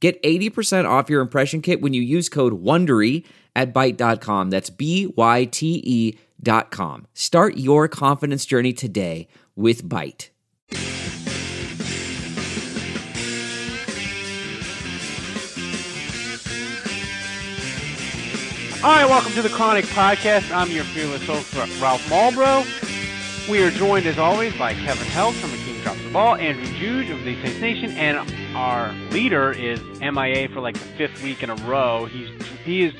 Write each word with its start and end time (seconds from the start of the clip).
Get 0.00 0.22
80% 0.22 0.88
off 0.88 1.10
your 1.10 1.20
impression 1.20 1.60
kit 1.60 1.80
when 1.80 1.92
you 1.92 2.02
use 2.02 2.28
code 2.28 2.62
WONDERY 2.62 3.24
at 3.56 3.74
Byte.com. 3.74 4.50
That's 4.50 4.70
B-Y-T-E 4.70 6.18
dot 6.40 6.70
com. 6.70 7.06
Start 7.14 7.56
your 7.56 7.88
confidence 7.88 8.46
journey 8.46 8.72
today 8.72 9.26
with 9.56 9.82
Byte. 9.82 10.28
All 18.84 18.92
right, 18.92 19.06
welcome 19.06 19.32
to 19.32 19.42
the 19.42 19.48
Chronic 19.48 19.84
Podcast. 19.86 20.54
I'm 20.54 20.70
your 20.70 20.84
fearless 20.84 21.26
host, 21.26 21.52
Ralph 21.80 22.00
Malbrough. 22.08 23.48
We 23.50 23.60
are 23.64 23.72
joined, 23.72 24.06
as 24.06 24.18
always, 24.20 24.56
by 24.56 24.74
Kevin 24.74 25.06
Held 25.08 25.34
from 25.34 25.50
Drops 25.88 26.04
the 26.04 26.12
Ball, 26.12 26.34
Andrew 26.34 26.66
Juge 26.78 27.08
of 27.08 27.24
the 27.24 27.34
Saints 27.40 27.62
Nation, 27.62 27.92
and 27.92 28.18
our 28.54 28.92
leader 29.10 29.52
is 29.52 29.80
MIA 30.00 30.50
for 30.50 30.60
like 30.60 30.74
the 30.74 30.84
fifth 30.98 31.22
week 31.22 31.42
in 31.42 31.48
a 31.48 31.54
row. 31.66 32.04
He's 32.04 32.28
he 32.62 32.84
is, 32.84 32.92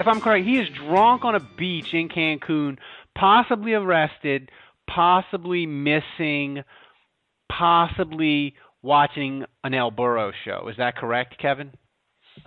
if 0.00 0.06
I'm 0.06 0.22
correct, 0.22 0.46
he 0.46 0.56
is 0.56 0.70
drunk 0.70 1.22
on 1.26 1.34
a 1.34 1.40
beach 1.40 1.92
in 1.92 2.08
Cancun, 2.08 2.78
possibly 3.14 3.74
arrested, 3.74 4.50
possibly 4.88 5.66
missing, 5.66 6.62
possibly 7.50 8.54
watching 8.80 9.44
an 9.62 9.74
El 9.74 9.90
Burro 9.90 10.32
show. 10.46 10.68
Is 10.68 10.78
that 10.78 10.96
correct, 10.96 11.36
Kevin? 11.38 11.72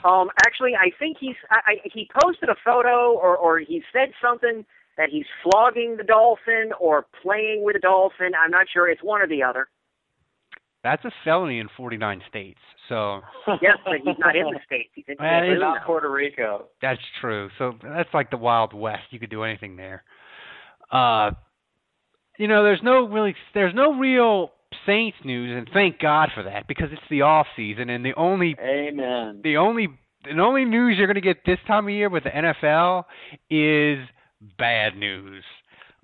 Um, 0.03 0.29
actually, 0.43 0.71
I 0.73 0.89
think 0.97 1.17
he's 1.19 1.35
I, 1.51 1.59
I, 1.67 1.75
he 1.83 2.09
posted 2.19 2.49
a 2.49 2.55
photo 2.65 3.13
or 3.13 3.37
or 3.37 3.59
he 3.59 3.83
said 3.93 4.09
something 4.19 4.65
that 4.97 5.09
he's 5.09 5.25
flogging 5.43 5.97
the 5.97 6.03
dolphin 6.03 6.71
or 6.79 7.05
playing 7.21 7.63
with 7.63 7.75
a 7.75 7.79
dolphin. 7.79 8.31
I'm 8.41 8.51
not 8.51 8.67
sure. 8.71 8.89
It's 8.89 9.03
one 9.03 9.21
or 9.21 9.27
the 9.27 9.43
other. 9.43 9.67
That's 10.83 11.03
a 11.03 11.11
felony 11.23 11.59
in 11.59 11.67
49 11.75 12.21
states. 12.29 12.59
So 12.87 13.21
yes, 13.61 13.77
but 13.83 13.95
he's 14.03 14.17
not 14.19 14.35
in 14.35 14.45
the 14.51 14.59
states. 14.65 14.89
He's 14.93 15.05
in 15.07 15.15
Well, 15.19 15.27
Cancun 15.29 15.59
not. 15.59 15.85
Puerto 15.85 16.09
Rico. 16.11 16.65
that's 16.81 17.01
true. 17.19 17.49
So 17.57 17.73
that's 17.81 18.09
like 18.13 18.29
the 18.29 18.37
Wild 18.37 18.73
West. 18.73 19.03
You 19.09 19.19
could 19.19 19.31
do 19.31 19.43
anything 19.43 19.75
there. 19.75 20.03
Uh, 20.91 21.31
you 22.37 22.47
know, 22.47 22.63
there's 22.63 22.81
no 22.83 23.07
really, 23.07 23.35
there's 23.53 23.73
no 23.73 23.97
real 23.97 24.51
Saints 24.85 25.17
news, 25.23 25.55
and 25.57 25.69
thank 25.73 25.99
God 25.99 26.29
for 26.35 26.43
that 26.43 26.67
because 26.67 26.89
it's 26.91 27.01
the 27.09 27.21
off 27.21 27.47
season, 27.55 27.89
and 27.89 28.05
the 28.05 28.13
only 28.15 28.55
Amen. 28.59 29.39
the 29.43 29.57
only 29.57 29.87
the 30.25 30.39
only 30.41 30.65
news 30.65 30.95
you're 30.97 31.07
going 31.07 31.15
to 31.15 31.21
get 31.21 31.37
this 31.45 31.59
time 31.65 31.85
of 31.85 31.91
year 31.91 32.09
with 32.09 32.23
the 32.25 32.29
NFL 32.29 33.05
is 33.49 34.05
bad 34.57 34.97
news. 34.97 35.43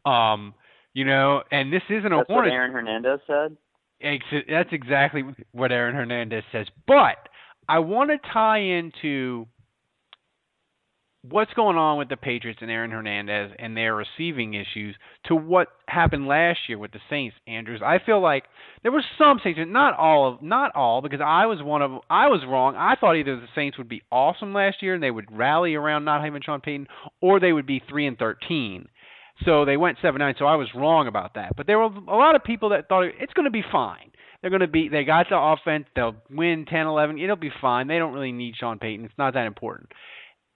Um, 0.06 0.54
you 0.94 1.06
know, 1.06 1.44
and 1.52 1.72
this 1.72 1.84
isn't 1.90 2.12
a 2.12 2.18
That's 2.18 2.30
what 2.30 2.48
Aaron 2.48 2.72
Hernandez 2.72 3.20
said. 3.28 3.58
That's 4.50 4.70
exactly 4.72 5.24
what 5.52 5.72
Aaron 5.72 5.96
Hernandez 5.96 6.44
says. 6.52 6.68
But 6.88 7.30
I 7.70 7.80
want 7.80 8.10
to 8.10 8.18
tie 8.34 8.60
into 8.60 9.46
what's 11.24 11.54
going 11.54 11.78
on 11.78 12.00
with 12.00 12.10
the 12.10 12.18
Patriots 12.18 12.60
and 12.62 12.72
Aaron 12.72 12.90
Hernandez 12.90 13.52
and 13.60 13.78
their 13.78 13.96
receiving 13.96 14.56
issues 14.56 14.96
to 15.26 15.36
what 15.36 15.68
happened 15.88 16.28
last 16.28 16.60
year 16.68 16.80
with 16.80 16.92
the 16.92 17.00
Saints. 17.10 17.36
Andrews, 17.48 17.82
I 17.86 18.00
feel 18.04 18.22
like 18.22 18.46
there 18.82 18.92
were 18.92 19.04
some 19.18 19.40
Saints, 19.44 19.60
not 19.68 19.98
all 19.98 20.34
of, 20.34 20.42
not 20.42 20.76
all, 20.76 21.02
because 21.02 21.22
I 21.24 21.46
was 21.46 21.62
one 21.62 21.82
of, 21.82 21.92
I 22.10 22.28
was 22.28 22.42
wrong. 22.48 22.76
I 22.76 22.96
thought 23.00 23.18
either 23.18 23.36
the 23.36 23.48
Saints 23.54 23.78
would 23.78 23.90
be 23.90 24.02
awesome 24.12 24.54
last 24.54 24.82
year 24.82 24.96
and 24.96 25.04
they 25.04 25.12
would 25.12 25.36
rally 25.36 25.76
around 25.76 26.06
not 26.06 26.24
having 26.24 26.42
Sean 26.42 26.62
Payton, 26.62 26.88
or 27.22 27.40
they 27.40 27.54
would 27.54 27.68
be 27.68 27.82
three 27.88 28.08
and 28.08 28.18
thirteen. 28.18 28.88
So 29.46 29.66
they 29.66 29.78
went 29.78 29.98
seven 30.02 30.20
nine. 30.20 30.36
So 30.38 30.46
I 30.46 30.56
was 30.56 30.70
wrong 30.76 31.08
about 31.08 31.36
that. 31.36 31.56
But 31.56 31.68
there 31.68 31.78
were 31.78 31.86
a 31.86 32.16
lot 32.16 32.36
of 32.36 32.44
people 32.44 32.70
that 32.70 32.88
thought 32.90 33.04
it's 33.04 33.34
going 33.34 33.46
to 33.46 33.52
be 33.52 33.64
fine. 33.72 34.12
They're 34.42 34.50
going 34.50 34.62
to 34.62 34.68
be. 34.68 34.90
They 34.90 35.04
got 35.04 35.28
the 35.30 35.38
offense. 35.38 35.86
They'll 35.96 36.16
win 36.30 36.66
10, 36.68 36.88
11. 36.88 37.20
It'll 37.20 37.36
be 37.36 37.52
fine. 37.62 37.88
They 37.88 38.00
don't 38.00 38.14
really 38.14 38.32
need 38.32 38.56
Sean 38.60 38.80
Payton. 38.80 39.06
It's 39.06 39.18
not 39.18 39.36
that 39.36 39.46
important. 39.46 39.92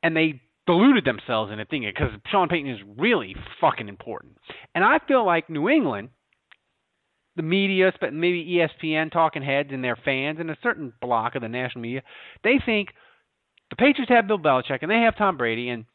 And 0.02 0.16
they 0.16 0.42
deluded 0.68 1.06
themselves 1.06 1.52
into 1.52 1.66
thinking 1.66 1.92
because 1.94 2.12
Sean 2.32 2.48
Payton 2.48 2.70
is 2.70 2.80
really 2.98 3.36
fucking 3.62 3.88
important. 3.88 4.38
And 4.74 4.84
I 4.84 5.00
feel 5.08 5.26
like 5.26 5.50
New 5.50 5.70
England, 5.70 6.10
the 7.36 7.44
media, 7.44 7.92
but 8.00 8.14
maybe 8.14 8.46
ESPN, 8.84 9.12
talking 9.12 9.44
heads, 9.44 9.70
and 9.72 9.84
their 9.84 9.98
fans, 9.98 10.40
and 10.40 10.50
a 10.50 10.58
certain 10.64 10.94
block 11.02 11.36
of 11.36 11.42
the 11.42 11.50
national 11.50 11.82
media, 11.82 12.02
they 12.44 12.60
think 12.66 12.90
the 13.70 13.76
Patriots 13.76 14.12
have 14.12 14.28
Bill 14.28 14.40
Belichick 14.40 14.80
and 14.82 14.90
they 14.90 15.02
have 15.02 15.18
Tom 15.18 15.38
Brady, 15.38 15.70
and 15.70 15.86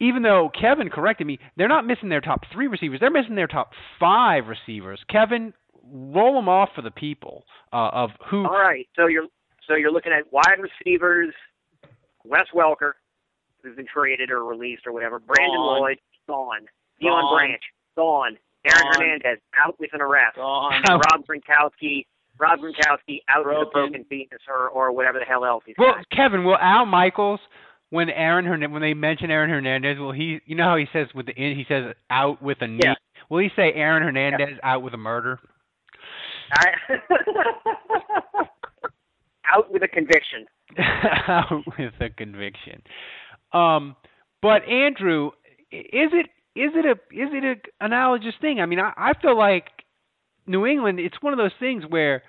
even 0.00 0.22
though 0.22 0.50
Kevin 0.58 0.88
corrected 0.88 1.26
me, 1.26 1.38
they're 1.56 1.68
not 1.68 1.86
missing 1.86 2.08
their 2.08 2.22
top 2.22 2.40
three 2.52 2.66
receivers. 2.66 3.00
They're 3.00 3.10
missing 3.10 3.34
their 3.34 3.46
top 3.46 3.72
five 3.98 4.44
receivers. 4.46 4.98
Kevin, 5.10 5.52
roll 5.84 6.34
them 6.34 6.48
off 6.48 6.70
for 6.74 6.82
the 6.82 6.90
people 6.90 7.44
uh, 7.72 7.90
of 7.92 8.10
who. 8.30 8.44
All 8.46 8.52
right, 8.52 8.88
so 8.96 9.06
you're 9.06 9.26
so 9.68 9.74
you're 9.74 9.92
looking 9.92 10.12
at 10.12 10.32
wide 10.32 10.58
receivers, 10.58 11.34
Wes 12.24 12.46
Welker, 12.54 12.92
who's 13.62 13.76
been 13.76 13.86
traded 13.86 14.30
or 14.30 14.44
released 14.44 14.86
or 14.86 14.92
whatever. 14.92 15.18
Brandon 15.18 15.56
Gone. 15.56 15.80
Lloyd 15.80 15.98
gone. 16.26 16.66
Dion 17.00 17.22
Gone. 17.22 17.34
Branch 17.36 17.62
gone. 17.96 18.36
Aaron 18.64 18.82
Gone. 18.92 18.92
Hernandez 19.00 19.38
out 19.56 19.74
with 19.80 19.90
an 19.94 20.00
arrest. 20.00 20.36
Gone. 20.36 20.82
Rob 20.88 21.24
Gronkowski, 21.26 22.06
Rob 22.38 22.58
Gronkowski 22.60 23.20
out 23.28 23.44
with 23.46 23.56
a 23.56 23.64
Broken. 23.70 23.70
broken 23.72 24.04
penis 24.04 24.40
or 24.48 24.68
or 24.68 24.92
whatever 24.92 25.18
the 25.18 25.24
hell 25.24 25.44
else 25.44 25.62
he's 25.66 25.76
Well, 25.78 25.94
got. 25.94 26.10
Kevin, 26.10 26.44
will 26.44 26.56
Al 26.58 26.86
Michaels, 26.86 27.40
when 27.90 28.08
Aaron 28.10 28.44
Hernandez, 28.44 28.72
when 28.72 28.82
they 28.82 28.94
mention 28.94 29.30
Aaron 29.30 29.50
Hernandez, 29.50 29.98
will 29.98 30.12
he? 30.12 30.40
You 30.46 30.54
know 30.56 30.64
how 30.64 30.76
he 30.76 30.86
says 30.92 31.08
with 31.14 31.26
the 31.26 31.32
in, 31.32 31.56
he 31.56 31.64
says 31.68 31.94
out 32.10 32.40
with 32.42 32.58
a 32.60 32.66
knee. 32.68 32.80
Yeah. 32.84 32.94
Will 33.28 33.40
he 33.40 33.48
say 33.56 33.72
Aaron 33.74 34.02
Hernandez 34.02 34.58
out 34.62 34.82
with 34.82 34.94
a 34.94 34.98
murder? 34.98 35.38
I, 36.52 36.66
out 39.54 39.70
with 39.70 39.82
a 39.82 39.88
conviction. 39.88 40.46
out 41.28 41.62
with 41.78 41.92
a 42.00 42.10
conviction. 42.10 42.82
Um, 43.52 43.96
but 44.42 44.64
Andrew, 44.68 45.30
is 45.70 46.10
it 46.12 46.26
is 46.56 46.72
it 46.74 46.84
a 46.86 46.92
is 47.14 47.30
it 47.32 47.44
a 47.44 47.84
analogous 47.84 48.34
thing? 48.40 48.60
I 48.60 48.66
mean, 48.66 48.80
I, 48.80 48.92
I 48.96 49.12
feel 49.20 49.36
like 49.36 49.64
New 50.46 50.66
England. 50.66 51.00
It's 51.00 51.20
one 51.22 51.32
of 51.32 51.38
those 51.38 51.52
things 51.60 51.84
where 51.88 52.22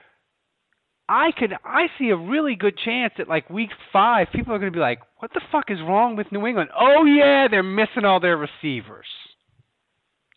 I 1.09 1.31
could 1.37 1.53
I 1.65 1.87
see 1.97 2.09
a 2.09 2.15
really 2.15 2.55
good 2.55 2.77
chance 2.77 3.13
that 3.17 3.27
like 3.27 3.49
week 3.49 3.71
five, 3.91 4.27
people 4.33 4.53
are 4.53 4.59
going 4.59 4.71
to 4.71 4.75
be 4.75 4.81
like, 4.81 4.99
"What 5.19 5.31
the 5.33 5.41
fuck 5.51 5.65
is 5.69 5.79
wrong 5.81 6.15
with 6.15 6.31
New 6.31 6.45
England?" 6.47 6.69
Oh 6.79 7.05
yeah, 7.05 7.47
they're 7.49 7.63
missing 7.63 8.05
all 8.05 8.19
their 8.19 8.37
receivers. 8.37 9.07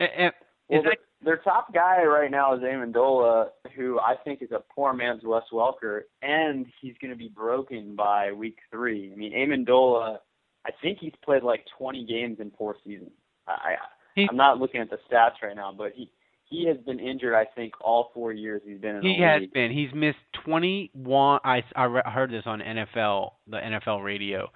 A- 0.01 0.27
a- 0.27 0.33
Well, 0.69 0.83
that 0.83 0.99
their, 1.23 1.37
their 1.37 1.37
top 1.39 1.73
guy 1.73 2.03
right 2.05 2.31
now 2.31 2.55
is 2.55 2.63
Amendola, 2.63 3.49
who 3.77 4.01
I 4.01 4.15
think 4.25 4.43
is 4.43 4.51
a 4.51 4.63
poor 4.75 4.93
man's 4.93 5.23
Wes 5.25 5.45
Welker, 5.53 6.03
and 6.23 6.67
he's 6.81 6.95
going 7.01 7.13
to 7.13 7.17
be 7.17 7.29
broken 7.29 7.95
by 7.95 8.33
week 8.33 8.59
three. 8.71 9.13
I 9.13 9.17
mean, 9.17 9.33
Amendola, 9.33 10.19
I 10.67 10.71
think 10.83 10.99
he's 11.01 11.13
played 11.25 11.43
like 11.43 11.65
20 11.79 12.05
games 12.07 12.39
in 12.41 12.51
four 12.57 12.77
seasons. 12.85 13.11
I, 13.47 13.75
He- 14.15 14.27
I'm 14.31 14.37
not 14.37 14.59
looking 14.59 14.81
at 14.81 14.91
the 14.91 14.99
stats 15.11 15.43
right 15.43 15.55
now, 15.57 15.73
but 15.77 15.93
he 15.95 16.11
he 16.47 16.67
has 16.69 16.77
been 16.87 17.01
injured. 17.01 17.35
I 17.35 17.47
think 17.55 17.73
all 17.81 18.11
four 18.15 18.33
years 18.33 18.61
he's 18.65 18.79
been 18.79 18.97
in 18.97 19.03
He 19.03 19.19
has 19.23 19.41
league. 19.41 19.53
been. 19.53 19.73
He's 19.73 19.93
missed 19.95 20.19
21. 20.45 21.41
I, 21.43 21.63
I 21.75 21.85
re- 21.85 22.03
heard 22.05 22.31
this 22.31 22.43
on 22.47 22.61
NFL, 22.61 23.31
the 23.49 23.57
NFL 23.57 24.05
radio. 24.05 24.51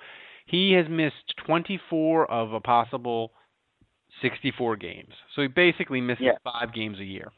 He 0.46 0.72
has 0.74 0.86
missed 0.88 1.34
24 1.46 2.30
of 2.30 2.52
a 2.52 2.60
possible 2.60 3.32
64 4.22 4.76
games. 4.76 5.12
So 5.34 5.42
he 5.42 5.48
basically 5.48 6.00
misses 6.00 6.24
Yeah. 6.26 6.32
five 6.44 6.72
games 6.74 6.98
a 7.00 7.04
year. 7.04 7.32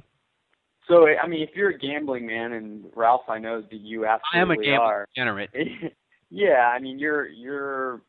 So 0.88 1.06
I 1.06 1.26
mean, 1.28 1.42
if 1.42 1.50
you're 1.54 1.70
a 1.70 1.78
gambling 1.78 2.26
man, 2.26 2.52
and 2.52 2.84
Ralph, 2.96 3.28
I 3.28 3.38
know 3.38 3.60
that 3.62 3.72
you 3.80 4.06
absolutely 4.06 4.38
I 4.38 4.42
am 4.42 4.50
a 4.50 4.56
gambling 4.56 4.78
are. 4.80 5.06
degenerate. 5.14 5.50
yeah, 6.30 6.68
I 6.74 6.80
mean, 6.80 6.98
you're 6.98 7.28
you're 7.28 8.02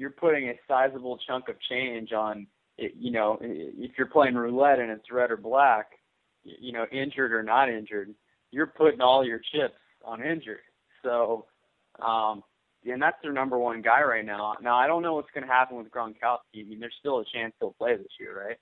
you're 0.00 0.10
putting 0.10 0.48
a 0.48 0.54
sizable 0.66 1.18
chunk 1.28 1.50
of 1.50 1.56
change 1.68 2.12
on, 2.12 2.46
you 2.78 3.10
know, 3.10 3.36
if 3.42 3.90
you're 3.98 4.06
playing 4.06 4.34
roulette 4.34 4.78
and 4.78 4.90
it's 4.90 5.12
red 5.12 5.30
or 5.30 5.36
black, 5.36 5.88
you 6.42 6.72
know, 6.72 6.86
injured 6.90 7.34
or 7.34 7.42
not 7.42 7.68
injured, 7.68 8.14
you're 8.50 8.66
putting 8.66 9.02
all 9.02 9.22
your 9.22 9.40
chips 9.52 9.74
on 10.02 10.22
injured. 10.24 10.60
So, 11.02 11.44
um, 12.00 12.42
and 12.86 13.00
that's 13.02 13.18
their 13.22 13.34
number 13.34 13.58
one 13.58 13.82
guy 13.82 14.02
right 14.02 14.24
now. 14.24 14.54
Now 14.62 14.76
I 14.76 14.86
don't 14.86 15.02
know 15.02 15.12
what's 15.12 15.28
going 15.34 15.46
to 15.46 15.52
happen 15.52 15.76
with 15.76 15.90
Gronkowski. 15.90 16.60
I 16.60 16.62
mean, 16.62 16.80
there's 16.80 16.94
still 16.98 17.18
a 17.18 17.24
chance 17.30 17.52
he'll 17.60 17.74
play 17.78 17.94
this 17.96 18.06
year, 18.18 18.48
right? 18.48 18.58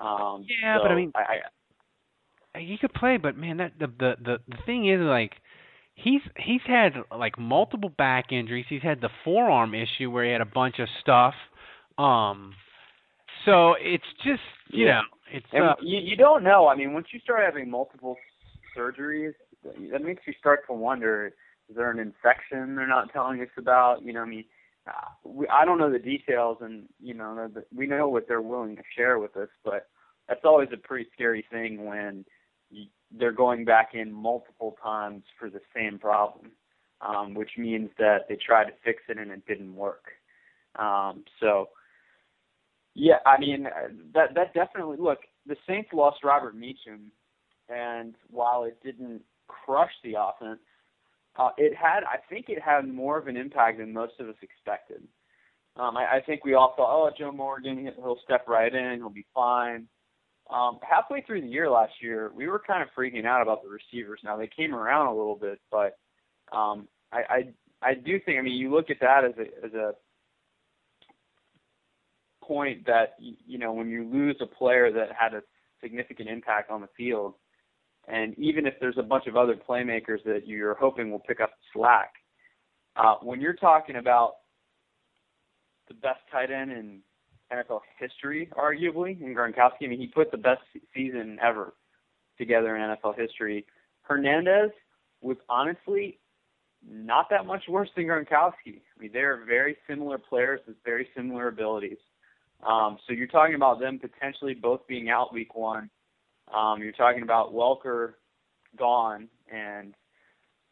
Um, 0.00 0.44
Yeah, 0.62 0.78
but 0.82 0.90
I 0.90 0.96
mean- 0.96 1.12
I, 1.14 1.20
I 2.56 2.58
he 2.58 2.76
could 2.76 2.92
play, 2.94 3.16
but 3.16 3.36
man, 3.36 3.58
that 3.58 3.74
the 3.78 3.86
the 3.86 4.16
the, 4.24 4.38
the 4.48 4.56
thing 4.66 4.88
is 4.88 4.98
like 5.00 5.34
he's 6.02 6.20
he's 6.36 6.60
had 6.66 6.92
like 7.16 7.38
multiple 7.38 7.90
back 7.90 8.32
injuries. 8.32 8.66
He's 8.68 8.82
had 8.82 9.00
the 9.00 9.10
forearm 9.24 9.74
issue 9.74 10.10
where 10.10 10.24
he 10.24 10.32
had 10.32 10.40
a 10.40 10.46
bunch 10.46 10.78
of 10.78 10.88
stuff. 11.00 11.34
Um, 11.98 12.54
so 13.44 13.74
it's 13.78 14.04
just 14.24 14.42
you 14.70 14.86
Yeah. 14.86 15.00
know 15.00 15.02
it's 15.32 15.46
And 15.52 15.64
uh, 15.64 15.74
you 15.82 15.98
you 15.98 16.16
don't 16.16 16.42
know. 16.42 16.68
I 16.68 16.76
mean, 16.76 16.92
once 16.92 17.08
you 17.12 17.20
start 17.20 17.40
having 17.44 17.70
multiple 17.70 18.16
surgeries, 18.76 19.34
that 19.64 20.02
makes 20.02 20.22
you 20.26 20.32
start 20.38 20.60
to 20.68 20.72
wonder: 20.74 21.32
is 21.68 21.76
there 21.76 21.90
an 21.90 21.98
infection 21.98 22.76
they're 22.76 22.86
not 22.86 23.12
telling 23.12 23.40
us 23.40 23.48
about? 23.56 24.02
You 24.02 24.12
know, 24.12 24.22
I 24.22 24.26
mean, 24.26 24.44
uh, 24.86 25.08
we, 25.24 25.46
I 25.48 25.64
don't 25.64 25.78
know 25.78 25.90
the 25.90 25.98
details, 25.98 26.58
and 26.60 26.88
you 27.00 27.14
know, 27.14 27.48
the, 27.52 27.64
we 27.74 27.86
know 27.86 28.08
what 28.08 28.26
they're 28.28 28.42
willing 28.42 28.76
to 28.76 28.82
share 28.96 29.18
with 29.18 29.36
us, 29.36 29.48
but 29.64 29.88
that's 30.28 30.44
always 30.44 30.68
a 30.72 30.76
pretty 30.76 31.08
scary 31.12 31.44
thing 31.50 31.84
when 31.84 32.24
you, 32.70 32.86
they're 33.16 33.32
going 33.32 33.64
back 33.64 33.90
in 33.94 34.12
multiple 34.12 34.76
times 34.82 35.22
for 35.38 35.50
the 35.50 35.60
same 35.74 35.98
problem, 35.98 36.52
um, 37.00 37.34
which 37.34 37.50
means 37.58 37.90
that 37.98 38.28
they 38.28 38.36
tried 38.36 38.64
to 38.64 38.72
fix 38.84 39.02
it 39.08 39.18
and 39.18 39.30
it 39.30 39.46
didn't 39.46 39.74
work. 39.74 40.06
Um, 40.76 41.24
so. 41.40 41.68
Yeah, 42.94 43.18
I 43.24 43.38
mean 43.38 43.66
uh, 43.66 43.88
that 44.14 44.34
that 44.34 44.52
definitely 44.52 44.96
look. 44.98 45.20
The 45.46 45.56
Saints 45.66 45.90
lost 45.92 46.24
Robert 46.24 46.56
Meacham, 46.56 47.12
and 47.68 48.16
while 48.28 48.64
it 48.64 48.78
didn't 48.82 49.22
crush 49.46 49.92
the 50.02 50.14
offense, 50.18 50.60
uh, 51.36 51.50
it 51.56 51.72
had 51.74 52.02
I 52.02 52.16
think 52.28 52.46
it 52.48 52.60
had 52.60 52.88
more 52.88 53.16
of 53.16 53.28
an 53.28 53.36
impact 53.36 53.78
than 53.78 53.92
most 53.92 54.14
of 54.18 54.28
us 54.28 54.34
expected. 54.42 55.02
Um, 55.76 55.96
I, 55.96 56.16
I 56.16 56.20
think 56.20 56.44
we 56.44 56.54
all 56.54 56.74
thought, 56.76 56.90
oh, 56.92 57.10
Joe 57.16 57.30
Morgan, 57.30 57.90
he'll 57.96 58.18
step 58.24 58.48
right 58.48 58.74
in, 58.74 58.96
he'll 58.96 59.08
be 59.08 59.26
fine. 59.32 59.86
Um, 60.52 60.78
halfway 60.82 61.22
through 61.22 61.42
the 61.42 61.46
year 61.46 61.70
last 61.70 61.92
year, 62.02 62.32
we 62.34 62.48
were 62.48 62.58
kind 62.58 62.82
of 62.82 62.88
freaking 62.96 63.24
out 63.24 63.40
about 63.40 63.62
the 63.62 63.68
receivers. 63.68 64.20
Now 64.24 64.36
they 64.36 64.48
came 64.48 64.74
around 64.74 65.06
a 65.06 65.14
little 65.14 65.36
bit, 65.36 65.60
but 65.70 65.96
um, 66.56 66.88
I, 67.12 67.18
I 67.30 67.88
I 67.90 67.94
do 67.94 68.18
think 68.24 68.38
I 68.38 68.42
mean 68.42 68.54
you 68.54 68.74
look 68.74 68.90
at 68.90 68.98
that 69.00 69.24
as 69.24 69.32
a 69.38 69.66
as 69.66 69.74
a 69.74 69.92
point 72.44 72.84
that 72.86 73.14
you 73.18 73.58
know 73.58 73.72
when 73.72 73.88
you 73.88 74.04
lose 74.04 74.36
a 74.40 74.46
player 74.46 74.92
that 74.92 75.10
had 75.18 75.34
a 75.34 75.42
significant 75.80 76.28
impact 76.28 76.70
on 76.70 76.80
the 76.80 76.88
field, 76.96 77.34
and 78.08 78.36
even 78.38 78.66
if 78.66 78.74
there's 78.80 78.98
a 78.98 79.02
bunch 79.02 79.26
of 79.28 79.36
other 79.36 79.54
playmakers 79.54 80.22
that 80.24 80.46
you're 80.46 80.74
hoping 80.74 81.10
will 81.10 81.20
pick 81.20 81.40
up 81.40 81.50
the 81.50 81.78
slack, 81.78 82.12
uh, 82.96 83.14
when 83.22 83.40
you're 83.40 83.54
talking 83.54 83.96
about 83.96 84.34
the 85.88 85.94
best 85.94 86.20
tight 86.30 86.50
end 86.50 86.72
in 86.72 87.00
NFL 87.52 87.80
history, 87.98 88.48
arguably 88.56 89.20
in 89.20 89.34
Gronkowski, 89.34 89.84
I 89.84 89.86
mean 89.88 90.00
he 90.00 90.06
put 90.06 90.30
the 90.30 90.38
best 90.38 90.62
season 90.94 91.38
ever 91.42 91.74
together 92.38 92.76
in 92.76 92.82
NFL 92.82 93.18
history. 93.18 93.66
Hernandez 94.02 94.70
was 95.20 95.36
honestly 95.48 96.18
not 96.88 97.28
that 97.30 97.46
much 97.46 97.64
worse 97.68 97.90
than 97.94 98.06
Gronkowski. 98.06 98.80
I 98.80 99.00
mean, 99.00 99.10
they're 99.12 99.44
very 99.44 99.76
similar 99.88 100.18
players 100.18 100.60
with 100.66 100.76
very 100.84 101.08
similar 101.14 101.48
abilities. 101.48 101.98
Um, 102.66 102.98
so 103.06 103.12
you're 103.12 103.26
talking 103.26 103.54
about 103.54 103.80
them 103.80 103.98
potentially 103.98 104.54
both 104.54 104.86
being 104.86 105.10
out 105.10 105.32
week 105.32 105.54
one. 105.54 105.90
Um, 106.54 106.82
you're 106.82 106.92
talking 106.92 107.22
about 107.22 107.54
Welker 107.54 108.14
gone, 108.78 109.28
and 109.52 109.94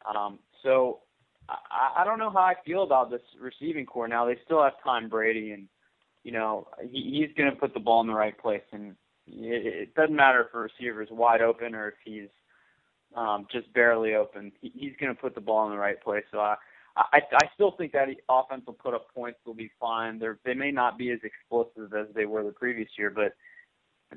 um, 0.05 0.39
so 0.63 1.01
I, 1.49 2.03
I 2.03 2.05
don't 2.05 2.19
know 2.19 2.31
how 2.31 2.41
I 2.41 2.55
feel 2.67 2.83
about 2.83 3.11
this 3.11 3.23
receiving 3.41 3.87
core 3.87 4.09
now. 4.09 4.27
They 4.27 4.39
still 4.45 4.63
have 4.63 4.75
Tom 4.83 5.09
Brady, 5.09 5.53
and 5.53 5.69
you 6.29 6.35
know 6.35 6.69
he, 6.93 7.25
he's 7.27 7.35
going 7.39 7.51
to 7.51 7.57
put 7.57 7.73
the 7.73 7.81
ball 7.81 8.03
in 8.03 8.07
the 8.07 8.13
right 8.13 8.37
place, 8.39 8.69
and 8.73 8.95
it, 9.27 9.67
it 9.67 9.95
doesn't 9.95 10.15
matter 10.15 10.43
if 10.43 10.53
a 10.53 10.59
receiver 10.59 11.03
is 11.03 11.09
wide 11.11 11.41
open 11.41 11.75
or 11.75 11.89
if 11.89 11.95
he's 12.05 12.29
um, 13.17 13.47
just 13.51 13.73
barely 13.73 14.15
open. 14.15 14.53
He, 14.61 14.71
he's 14.75 14.93
going 15.01 15.15
to 15.15 15.19
put 15.19 15.35
the 15.35 15.41
ball 15.41 15.65
in 15.65 15.73
the 15.73 15.79
right 15.79 15.99
place. 16.03 16.25
So 16.31 16.39
I, 16.39 16.57
I, 16.99 17.21
I 17.33 17.47
still 17.55 17.71
think 17.79 17.93
that 17.93 18.09
offense 18.29 18.65
will 18.67 18.75
put 18.75 18.93
up 18.93 19.07
points. 19.15 19.39
They'll 19.43 19.55
be 19.55 19.71
fine. 19.81 20.19
They're, 20.19 20.39
they 20.45 20.53
may 20.53 20.71
not 20.71 20.99
be 20.99 21.13
as 21.13 21.21
explosive 21.25 21.95
as 21.95 22.15
they 22.15 22.27
were 22.27 22.45
the 22.45 22.53
previous 22.53 22.91
year, 22.99 23.09
but 23.09 23.35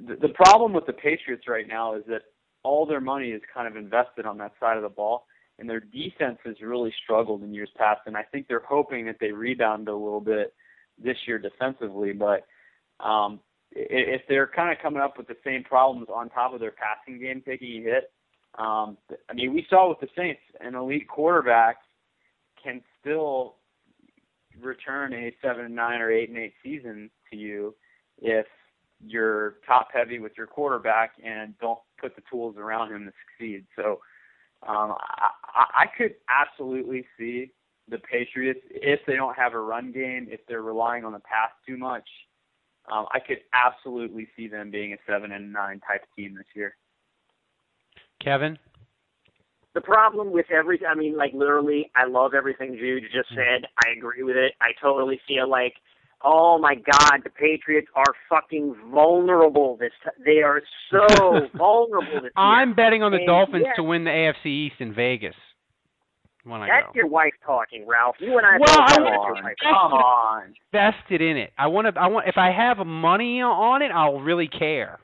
the, 0.06 0.18
the 0.28 0.34
problem 0.34 0.74
with 0.74 0.88
the 0.88 0.94
Patriots 0.94 1.48
right 1.48 1.66
now 1.66 1.96
is 1.96 2.04
that 2.10 2.24
all 2.64 2.86
their 2.86 3.00
money 3.00 3.30
is 3.30 3.42
kind 3.54 3.70
of 3.70 3.78
invested 3.78 4.26
on 4.26 4.38
that 4.40 4.52
side 4.60 4.76
of 4.76 4.84
the 4.84 4.90
ball, 4.90 5.28
and 5.60 5.70
their 5.70 5.80
defense 5.80 6.40
has 6.44 6.56
really 6.62 6.94
struggled 7.06 7.42
in 7.42 7.54
years 7.54 7.70
past. 7.78 8.02
And 8.06 8.18
I 8.18 8.24
think 8.24 8.50
they're 8.50 8.64
hoping 8.68 9.06
that 9.06 9.16
they 9.22 9.32
rebound 9.32 9.88
a 9.88 9.96
little 9.96 10.20
bit 10.20 10.54
this 11.02 11.18
year 11.28 11.40
defensively, 11.40 12.14
but 12.14 12.46
um, 13.04 13.40
if 13.72 14.22
they're 14.28 14.48
kind 14.48 14.72
of 14.72 14.82
coming 14.82 15.02
up 15.02 15.18
with 15.18 15.28
the 15.28 15.38
same 15.44 15.64
problems 15.64 16.08
on 16.14 16.30
top 16.30 16.54
of 16.54 16.60
their 16.60 16.74
passing 16.74 17.20
game 17.20 17.42
taking 17.46 17.82
a 17.82 17.84
hit, 17.84 18.12
um, 18.58 18.98
I 19.30 19.34
mean, 19.34 19.54
we 19.54 19.66
saw 19.70 19.90
with 19.90 20.00
the 20.02 20.08
Saints, 20.16 20.42
an 20.60 20.76
elite 20.76 21.08
quarterback 21.08 21.78
can 22.62 22.82
still 23.00 23.56
return 24.62 25.14
a 25.14 25.34
seven 25.42 25.66
and 25.66 25.76
nine 25.76 26.02
or 26.02 26.12
eight 26.12 26.30
and 26.30 26.38
eight 26.38 26.54
season 26.64 27.10
to 27.32 27.38
you 27.38 27.74
if 28.22 28.46
you're 29.04 29.56
top 29.66 29.88
heavy 29.94 30.20
with 30.20 30.34
your 30.38 30.48
quarterback 30.48 31.14
and 31.24 31.58
don't 31.60 31.80
put 32.00 32.16
the 32.16 32.22
tools 32.30 32.56
around 32.58 32.94
him 32.94 33.06
to 33.06 33.12
succeed. 33.26 33.66
So 33.76 34.00
um, 34.68 34.96
I, 35.56 35.66
I 35.84 35.86
could 35.98 36.16
absolutely 36.30 37.06
see 37.18 37.52
the 37.92 38.00
Patriots 38.00 38.62
if 38.72 39.02
they 39.06 39.16
don't 39.16 39.38
have 39.38 39.54
a 39.54 39.60
run 39.60 39.92
game, 39.92 40.28
if 40.30 40.40
they're 40.48 40.64
relying 40.64 41.06
on 41.06 41.12
the 41.12 41.20
pass 41.20 41.52
too 41.68 41.78
much. 41.78 42.08
Um, 42.92 43.06
I 43.14 43.20
could 43.20 43.38
absolutely 43.54 44.28
see 44.36 44.48
them 44.48 44.72
being 44.72 44.94
a 44.94 44.98
seven 45.08 45.32
and 45.32 45.54
nine 45.54 45.82
type 45.88 46.04
team 46.16 46.34
this 46.36 46.48
year. 46.56 46.76
Kevin. 48.24 48.58
the 49.76 49.82
problem 49.82 50.32
with 50.32 50.48
every 50.50 50.80
I 50.86 50.96
mean, 50.96 51.16
like 51.16 51.34
literally, 51.34 51.92
I 51.96 52.06
love 52.08 52.34
everything 52.34 52.76
Juge 52.80 53.04
just 53.14 53.30
said. 53.30 53.68
I 53.86 53.92
agree 53.96 54.24
with 54.24 54.36
it. 54.36 54.54
I 54.62 54.72
totally 54.82 55.20
feel 55.28 55.50
like, 55.50 55.74
oh 56.24 56.58
my 56.58 56.76
God, 56.76 57.22
the 57.24 57.30
Patriots 57.30 57.88
are 57.96 58.14
fucking 58.30 58.76
vulnerable. 58.92 59.78
This 59.78 59.92
t- 60.04 60.24
they 60.26 60.42
are 60.42 60.62
so 60.90 61.48
vulnerable 61.58 62.22
this 62.22 62.24
year. 62.24 62.32
I'm 62.36 62.74
betting 62.74 63.04
on 63.04 63.12
the 63.12 63.18
And 63.18 63.28
Dolphins 63.28 63.66
yes. 63.68 63.76
to 63.76 63.84
win 63.84 64.06
the 64.06 64.12
AFC 64.12 64.46
East 64.48 64.76
in 64.80 64.94
Vegas 64.94 65.36
when 66.44 66.62
I 66.62 66.68
That's 66.68 66.88
go. 66.88 66.92
your 66.96 67.08
wife 67.08 67.34
talking, 67.46 67.86
Ralph. 67.88 68.16
You 68.20 68.38
and 68.38 68.46
I 68.46 68.58
Well, 68.60 68.76
both 68.78 68.92
I 68.92 68.98
know 68.98 69.04
want- 69.20 69.44
that's 69.44 69.62
your. 69.62 69.74
Come 69.74 69.94
on. 69.94 70.54
Vested 70.72 71.22
in 71.22 71.38
it. 71.38 71.52
I 71.58 71.68
want 71.68 71.94
to. 71.94 72.00
I 72.02 72.08
want. 72.08 72.28
If 72.28 72.38
I 72.38 72.52
have 72.52 72.86
money 72.86 73.42
on 73.42 73.82
it, 73.82 73.92
I'll 73.92 74.20
really 74.20 74.48
care. 74.48 75.00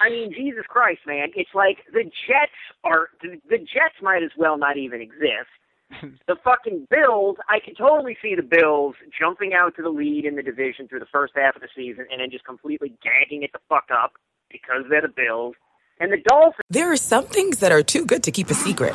I 0.00 0.10
mean, 0.10 0.32
Jesus 0.32 0.64
Christ, 0.68 1.00
man! 1.06 1.28
It's 1.36 1.54
like 1.54 1.78
the 1.92 2.02
Jets 2.02 2.52
are 2.82 3.10
the, 3.22 3.40
the 3.48 3.58
Jets 3.58 3.94
might 4.02 4.22
as 4.22 4.30
well 4.36 4.58
not 4.58 4.76
even 4.76 5.00
exist. 5.00 5.48
The 6.26 6.36
fucking 6.42 6.86
Bills, 6.90 7.36
I 7.50 7.58
can 7.62 7.74
totally 7.74 8.16
see 8.22 8.34
the 8.34 8.42
Bills 8.42 8.94
jumping 9.20 9.52
out 9.52 9.76
to 9.76 9.82
the 9.82 9.90
lead 9.90 10.24
in 10.24 10.36
the 10.36 10.42
division 10.42 10.88
through 10.88 11.00
the 11.00 11.06
first 11.12 11.34
half 11.36 11.54
of 11.54 11.60
the 11.60 11.68
season 11.76 12.06
and 12.10 12.18
then 12.20 12.30
just 12.30 12.46
completely 12.46 12.94
gagging 13.02 13.42
it 13.42 13.50
the 13.52 13.58
fuck 13.68 13.84
up 13.92 14.12
because 14.50 14.84
they're 14.88 15.02
the 15.02 15.08
Bills. 15.14 15.54
And 16.00 16.10
the 16.10 16.16
Dolphins, 16.26 16.62
There 16.70 16.90
are 16.90 16.96
some 16.96 17.26
things 17.26 17.58
that 17.58 17.72
are 17.72 17.82
too 17.82 18.06
good 18.06 18.22
to 18.22 18.30
keep 18.30 18.48
a 18.48 18.54
secret. 18.54 18.94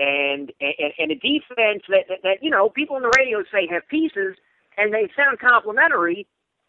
and 0.00 0.50
and, 0.60 0.92
and 0.98 1.10
a 1.12 1.14
defense 1.14 1.84
that, 1.88 2.08
that 2.08 2.24
that 2.24 2.38
you 2.40 2.50
know 2.50 2.70
people 2.70 2.96
on 2.96 3.02
the 3.02 3.12
radio 3.16 3.44
say 3.52 3.68
have 3.70 3.86
pieces 3.88 4.36
and 4.76 4.92
they 4.92 5.10
sound 5.14 5.38
complimentary, 5.38 6.26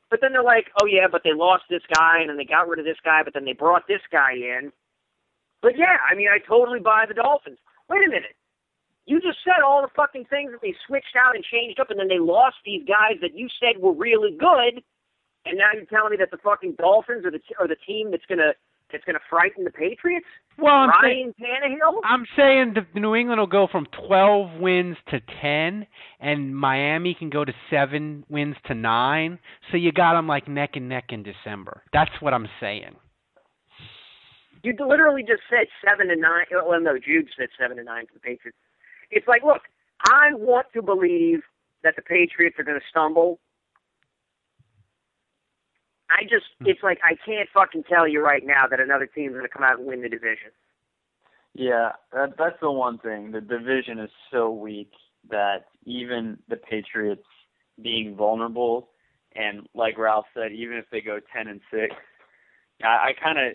but 0.09 0.19
then 0.21 0.33
they're 0.33 0.43
like, 0.43 0.67
oh 0.81 0.85
yeah, 0.85 1.07
but 1.09 1.21
they 1.23 1.33
lost 1.33 1.63
this 1.69 1.83
guy 1.95 2.19
and 2.19 2.29
then 2.29 2.37
they 2.37 2.45
got 2.45 2.67
rid 2.67 2.79
of 2.79 2.85
this 2.85 2.99
guy, 3.03 3.23
but 3.23 3.33
then 3.33 3.45
they 3.45 3.53
brought 3.53 3.87
this 3.87 4.03
guy 4.11 4.33
in. 4.33 4.71
But 5.61 5.77
yeah, 5.77 5.97
I 6.03 6.15
mean, 6.15 6.27
I 6.27 6.39
totally 6.45 6.79
buy 6.79 7.05
the 7.07 7.13
Dolphins. 7.13 7.59
Wait 7.89 8.05
a 8.05 8.09
minute. 8.09 8.35
You 9.05 9.21
just 9.21 9.39
said 9.43 9.63
all 9.65 9.81
the 9.81 9.93
fucking 9.95 10.25
things 10.25 10.51
that 10.51 10.61
they 10.61 10.75
switched 10.85 11.15
out 11.17 11.35
and 11.35 11.43
changed 11.43 11.79
up, 11.79 11.89
and 11.89 11.99
then 11.99 12.07
they 12.07 12.19
lost 12.19 12.57
these 12.65 12.83
guys 12.85 13.17
that 13.21 13.33
you 13.33 13.47
said 13.59 13.81
were 13.81 13.93
really 13.93 14.35
good, 14.37 14.83
and 15.45 15.57
now 15.57 15.71
you're 15.73 15.89
telling 15.89 16.11
me 16.11 16.17
that 16.17 16.29
the 16.31 16.37
fucking 16.43 16.75
Dolphins 16.77 17.25
are 17.25 17.31
the 17.31 17.41
are 17.59 17.67
the 17.67 17.79
team 17.87 18.11
that's 18.11 18.25
gonna 18.29 18.53
that's 18.91 19.03
gonna 19.05 19.19
frighten 19.29 19.63
the 19.63 19.71
Patriots. 19.71 20.25
Well, 20.57 20.73
I'm 20.73 20.89
Ryan 21.01 21.33
Tannehill. 21.39 22.01
I'm 22.03 22.25
saying 22.35 22.75
the 22.75 22.99
New 22.99 23.15
England 23.15 23.39
will 23.39 23.47
go 23.47 23.67
from 23.71 23.87
12 24.07 24.59
wins 24.59 24.97
to 25.09 25.19
10, 25.41 25.87
and 26.19 26.55
Miami 26.55 27.15
can 27.15 27.29
go 27.29 27.45
to 27.45 27.53
seven 27.69 28.25
wins 28.29 28.55
to 28.65 28.73
nine. 28.73 29.39
So 29.71 29.77
you 29.77 29.91
got 29.91 30.13
them 30.13 30.27
like 30.27 30.47
neck 30.47 30.71
and 30.75 30.89
neck 30.89 31.05
in 31.09 31.23
December. 31.23 31.83
That's 31.93 32.11
what 32.19 32.33
I'm 32.33 32.47
saying. 32.59 32.95
You 34.63 34.75
literally 34.79 35.23
just 35.23 35.41
said 35.49 35.67
seven 35.83 36.11
and 36.11 36.21
nine. 36.21 36.45
Well, 36.51 36.79
no, 36.79 36.97
Juge 36.97 37.29
said 37.37 37.49
seven 37.59 37.79
and 37.79 37.85
nine 37.87 38.05
for 38.05 38.13
the 38.13 38.19
Patriots. 38.19 38.57
It's 39.09 39.27
like, 39.27 39.43
look, 39.43 39.61
I 40.03 40.33
want 40.33 40.67
to 40.73 40.81
believe 40.81 41.41
that 41.83 41.95
the 41.95 42.01
Patriots 42.01 42.57
are 42.59 42.63
going 42.63 42.79
to 42.79 42.85
stumble. 42.89 43.39
I 46.11 46.23
just, 46.23 46.45
hmm. 46.59 46.67
it's 46.67 46.83
like 46.83 46.99
I 47.03 47.15
can't 47.25 47.49
fucking 47.53 47.83
tell 47.89 48.07
you 48.07 48.23
right 48.23 48.43
now 48.45 48.65
that 48.69 48.79
another 48.79 49.05
team's 49.05 49.33
going 49.33 49.43
to 49.43 49.49
come 49.49 49.63
out 49.63 49.79
and 49.79 49.87
win 49.87 50.01
the 50.01 50.09
division. 50.09 50.51
Yeah, 51.53 51.91
that, 52.13 52.37
that's 52.37 52.55
the 52.61 52.71
one 52.71 52.97
thing. 52.99 53.31
The 53.31 53.41
division 53.41 53.99
is 53.99 54.09
so 54.31 54.51
weak 54.51 54.91
that 55.29 55.65
even 55.85 56.37
the 56.49 56.55
Patriots 56.55 57.25
being 57.81 58.15
vulnerable, 58.15 58.89
and 59.35 59.67
like 59.75 59.97
Ralph 59.97 60.25
said, 60.33 60.51
even 60.51 60.77
if 60.77 60.85
they 60.91 61.01
go 61.01 61.19
ten 61.35 61.47
and 61.47 61.59
six, 61.69 61.93
I, 62.83 62.87
I 62.87 63.11
kind 63.21 63.37
of, 63.37 63.53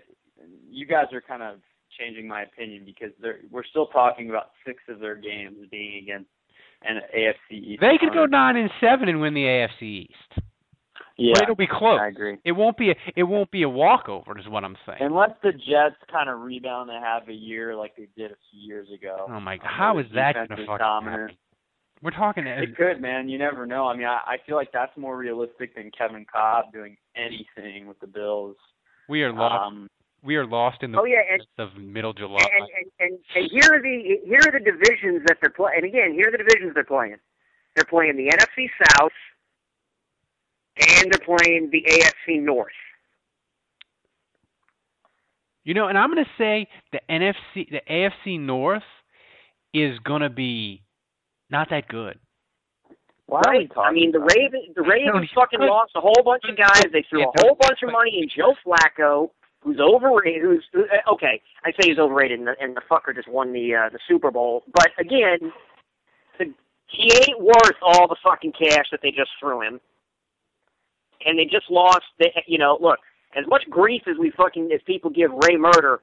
you 0.68 0.86
guys 0.86 1.06
are 1.12 1.22
kind 1.22 1.42
of 1.42 1.56
changing 1.98 2.28
my 2.28 2.42
opinion 2.42 2.84
because 2.84 3.12
they're, 3.20 3.40
we're 3.50 3.64
still 3.64 3.86
talking 3.86 4.28
about 4.28 4.50
six 4.66 4.82
of 4.88 5.00
their 5.00 5.16
games 5.16 5.56
being 5.70 6.02
against 6.02 6.28
an 6.82 7.00
AFC 7.16 7.56
East. 7.56 7.80
They 7.80 7.98
could 7.98 8.12
go 8.12 8.26
nine 8.26 8.56
and 8.56 8.70
seven 8.80 9.08
and 9.08 9.20
win 9.20 9.34
the 9.34 9.44
AFC 9.44 9.82
East. 9.82 10.46
Yeah, 11.18 11.32
But 11.34 11.42
it'll 11.44 11.54
be 11.56 11.66
close. 11.66 11.98
I 12.00 12.08
agree. 12.08 12.36
It 12.44 12.52
won't 12.52 12.76
be 12.76 12.90
a, 12.90 12.94
it 13.16 13.22
won't 13.22 13.50
be 13.50 13.62
a 13.62 13.68
walkover, 13.68 14.38
is 14.38 14.46
what 14.48 14.64
I'm 14.64 14.76
saying. 14.84 14.98
Unless 15.00 15.30
the 15.42 15.52
Jets 15.52 15.96
kind 16.12 16.28
of 16.28 16.40
rebound 16.40 16.90
and 16.90 17.02
have 17.02 17.28
a 17.28 17.32
year 17.32 17.74
like 17.74 17.96
they 17.96 18.08
did 18.16 18.32
a 18.32 18.36
few 18.50 18.60
years 18.60 18.88
ago. 18.94 19.26
oh 19.30 19.40
my 19.40 19.56
God, 19.56 19.66
how 19.66 19.94
where 19.94 20.04
is 20.04 20.10
the 20.10 20.16
that 20.16 20.34
going 20.34 20.48
to 20.48 20.54
is 20.62 20.66
fucking 20.66 20.78
dominant. 20.78 21.20
happen? 21.22 21.36
We're 22.02 22.10
talking. 22.10 22.46
It 22.46 22.76
could, 22.76 23.00
man. 23.00 23.30
You 23.30 23.38
never 23.38 23.64
know. 23.64 23.86
I 23.88 23.96
mean, 23.96 24.06
I, 24.06 24.20
I 24.26 24.36
feel 24.46 24.56
like 24.56 24.70
that's 24.72 24.94
more 24.98 25.16
realistic 25.16 25.74
than 25.74 25.90
Kevin 25.96 26.26
Kolb 26.30 26.70
doing 26.70 26.98
anything 27.16 27.86
with 27.86 27.98
the 28.00 28.06
Bills. 28.06 28.56
we 29.08 29.22
are 29.22 29.32
lost. 29.32 29.66
Um, 29.72 29.88
we 30.22 30.36
are 30.36 30.46
lost 30.46 30.82
in 30.82 30.92
the 30.92 30.98
Oh 31.00 31.04
yeah, 31.04 31.22
and 31.32 31.42
of 31.58 31.74
middle 31.80 32.12
July. 32.12 32.40
and, 32.42 32.68
and 32.78 32.90
and 33.12 33.18
and 33.34 33.50
here 33.50 33.72
are 33.72 33.80
the 33.80 34.18
here 34.26 34.40
are 34.46 34.52
the 34.52 34.64
divisions 34.64 35.22
that 35.28 35.38
they're 35.40 35.50
playing. 35.50 35.76
And 35.78 35.86
again, 35.86 36.12
here 36.12 36.28
are 36.28 36.32
the 36.32 36.38
divisions 36.44 36.72
they're 36.74 36.84
playing. 36.84 37.16
They're 37.74 37.86
playing 37.88 38.16
the 38.16 38.28
NFC 38.28 38.68
South, 38.98 39.12
and 40.78 41.12
they're 41.12 41.36
playing 41.38 41.70
the 41.70 41.82
AFC 41.82 42.42
North. 42.42 42.72
You 45.64 45.74
know, 45.74 45.88
and 45.88 45.98
I'm 45.98 46.12
going 46.12 46.24
to 46.24 46.30
say 46.38 46.68
the 46.92 47.00
NFC, 47.10 47.68
the 47.68 47.80
AFC 47.90 48.38
North 48.38 48.84
is 49.74 49.98
going 50.00 50.22
to 50.22 50.30
be 50.30 50.82
not 51.50 51.70
that 51.70 51.88
good. 51.88 52.18
why 53.26 53.40
Right. 53.44 53.70
I 53.76 53.92
mean, 53.92 54.12
the 54.12 54.20
Ravens, 54.20 54.74
the 54.74 54.82
Ravens 54.82 55.28
fucking 55.34 55.58
good. 55.58 55.66
lost 55.66 55.92
a 55.96 56.00
whole 56.00 56.22
bunch 56.24 56.44
of 56.48 56.56
guys. 56.56 56.84
They 56.92 57.04
threw 57.10 57.24
a 57.24 57.32
whole 57.40 57.56
bunch 57.60 57.80
of 57.82 57.90
money 57.90 58.22
in 58.22 58.28
Joe 58.28 58.54
Flacco, 58.64 59.30
who's 59.60 59.80
overrated. 59.80 60.42
Who's 60.42 60.64
uh, 60.74 61.12
okay? 61.12 61.42
I 61.64 61.72
say 61.72 61.90
he's 61.90 61.98
overrated, 61.98 62.38
and 62.38 62.48
the, 62.48 62.54
and 62.60 62.76
the 62.76 62.82
fucker 62.88 63.14
just 63.14 63.28
won 63.28 63.52
the 63.52 63.74
uh, 63.74 63.88
the 63.90 63.98
Super 64.06 64.30
Bowl. 64.30 64.62
But 64.72 64.90
again, 64.98 65.52
the, 66.38 66.54
he 66.86 67.12
ain't 67.12 67.40
worth 67.40 67.76
all 67.82 68.06
the 68.06 68.16
fucking 68.22 68.52
cash 68.52 68.86
that 68.92 69.00
they 69.02 69.10
just 69.10 69.30
threw 69.40 69.62
him. 69.62 69.80
And 71.24 71.38
they 71.38 71.44
just 71.44 71.70
lost. 71.70 72.02
The, 72.18 72.30
you 72.46 72.58
know, 72.58 72.78
look, 72.80 72.98
as 73.36 73.44
much 73.48 73.62
grief 73.70 74.02
as 74.08 74.16
we 74.18 74.30
fucking 74.36 74.70
as 74.74 74.80
people 74.86 75.10
give 75.10 75.30
Ray 75.48 75.56
Murder, 75.56 76.00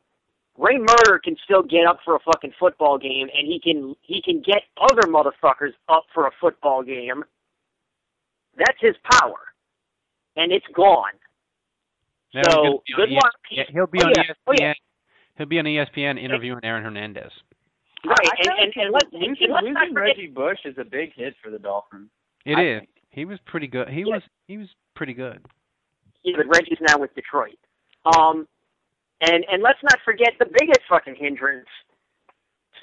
Ray 0.58 0.77
Murder 0.77 1.20
can 1.24 1.36
still 1.43 1.63
get 1.63 1.86
up 1.88 2.00
for 2.05 2.15
a 2.15 2.20
fucking 2.20 2.53
football 2.60 2.98
game, 2.98 3.27
and 3.36 3.48
he 3.48 3.60
can 3.63 3.96
he 4.01 4.22
can 4.22 4.41
get 4.41 4.63
other 4.82 5.03
motherfuckers 5.08 5.74
up 5.89 6.03
for 6.13 6.27
a 6.27 6.32
football 6.39 6.84
game. 6.84 7.24
That's 8.58 8.77
his 8.79 8.96
power, 9.20 9.39
and 10.36 10.51
it's 10.51 10.65
gone. 10.75 11.13
Now 12.36 12.43
So, 12.50 12.84
good 12.96 13.10
be 13.10 13.15
on 13.15 13.22
luck. 13.24 13.34
ES- 13.51 13.67
He'll 13.74 13.88
be 13.88 14.00
Oh, 14.01 14.08
on 14.08 14.13
yeah. 14.15 14.24
ESPN. 14.24 14.36
Oh, 14.48 14.53
yeah. 14.60 14.74
He'll 15.38 15.48
be 15.48 15.60
on 15.60 15.65
ESPN 15.65 16.20
interviewing 16.24 16.60
Aaron 16.63 16.84
Hernandez. 16.84 17.32
Right, 18.05 18.15
I 18.22 18.36
and, 18.38 18.60
and, 18.60 18.74
and 18.75 18.91
let's, 18.93 19.08
losing, 19.13 19.36
and 19.46 19.53
let's 19.53 19.63
losing 19.65 19.93
forget, 19.93 19.96
Reggie 19.96 20.27
Bush 20.27 20.60
is 20.65 20.75
a 20.77 20.84
big 20.84 21.13
hit 21.15 21.36
for 21.43 21.50
the 21.50 21.58
Dolphins. 21.60 22.10
It 22.46 22.58
I 22.58 22.65
is. 22.65 22.79
think. 22.82 22.89
He 23.12 23.25
was 23.25 23.39
pretty 23.46 23.67
good. 23.67 23.88
He 23.89 24.01
Yeah. 24.01 24.15
was 24.15 24.22
he 24.48 24.58
was 24.58 24.67
pretty 24.96 25.14
good. 25.14 25.46
yeah, 26.24 26.36
but 26.38 26.48
Reggie's 26.48 26.80
now 26.82 26.98
with 27.00 27.14
Detroit. 27.16 27.58
Um, 28.06 28.48
and 29.22 29.46
and 29.52 29.62
let's 29.64 29.80
not 29.84 29.98
forget 30.04 30.34
the 30.40 30.46
biggest 30.46 30.82
fucking 30.90 31.16
hindrance 31.18 31.68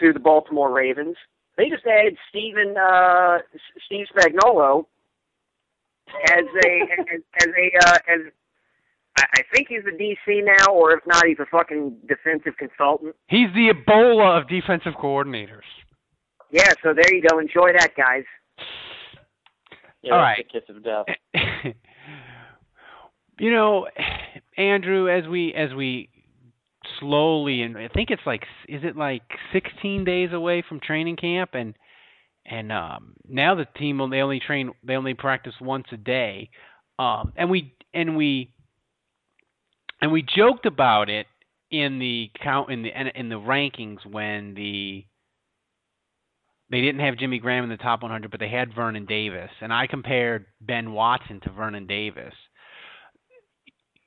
to 0.01 0.13
the 0.13 0.21
Baltimore 0.21 0.73
Ravens. 0.73 1.17
They 1.57 1.69
just 1.69 1.85
added 1.87 2.17
Steven 2.31 2.75
uh, 2.77 3.39
Steve 3.87 4.07
Spagnuolo 4.17 4.87
as 6.33 6.45
a 6.65 6.83
as, 7.13 7.21
as 7.43 7.49
a 7.49 7.87
uh, 7.89 7.99
as 8.09 8.21
I, 9.19 9.25
I 9.35 9.43
think 9.53 9.69
he's 9.69 9.83
the 9.85 9.91
DC 9.93 10.45
now, 10.45 10.73
or 10.73 10.93
if 10.93 11.01
not, 11.07 11.27
he's 11.27 11.39
a 11.41 11.47
fucking 11.47 11.97
defensive 12.09 12.57
consultant. 12.57 13.15
He's 13.29 13.49
the 13.55 13.73
Ebola 13.75 14.41
of 14.41 14.49
defensive 14.49 14.95
coordinators. 14.95 15.69
Yeah, 16.51 16.73
so 16.83 16.95
there 16.95 17.15
you 17.15 17.23
go. 17.29 17.39
Enjoy 17.39 17.73
that, 17.79 17.95
guys. 17.97 18.25
Yeah, 20.03 20.15
All 20.15 20.19
that's 20.21 20.39
right. 20.39 20.47
the 20.53 20.61
kiss 20.61 20.69
of 20.75 20.83
death. 20.83 21.75
you 23.41 23.51
know, 23.51 23.87
Andrew, 24.57 25.09
as 25.09 25.27
we 25.27 25.55
as 25.55 25.73
we 25.75 26.11
slowly 26.99 27.63
and 27.63 27.77
I 27.77 27.89
think 27.89 28.11
it's 28.11 28.23
like 28.27 28.43
is 28.69 28.83
it 28.85 28.97
like 28.97 29.23
16 29.53 30.05
days 30.05 30.31
away 30.33 30.63
from 30.67 30.81
training 30.81 31.17
camp 31.17 31.51
and 31.55 31.75
and 32.47 32.73
um 32.73 33.15
now 33.29 33.55
the 33.55 33.67
team 33.77 33.99
will- 33.99 34.09
they 34.09 34.21
only 34.21 34.41
train 34.41 34.73
they 34.83 34.95
only 34.97 35.15
practice 35.15 35.55
once 35.61 35.87
a 35.93 35.97
day. 35.97 36.51
Um 36.99 37.33
and 37.37 37.51
we 37.51 37.75
and 37.95 38.17
we 38.17 38.53
and 40.03 40.13
we 40.13 40.23
joked 40.23 40.67
about 40.67 41.09
it 41.09 41.27
in 41.71 41.99
the 41.99 42.31
count 42.43 42.71
in 42.71 42.83
the 42.83 42.91
in 43.19 43.29
the 43.31 43.37
rankings 43.41 44.05
when 44.05 44.55
the 44.55 45.05
they 46.71 46.81
didn't 46.81 47.01
have 47.01 47.17
Jimmy 47.19 47.39
Graham 47.39 47.65
in 47.65 47.71
the 47.71 47.77
top 47.77 48.03
100, 48.03 48.31
but 48.31 48.39
they 48.39 48.49
had 48.49 48.73
Vernon 48.73 49.05
Davis, 49.05 49.51
and 49.61 49.73
I 49.73 49.89
compared 49.89 50.47
Ben 50.61 50.93
Watson 50.93 51.41
to 51.41 51.51
Vernon 51.51 51.87
Davis. 51.87 52.33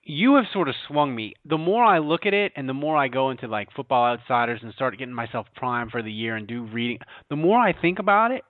You 0.05 0.35
have 0.35 0.45
sort 0.51 0.67
of 0.67 0.75
swung 0.87 1.15
me. 1.15 1.33
The 1.45 1.57
more 1.57 1.83
I 1.83 1.99
look 1.99 2.25
at 2.25 2.33
it, 2.33 2.51
and 2.55 2.67
the 2.67 2.73
more 2.73 2.97
I 2.97 3.07
go 3.07 3.29
into 3.29 3.47
like 3.47 3.71
Football 3.73 4.05
Outsiders 4.05 4.59
and 4.61 4.73
start 4.73 4.97
getting 4.97 5.13
myself 5.13 5.47
primed 5.55 5.91
for 5.91 6.01
the 6.01 6.11
year 6.11 6.35
and 6.35 6.45
do 6.45 6.63
reading, 6.65 6.99
the 7.29 7.35
more 7.35 7.59
I 7.59 7.73
think 7.73 7.99
about 7.99 8.31
it, 8.31 8.43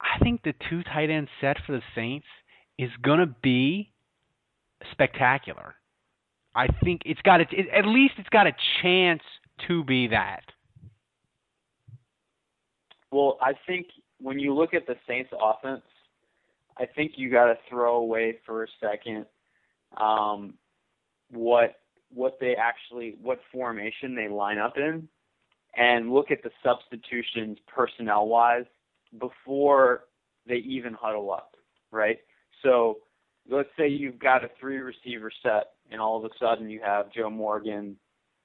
I 0.00 0.22
think 0.22 0.42
the 0.42 0.54
two 0.70 0.84
tight 0.84 1.10
end 1.10 1.28
set 1.40 1.56
for 1.66 1.72
the 1.72 1.82
Saints 1.94 2.26
is 2.78 2.90
gonna 3.02 3.34
be 3.42 3.90
spectacular. 4.92 5.74
I 6.54 6.68
think 6.84 7.02
it's 7.04 7.20
got 7.22 7.40
a, 7.40 7.44
it, 7.50 7.66
at 7.76 7.86
least 7.86 8.14
it's 8.18 8.28
got 8.28 8.46
a 8.46 8.52
chance 8.82 9.22
to 9.66 9.84
be 9.84 10.08
that. 10.08 10.42
Well, 13.10 13.38
I 13.40 13.52
think 13.66 13.86
when 14.20 14.38
you 14.38 14.54
look 14.54 14.74
at 14.74 14.86
the 14.86 14.96
Saints 15.06 15.30
offense, 15.40 15.82
I 16.78 16.86
think 16.86 17.12
you 17.16 17.30
got 17.30 17.46
to 17.46 17.58
throw 17.68 17.96
away 17.96 18.38
for 18.44 18.64
a 18.64 18.66
second 18.80 19.26
um, 19.96 20.54
what 21.30 21.76
what 22.12 22.38
they 22.40 22.54
actually 22.54 23.16
what 23.22 23.38
formation 23.52 24.14
they 24.14 24.28
line 24.28 24.58
up 24.58 24.76
in, 24.76 25.08
and 25.76 26.12
look 26.12 26.30
at 26.30 26.42
the 26.42 26.50
substitutions 26.62 27.58
personnel 27.66 28.28
wise 28.28 28.64
before 29.18 30.04
they 30.46 30.56
even 30.56 30.94
huddle 30.94 31.32
up, 31.32 31.56
right? 31.90 32.18
So 32.62 32.98
let's 33.50 33.68
say 33.78 33.88
you've 33.88 34.18
got 34.18 34.44
a 34.44 34.50
three 34.58 34.78
receiver 34.78 35.30
set, 35.42 35.72
and 35.90 36.00
all 36.00 36.16
of 36.16 36.24
a 36.24 36.34
sudden 36.38 36.68
you 36.68 36.80
have 36.84 37.12
Joe 37.12 37.30
Morgan, 37.30 37.96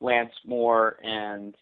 Lance 0.02 0.34
Moore, 0.46 0.98
and 1.04 1.56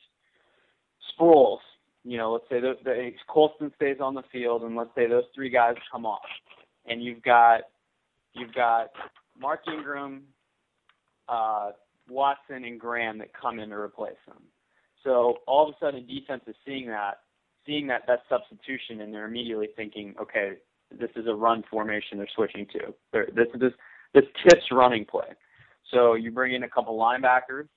Sproles 1.19 1.59
you 2.03 2.17
know, 2.17 2.33
let's 2.33 2.45
say 2.49 2.59
the, 2.59 2.73
the 2.83 3.11
Colston 3.27 3.71
stays 3.75 3.97
on 4.01 4.15
the 4.15 4.23
field, 4.31 4.63
and 4.63 4.75
let's 4.75 4.89
say 4.95 5.07
those 5.07 5.25
three 5.35 5.49
guys 5.49 5.75
come 5.91 6.05
off, 6.05 6.21
and 6.85 7.03
you've 7.03 7.21
got 7.21 7.61
you've 8.33 8.53
got 8.53 8.89
Mark 9.41 9.61
Ingram, 9.67 10.23
uh, 11.27 11.71
Watson, 12.09 12.63
and 12.63 12.79
Graham 12.79 13.17
that 13.17 13.29
come 13.33 13.59
in 13.59 13.69
to 13.69 13.75
replace 13.75 14.21
them. 14.27 14.43
So 15.03 15.37
all 15.47 15.67
of 15.67 15.73
a 15.75 15.85
sudden, 15.85 16.05
defense 16.05 16.43
is 16.47 16.55
seeing 16.65 16.87
that, 16.87 17.21
seeing 17.65 17.87
that 17.87 18.03
that 18.07 18.19
substitution, 18.29 19.01
and 19.01 19.13
they're 19.13 19.25
immediately 19.25 19.69
thinking, 19.75 20.13
okay, 20.21 20.53
this 20.91 21.09
is 21.15 21.25
a 21.27 21.33
run 21.33 21.63
formation 21.69 22.17
they're 22.17 22.27
switching 22.35 22.67
to. 22.73 22.93
They're, 23.11 23.27
this 23.35 23.47
this 23.59 23.73
this 24.13 24.25
tips 24.43 24.65
running 24.71 25.05
play. 25.05 25.27
So 25.91 26.13
you 26.13 26.31
bring 26.31 26.53
in 26.53 26.63
a 26.63 26.69
couple 26.69 26.97
linebackers 26.97 27.67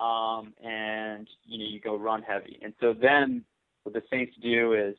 um, 0.00 0.54
and 0.64 1.28
you 1.44 1.58
know 1.58 1.64
you 1.70 1.80
go 1.80 1.96
run 1.96 2.22
heavy. 2.22 2.58
And 2.62 2.72
so 2.80 2.94
then 3.00 3.44
what 3.84 3.94
the 3.94 4.02
Saints 4.10 4.34
do 4.42 4.74
is 4.74 4.96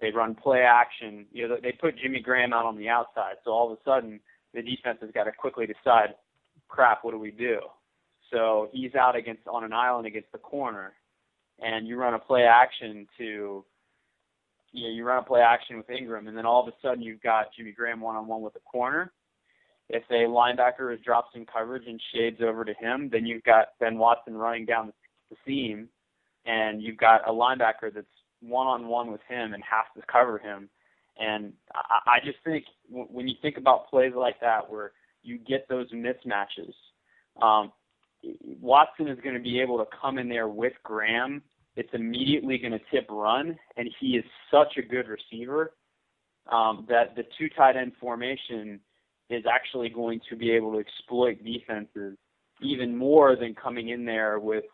they 0.00 0.10
run 0.10 0.34
play 0.34 0.60
action. 0.60 1.26
You 1.32 1.48
know, 1.48 1.56
they 1.62 1.72
put 1.72 1.98
Jimmy 1.98 2.20
Graham 2.20 2.52
out 2.52 2.64
on 2.64 2.76
the 2.76 2.88
outside, 2.88 3.34
so 3.44 3.50
all 3.50 3.70
of 3.70 3.78
a 3.78 3.82
sudden 3.84 4.20
the 4.54 4.62
defense 4.62 4.98
has 5.00 5.10
got 5.12 5.24
to 5.24 5.32
quickly 5.32 5.66
decide, 5.66 6.14
crap, 6.68 7.04
what 7.04 7.12
do 7.12 7.18
we 7.18 7.30
do? 7.30 7.60
So 8.30 8.68
he's 8.72 8.94
out 8.94 9.16
against 9.16 9.46
on 9.48 9.64
an 9.64 9.72
island 9.72 10.06
against 10.06 10.30
the 10.32 10.38
corner, 10.38 10.92
and 11.58 11.86
you 11.86 11.96
run 11.96 12.14
a 12.14 12.18
play 12.18 12.42
action 12.42 13.06
to, 13.18 13.64
you 14.72 14.82
know, 14.84 14.94
you 14.94 15.04
run 15.04 15.18
a 15.18 15.26
play 15.26 15.40
action 15.40 15.76
with 15.76 15.90
Ingram, 15.90 16.28
and 16.28 16.36
then 16.36 16.46
all 16.46 16.62
of 16.62 16.68
a 16.68 16.76
sudden 16.80 17.02
you've 17.02 17.22
got 17.22 17.46
Jimmy 17.56 17.72
Graham 17.72 18.00
one 18.00 18.16
on 18.16 18.26
one 18.26 18.42
with 18.42 18.54
the 18.54 18.60
corner. 18.60 19.12
If 19.88 20.04
a 20.10 20.28
linebacker 20.28 20.94
is 20.94 21.00
drops 21.04 21.30
in 21.34 21.44
coverage 21.44 21.82
and 21.88 22.00
shades 22.14 22.40
over 22.40 22.64
to 22.64 22.74
him, 22.74 23.08
then 23.10 23.26
you've 23.26 23.42
got 23.42 23.70
Ben 23.80 23.98
Watson 23.98 24.36
running 24.36 24.64
down 24.64 24.92
the 25.30 25.36
seam, 25.44 25.88
and 26.46 26.80
you've 26.80 26.96
got 26.96 27.28
a 27.28 27.32
linebacker 27.32 27.92
that's 27.92 28.06
one 28.40 28.68
on 28.68 28.86
one 28.86 29.10
with 29.10 29.20
him 29.28 29.52
and 29.52 29.62
has 29.64 29.86
to 29.96 30.02
cover 30.10 30.38
him. 30.38 30.70
And 31.20 31.52
I, 31.74 32.16
I 32.16 32.18
just 32.24 32.38
think 32.44 32.64
when 32.88 33.28
you 33.28 33.34
think 33.42 33.58
about 33.58 33.88
plays 33.90 34.12
like 34.16 34.40
that 34.40 34.70
where 34.70 34.92
you 35.22 35.38
get 35.38 35.68
those 35.68 35.90
mismatches, 35.92 36.72
um, 37.42 37.72
Watson 38.60 39.08
is 39.08 39.18
going 39.22 39.34
to 39.34 39.40
be 39.40 39.60
able 39.60 39.78
to 39.78 39.86
come 40.00 40.18
in 40.18 40.28
there 40.28 40.48
with 40.48 40.72
Graham. 40.82 41.42
It's 41.76 41.90
immediately 41.92 42.58
going 42.58 42.72
to 42.72 42.80
tip 42.90 43.06
run, 43.10 43.56
and 43.76 43.88
he 44.00 44.16
is 44.16 44.24
such 44.50 44.76
a 44.76 44.82
good 44.82 45.06
receiver 45.08 45.72
um, 46.50 46.86
that 46.88 47.14
the 47.16 47.22
two 47.38 47.48
tight 47.50 47.76
end 47.76 47.92
formation 48.00 48.80
is 49.28 49.44
actually 49.50 49.88
going 49.88 50.20
to 50.28 50.36
be 50.36 50.50
able 50.50 50.72
to 50.72 50.78
exploit 50.78 51.38
defenses 51.44 52.16
even 52.60 52.96
more 52.96 53.36
than 53.36 53.54
coming 53.54 53.90
in 53.90 54.04
there 54.04 54.38
with 54.38 54.64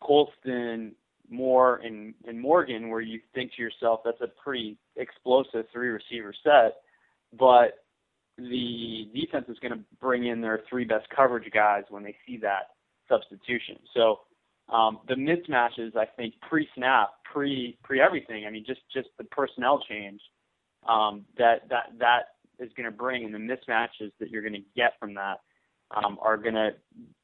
Colston, 0.00 0.94
Moore, 1.30 1.80
and, 1.82 2.14
and 2.26 2.38
Morgan, 2.38 2.90
where 2.90 3.00
you 3.00 3.20
think 3.34 3.52
to 3.56 3.62
yourself, 3.62 4.00
that's 4.04 4.20
a 4.20 4.28
pretty 4.42 4.76
explosive 4.96 5.66
three 5.72 5.88
receiver 5.88 6.34
set. 6.42 6.76
But 7.38 7.84
the 8.38 9.08
defense 9.14 9.46
is 9.48 9.58
going 9.60 9.72
to 9.72 9.84
bring 10.00 10.26
in 10.26 10.40
their 10.40 10.60
three 10.68 10.84
best 10.84 11.06
coverage 11.14 11.50
guys 11.52 11.84
when 11.90 12.02
they 12.02 12.16
see 12.26 12.38
that 12.38 12.70
substitution. 13.08 13.78
So 13.94 14.20
um, 14.72 15.00
the 15.08 15.14
mismatches, 15.14 15.96
I 15.96 16.06
think, 16.16 16.34
pre-snap, 16.48 17.10
pre 17.30 17.76
pre 17.82 18.00
everything. 18.00 18.46
I 18.46 18.50
mean, 18.50 18.64
just 18.66 18.80
just 18.92 19.08
the 19.18 19.24
personnel 19.24 19.82
change 19.88 20.20
um, 20.88 21.24
that 21.38 21.68
that 21.68 21.92
that 21.98 22.22
is 22.58 22.70
going 22.76 22.84
to 22.90 22.96
bring, 22.96 23.24
and 23.24 23.34
the 23.34 23.38
mismatches 23.38 24.12
that 24.20 24.30
you're 24.30 24.42
going 24.42 24.54
to 24.54 24.62
get 24.76 24.92
from 24.98 25.14
that 25.14 25.40
um, 25.94 26.18
are 26.22 26.36
going 26.36 26.54
to 26.54 26.70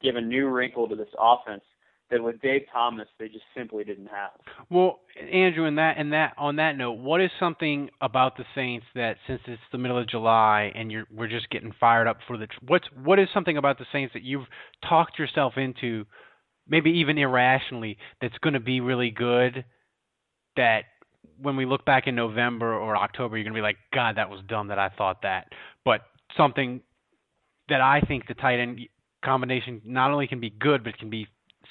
give 0.01 0.15
a 0.15 0.21
new 0.21 0.47
wrinkle 0.47 0.87
to 0.87 0.95
this 0.95 1.09
offense 1.19 1.63
that 2.11 2.23
with 2.23 2.41
Dave 2.41 2.63
Thomas 2.71 3.07
they 3.19 3.27
just 3.27 3.45
simply 3.55 3.83
didn't 3.83 4.07
have. 4.07 4.31
Well, 4.69 4.99
Andrew, 5.31 5.65
in 5.65 5.75
that 5.75 5.97
and 5.97 6.13
that 6.13 6.33
on 6.37 6.57
that 6.57 6.77
note, 6.77 6.93
what 6.93 7.21
is 7.21 7.31
something 7.39 7.89
about 8.01 8.37
the 8.37 8.45
Saints 8.55 8.85
that 8.95 9.17
since 9.27 9.41
it's 9.47 9.61
the 9.71 9.77
middle 9.77 9.97
of 9.97 10.07
July 10.07 10.71
and 10.75 10.91
you're 10.91 11.05
we're 11.11 11.27
just 11.27 11.49
getting 11.49 11.73
fired 11.79 12.07
up 12.07 12.17
for 12.27 12.37
the 12.37 12.47
what's 12.67 12.87
what 13.03 13.19
is 13.19 13.27
something 13.33 13.57
about 13.57 13.77
the 13.77 13.85
Saints 13.91 14.13
that 14.13 14.23
you've 14.23 14.47
talked 14.87 15.19
yourself 15.19 15.53
into, 15.57 16.05
maybe 16.67 16.91
even 16.91 17.17
irrationally, 17.17 17.97
that's 18.21 18.37
going 18.39 18.53
to 18.53 18.59
be 18.59 18.81
really 18.81 19.11
good, 19.11 19.65
that 20.55 20.83
when 21.41 21.55
we 21.55 21.65
look 21.65 21.85
back 21.85 22.07
in 22.07 22.15
November 22.15 22.73
or 22.73 22.97
October, 22.97 23.37
you're 23.37 23.43
going 23.43 23.53
to 23.53 23.57
be 23.57 23.61
like, 23.61 23.77
God, 23.93 24.17
that 24.17 24.29
was 24.29 24.41
dumb 24.47 24.67
that 24.67 24.79
I 24.79 24.89
thought 24.89 25.21
that. 25.23 25.47
But 25.85 26.01
something 26.35 26.81
that 27.69 27.81
I 27.81 28.01
think 28.01 28.27
the 28.27 28.33
tight 28.33 28.59
end 28.59 28.79
combination 29.23 29.81
not 29.85 30.11
only 30.11 30.27
can 30.27 30.39
be 30.39 30.49
good, 30.49 30.83
but 30.83 30.97
can 30.97 31.09
be 31.09 31.27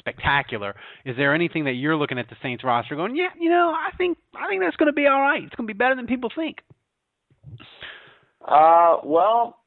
spectacular. 0.09 0.75
Is 1.05 1.17
there 1.17 1.35
anything 1.35 1.65
that 1.65 1.73
you're 1.73 1.97
looking 1.97 2.19
at 2.19 2.29
the 2.29 2.37
Saints 2.43 2.65
roster 2.65 2.97
going, 2.97 3.17
yeah, 3.17 3.29
you 3.39 3.51
know, 3.51 3.75
I 3.75 3.97
think 3.97 4.19
I 4.35 4.49
think 4.49 4.63
that's 4.63 4.77
going 4.77 4.87
to 4.87 4.93
be 4.93 5.07
all 5.07 5.21
right. 5.21 5.43
It's 5.43 5.55
going 5.55 5.67
to 5.67 5.73
be 5.73 5.77
better 5.77 5.95
than 5.95 6.07
people 6.07 6.31
think. 6.35 6.59
Uh, 8.47 8.99
well, 9.05 9.59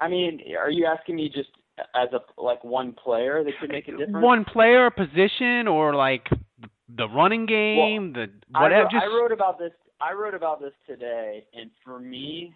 I 0.00 0.08
mean, 0.08 0.40
are 0.58 0.70
you 0.70 0.86
asking 0.86 1.16
me 1.16 1.30
just 1.32 1.50
as 1.94 2.08
a 2.12 2.40
like 2.40 2.62
one 2.64 2.92
player 2.92 3.44
that 3.44 3.52
could 3.60 3.70
make 3.70 3.88
a 3.88 3.92
difference? 3.92 4.24
One 4.24 4.44
player, 4.44 4.90
position, 4.90 5.68
or 5.68 5.94
like 5.94 6.28
the 6.96 7.08
running 7.08 7.46
game, 7.46 8.12
well, 8.14 8.26
the 8.26 8.60
whatever. 8.60 8.88
I 8.88 8.92
just... 8.92 9.04
I 9.04 9.06
wrote 9.06 9.32
about 9.32 9.58
this. 9.58 9.72
I 10.00 10.12
wrote 10.14 10.34
about 10.34 10.60
this 10.60 10.72
today, 10.86 11.44
and 11.54 11.70
for 11.84 11.98
me, 11.98 12.52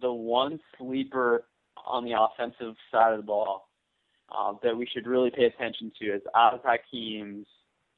the 0.00 0.12
one 0.12 0.58
sleeper 0.78 1.44
on 1.86 2.04
the 2.04 2.12
offensive 2.18 2.74
side 2.90 3.12
of 3.12 3.18
the 3.18 3.26
ball 3.26 3.68
uh, 4.36 4.52
that 4.62 4.76
we 4.76 4.86
should 4.92 5.06
really 5.06 5.30
pay 5.30 5.44
attention 5.44 5.92
to 6.00 6.06
is 6.06 6.22
Az 6.34 6.60
Hakim's 6.64 7.46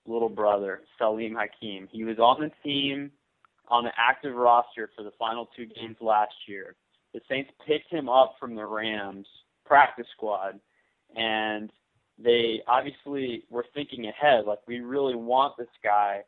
little 0.07 0.29
brother, 0.29 0.83
Saalim 1.01 1.35
Hakim. 1.35 1.89
He 1.91 2.05
was 2.05 2.19
on 2.19 2.41
the 2.41 2.51
team 2.63 3.11
on 3.69 3.85
the 3.85 3.91
active 3.99 4.35
roster 4.35 4.91
for 4.97 5.03
the 5.03 5.11
final 5.19 5.49
two 5.57 5.67
games 5.67 5.97
last 6.01 6.35
year. 6.47 6.77
The 7.13 7.21
Saints 7.29 7.51
picked 7.67 7.91
him 7.91 8.09
up 8.09 8.35
from 8.39 8.55
the 8.55 8.65
Rams 8.65 9.27
practice 9.65 10.07
squad, 10.17 10.61
and 11.17 11.71
they 12.23 12.63
obviously 12.69 13.45
were 13.51 13.65
thinking 13.75 14.07
ahead. 14.07 14.45
Like 14.47 14.61
we 14.69 14.81
really 14.81 15.17
want 15.17 15.57
this 15.57 15.69
guy 15.83 16.23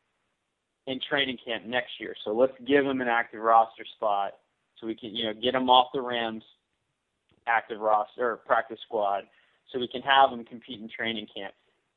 in 0.87 0.99
training 1.09 1.39
camp 1.45 1.67
next 1.67 1.93
year, 2.01 2.15
so 2.25 2.33
let's 2.33 2.55
give 2.67 2.85
him 2.85 3.01
an 3.01 3.09
active 3.09 3.41
roster 3.41 3.85
spot 3.97 4.33
so 4.81 4.87
we 4.87 4.95
can, 4.95 5.15
you 5.15 5.27
know, 5.27 5.35
get 5.35 5.55
him 5.55 5.69
off 5.69 5.89
the 5.93 6.01
Rams 6.01 6.45
active 7.47 7.81
roster 7.81 8.33
or 8.33 8.37
practice 8.37 8.79
squad 8.87 9.25
so 9.71 9.79
we 9.79 9.89
can 9.89 10.03
have 10.03 10.31
him 10.31 10.45
compete 10.45 10.81
in 10.81 10.89
training 10.89 11.27
camp. 11.35 11.55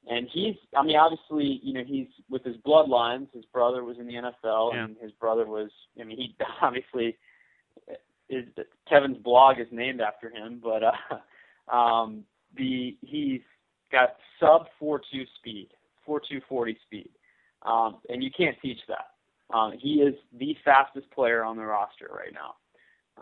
And 0.10 0.28
he's, 0.32 0.56
I 0.76 0.84
mean, 0.84 0.96
obviously, 0.96 1.60
you 1.64 1.74
know, 1.74 1.84
he's 1.86 2.08
with 2.30 2.44
his 2.44 2.56
bloodlines. 2.58 3.28
His 3.34 3.46
brother 3.46 3.84
was 3.84 3.98
in 4.00 4.08
the 4.08 4.14
NFL, 4.14 4.74
yeah. 4.74 4.86
and 4.86 4.96
his 5.00 5.12
brother 5.12 5.46
was, 5.46 5.70
I 6.00 6.04
mean, 6.04 6.18
he 6.18 6.36
obviously 6.62 7.18
is 8.32 8.46
Kevin's 8.90 9.18
blog 9.18 9.60
is 9.60 9.68
named 9.72 10.02
after 10.02 10.30
him, 10.30 10.62
but 10.64 10.82
uh, 10.84 11.74
um, 11.76 12.24
the 12.58 12.98
he's 13.02 13.42
got 13.92 14.16
sub 14.40 14.68
four 14.80 15.00
two 15.12 15.24
speed, 15.38 15.70
four 16.06 16.20
two 16.20 16.42
forty 16.50 16.78
speed, 16.86 17.10
um, 17.64 17.98
and 18.10 18.24
you 18.24 18.32
can't 18.36 18.58
teach 18.62 18.80
that. 18.88 19.56
Um, 19.56 19.74
he 19.78 19.96
is 19.96 20.16
the 20.40 20.56
fastest 20.64 21.12
player 21.12 21.44
on 21.44 21.58
the 21.58 21.64
roster 21.64 22.10
right 22.16 22.34
now. 22.34 22.56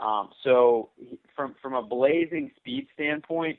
Um, 0.02 0.30
so 0.44 0.90
he, 0.98 1.20
from 1.36 1.56
from 1.62 1.74
a 1.74 1.82
blazing 1.82 2.52
speed 2.58 2.88
standpoint, 2.94 3.58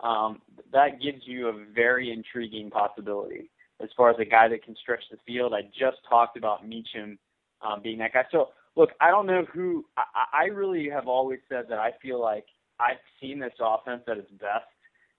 um, 0.00 0.40
that 0.72 1.00
gives 1.00 1.22
you 1.24 1.48
a 1.48 1.64
very 1.74 2.12
intriguing 2.12 2.70
possibility 2.70 3.50
as 3.82 3.88
far 3.96 4.10
as 4.10 4.16
a 4.18 4.24
guy 4.24 4.48
that 4.48 4.64
can 4.64 4.74
stretch 4.80 5.02
the 5.10 5.18
field. 5.26 5.52
I 5.52 5.62
just 5.62 5.98
talked 6.08 6.36
about 6.36 6.66
Meacham 6.66 7.18
um, 7.62 7.80
being 7.82 7.98
that 7.98 8.12
guy. 8.12 8.24
So 8.30 8.48
look, 8.76 8.90
I 9.00 9.10
don't 9.10 9.26
know 9.26 9.44
who. 9.52 9.84
I, 9.96 10.02
I 10.32 10.44
really 10.46 10.88
have 10.88 11.08
always 11.08 11.40
said 11.48 11.64
that 11.68 11.78
I 11.78 11.92
feel 12.02 12.20
like 12.20 12.44
I've 12.78 13.00
seen 13.20 13.38
this 13.38 13.54
offense 13.60 14.02
at 14.08 14.18
its 14.18 14.30
best, 14.32 14.66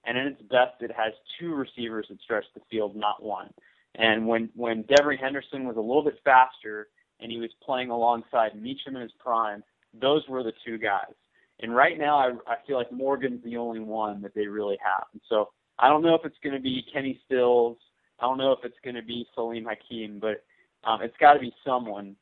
and 0.06 0.18
in 0.18 0.28
its 0.28 0.42
best, 0.44 0.82
it 0.82 0.92
has 0.96 1.14
two 1.40 1.54
receivers 1.54 2.08
that 2.10 2.22
stretch 2.22 2.46
the 2.54 2.62
field, 2.70 2.96
not 2.96 3.22
one. 3.22 3.50
And 3.96 4.28
when 4.28 4.50
when 4.56 4.84
Devery 4.84 5.20
Henderson 5.20 5.66
was 5.66 5.76
a 5.76 5.82
little 5.82 6.04
bit 6.04 6.20
faster 6.24 6.90
and 7.20 7.32
he 7.32 7.40
was 7.40 7.50
playing 7.64 7.90
alongside 7.90 8.62
Meacham 8.62 8.96
in 8.96 9.02
his 9.02 9.12
prime, 9.20 9.64
those 10.00 10.22
were 10.30 10.44
the 10.44 10.54
two 10.66 10.78
guys. 10.78 11.14
And 11.60 11.76
right 11.76 11.98
now, 11.98 12.18
I, 12.18 12.52
I 12.52 12.56
feel 12.66 12.78
like 12.78 12.92
Morgan's 12.92 13.44
the 13.44 13.58
only 13.58 13.80
one 13.80 14.22
that 14.22 14.36
they 14.36 14.46
really 14.46 14.78
have. 14.84 15.06
And 15.14 15.22
so 15.28 15.50
I 15.80 15.90
don't 15.90 16.04
know 16.04 16.16
if 16.16 16.22
it's 16.24 16.38
going 16.44 16.56
to 16.56 16.62
be 16.62 16.84
Kenny 16.94 17.20
Stills. 17.26 17.78
I 18.20 18.26
don't 18.26 18.38
know 18.38 18.52
if 18.52 18.60
it's 18.64 18.78
going 18.84 18.96
to 18.96 19.02
be 19.02 19.26
Saalim 19.36 19.66
Hakim, 19.66 20.20
but 20.20 20.44
um, 20.88 21.02
it's 21.02 21.18
got 21.20 21.34
to 21.34 21.40
be 21.40 21.52
someone, 21.66 22.16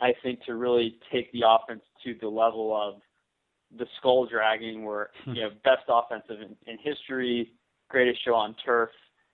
I 0.00 0.12
think, 0.22 0.44
to 0.44 0.54
really 0.54 0.98
take 1.12 1.30
the 1.32 1.42
offense 1.46 1.82
to 2.04 2.14
the 2.20 2.28
level 2.28 2.74
of 2.74 3.00
the 3.78 3.86
skull 3.98 4.26
dragging, 4.26 4.84
where 4.84 5.10
you 5.26 5.42
know 5.42 5.50
best 5.64 5.84
offensive 5.88 6.40
in, 6.40 6.56
in 6.70 6.78
history, 6.82 7.52
greatest 7.88 8.24
show 8.24 8.34
on 8.34 8.54
turf. 8.64 8.90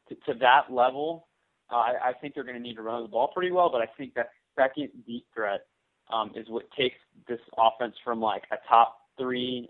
To, 0.09 0.15
to 0.33 0.39
that 0.39 0.73
level, 0.73 1.27
uh, 1.71 1.77
I, 1.77 1.93
I 2.05 2.13
think 2.21 2.35
they're 2.35 2.45
going 2.45 2.57
to 2.57 2.63
need 2.63 2.77
to 2.77 2.83
run 2.83 3.03
the 3.03 3.09
ball 3.09 3.29
pretty 3.35 3.51
well. 3.51 3.71
But 3.71 3.81
I 3.81 3.87
think 3.99 4.15
that 4.15 4.31
second 4.57 4.91
deep 5.05 5.27
threat 5.35 5.67
um, 6.13 6.31
is 6.37 6.47
what 6.49 6.65
takes 6.79 6.97
this 7.29 7.41
offense 7.59 7.95
from 8.05 8.21
like 8.21 8.45
a 8.53 8.57
top 8.69 8.99
three 9.19 9.69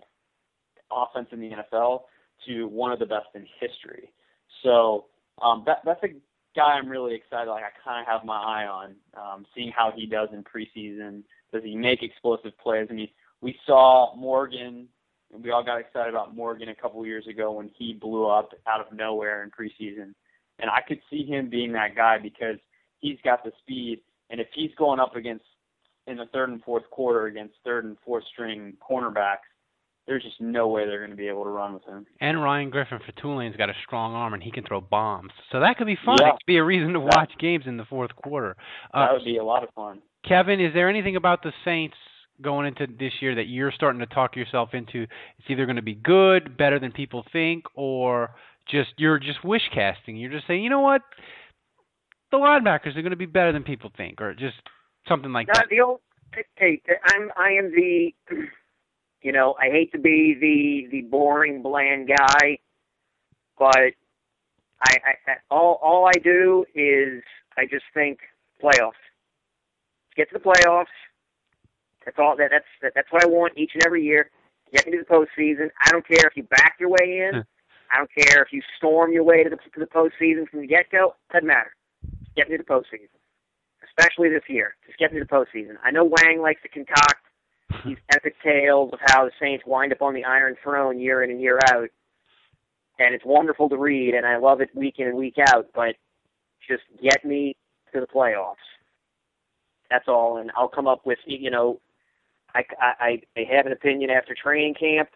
offense 0.91 1.27
in 1.31 1.39
the 1.39 1.51
NFL 1.51 2.01
to 2.47 2.67
one 2.67 2.91
of 2.91 2.99
the 2.99 3.05
best 3.05 3.27
in 3.35 3.45
history. 3.59 4.11
So 4.63 5.05
um, 5.41 5.63
that 5.65 5.79
that's 5.85 6.01
a 6.03 6.09
guy 6.55 6.73
I'm 6.73 6.87
really 6.87 7.15
excited. 7.15 7.49
Like 7.49 7.63
I 7.63 7.83
kind 7.83 8.01
of 8.01 8.07
have 8.07 8.25
my 8.25 8.37
eye 8.37 8.67
on 8.67 8.95
um, 9.15 9.45
seeing 9.55 9.71
how 9.75 9.91
he 9.95 10.05
does 10.05 10.29
in 10.33 10.43
preseason. 10.43 11.23
Does 11.53 11.63
he 11.63 11.75
make 11.75 12.03
explosive 12.03 12.57
plays? 12.57 12.87
I 12.89 12.93
mean, 12.93 13.09
we 13.41 13.55
saw 13.65 14.15
Morgan. 14.15 14.87
And 15.33 15.43
we 15.43 15.51
all 15.51 15.63
got 15.63 15.79
excited 15.79 16.13
about 16.13 16.35
Morgan 16.35 16.69
a 16.69 16.75
couple 16.75 17.05
years 17.05 17.27
ago 17.27 17.51
when 17.51 17.69
he 17.77 17.93
blew 17.93 18.27
up 18.27 18.51
out 18.65 18.79
of 18.79 18.95
nowhere 18.95 19.43
in 19.43 19.51
preseason. 19.51 20.13
And 20.59 20.69
I 20.69 20.79
could 20.87 20.99
see 21.09 21.25
him 21.25 21.49
being 21.49 21.73
that 21.73 21.95
guy 21.95 22.17
because 22.17 22.55
he's 22.99 23.17
got 23.23 23.43
the 23.43 23.51
speed. 23.59 23.99
And 24.29 24.39
if 24.39 24.47
he's 24.53 24.71
going 24.77 24.99
up 24.99 25.15
against 25.17 25.43
in 26.07 26.17
the 26.17 26.25
third 26.27 26.49
and 26.49 26.63
fourth 26.63 26.89
quarter 26.89 27.25
against 27.27 27.55
third 27.63 27.85
and 27.85 27.97
fourth 28.05 28.23
string 28.31 28.73
cornerbacks, 28.89 29.45
there's 30.07 30.23
just 30.23 30.39
no 30.39 30.69
way 30.69 30.85
they're 30.85 30.99
going 30.99 31.11
to 31.11 31.17
be 31.17 31.27
able 31.27 31.43
to 31.43 31.49
run 31.49 31.73
with 31.73 31.83
him. 31.83 32.05
And 32.21 32.41
Ryan 32.41 32.69
Griffin 32.69 32.99
for 33.05 33.11
Tulane's 33.21 33.57
got 33.57 33.69
a 33.69 33.73
strong 33.85 34.13
arm 34.13 34.33
and 34.33 34.41
he 34.41 34.51
can 34.51 34.63
throw 34.63 34.79
bombs, 34.79 35.31
so 35.51 35.59
that 35.59 35.77
could 35.77 35.87
be 35.87 35.97
fun. 36.05 36.15
Yeah. 36.21 36.29
It 36.29 36.31
could 36.31 36.45
be 36.47 36.57
a 36.57 36.63
reason 36.63 36.93
to 36.93 36.99
watch 37.01 37.31
games 37.39 37.65
in 37.67 37.75
the 37.77 37.85
fourth 37.85 38.15
quarter. 38.15 38.55
That 38.93 39.09
Uh, 39.09 39.13
would 39.13 39.25
be 39.25 39.37
a 39.37 39.43
lot 39.43 39.63
of 39.63 39.69
fun. 39.73 40.01
Kevin, 40.25 40.59
is 40.61 40.73
there 40.73 40.89
anything 40.89 41.17
about 41.17 41.43
the 41.43 41.53
Saints 41.65 41.95
going 42.41 42.67
into 42.67 42.87
this 42.87 43.13
year 43.21 43.35
that 43.35 43.47
you're 43.47 43.71
starting 43.71 43.99
to 43.99 44.05
talk 44.05 44.35
yourself 44.35 44.73
into? 44.73 45.03
It's 45.39 45.49
either 45.49 45.65
going 45.65 45.75
to 45.75 45.81
be 45.81 45.95
good, 45.95 46.55
better 46.55 46.79
than 46.79 46.91
people 46.91 47.25
think, 47.33 47.65
or 47.75 48.31
just 48.69 48.91
you're 48.97 49.19
just 49.19 49.43
wish 49.43 49.67
casting. 49.73 50.15
You're 50.15 50.31
just 50.31 50.47
saying, 50.47 50.63
you 50.63 50.69
know 50.69 50.81
what, 50.81 51.01
the 52.31 52.37
linebackers 52.37 52.95
are 52.95 53.01
going 53.01 53.11
to 53.11 53.15
be 53.17 53.25
better 53.25 53.51
than 53.51 53.63
people 53.63 53.91
think, 53.95 54.21
or 54.21 54.33
just 54.33 54.55
something 55.07 55.31
like 55.31 55.47
No, 55.47 55.53
that. 55.55 55.67
the 55.69 55.81
old 55.81 55.99
hey, 56.55 56.81
I'm 57.05 57.31
I 57.37 57.51
am 57.51 57.71
the 57.71 58.13
you 59.21 59.31
know, 59.31 59.55
I 59.59 59.69
hate 59.69 59.91
to 59.93 59.99
be 59.99 60.35
the 60.39 60.89
the 60.91 61.07
boring 61.07 61.61
bland 61.61 62.07
guy, 62.07 62.59
but 63.57 63.93
I, 64.81 64.95
I 65.05 65.33
all 65.49 65.79
all 65.81 66.07
I 66.07 66.19
do 66.23 66.65
is 66.75 67.23
I 67.57 67.65
just 67.65 67.85
think 67.93 68.19
playoffs. 68.63 68.91
Get 70.15 70.29
to 70.29 70.39
the 70.39 70.43
playoffs. 70.43 70.85
That's 72.05 72.17
all 72.19 72.35
that 72.37 72.49
that's 72.51 72.65
that, 72.81 72.93
that's 72.95 73.11
what 73.11 73.23
I 73.23 73.27
want 73.27 73.57
each 73.57 73.71
and 73.73 73.85
every 73.85 74.03
year. 74.03 74.29
Get 74.73 74.85
me 74.85 74.93
to 74.93 75.03
the 75.07 75.13
postseason. 75.13 75.69
I 75.85 75.91
don't 75.91 76.05
care 76.05 76.27
if 76.27 76.35
you 76.35 76.43
back 76.43 76.75
your 76.79 76.89
way 76.89 77.29
in. 77.29 77.43
I 77.91 77.97
don't 77.97 78.09
care 78.13 78.43
if 78.43 78.51
you 78.51 78.61
storm 78.77 79.13
your 79.13 79.23
way 79.23 79.43
to 79.43 79.49
the 79.49 79.55
to 79.55 79.79
the 79.79 79.85
postseason 79.85 80.47
from 80.49 80.61
the 80.61 80.67
get 80.67 80.89
go. 80.91 81.15
Doesn't 81.31 81.47
matter. 81.47 81.73
Get 82.35 82.49
me 82.49 82.57
to 82.57 82.63
the 82.63 82.69
postseason 82.69 83.16
especially 83.97 84.29
this 84.29 84.43
year. 84.47 84.75
Just 84.85 84.99
get 84.99 85.13
me 85.13 85.19
to 85.19 85.25
the 85.25 85.31
postseason. 85.31 85.75
I 85.83 85.91
know 85.91 86.03
Wang 86.03 86.41
likes 86.41 86.61
to 86.63 86.69
concoct 86.69 87.23
these 87.85 87.97
epic 88.11 88.35
tales 88.43 88.91
of 88.93 88.99
how 89.05 89.25
the 89.25 89.31
Saints 89.39 89.63
wind 89.65 89.91
up 89.91 90.01
on 90.01 90.13
the 90.13 90.23
Iron 90.23 90.55
Throne 90.63 90.99
year 90.99 91.23
in 91.23 91.31
and 91.31 91.41
year 91.41 91.59
out, 91.71 91.89
and 92.99 93.13
it's 93.13 93.25
wonderful 93.25 93.69
to 93.69 93.77
read, 93.77 94.13
and 94.13 94.25
I 94.25 94.37
love 94.37 94.61
it 94.61 94.69
week 94.75 94.95
in 94.97 95.07
and 95.07 95.17
week 95.17 95.35
out. 95.49 95.67
But 95.73 95.95
just 96.67 96.83
get 97.01 97.23
me 97.25 97.55
to 97.93 97.99
the 97.99 98.07
playoffs. 98.07 98.55
That's 99.89 100.07
all, 100.07 100.37
and 100.37 100.51
I'll 100.55 100.67
come 100.67 100.87
up 100.87 101.05
with 101.05 101.19
you 101.25 101.49
know, 101.49 101.79
I 102.53 102.63
I 102.81 103.21
I 103.35 103.41
have 103.51 103.65
an 103.65 103.71
opinion 103.71 104.09
after 104.09 104.35
training 104.35 104.75
camp. 104.75 105.09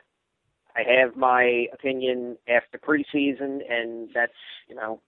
I 0.75 0.83
have 0.99 1.17
my 1.17 1.65
opinion 1.73 2.37
after 2.47 2.77
preseason, 2.77 3.59
and 3.69 4.09
that's 4.13 4.31
you 4.69 4.75
know, 4.75 5.01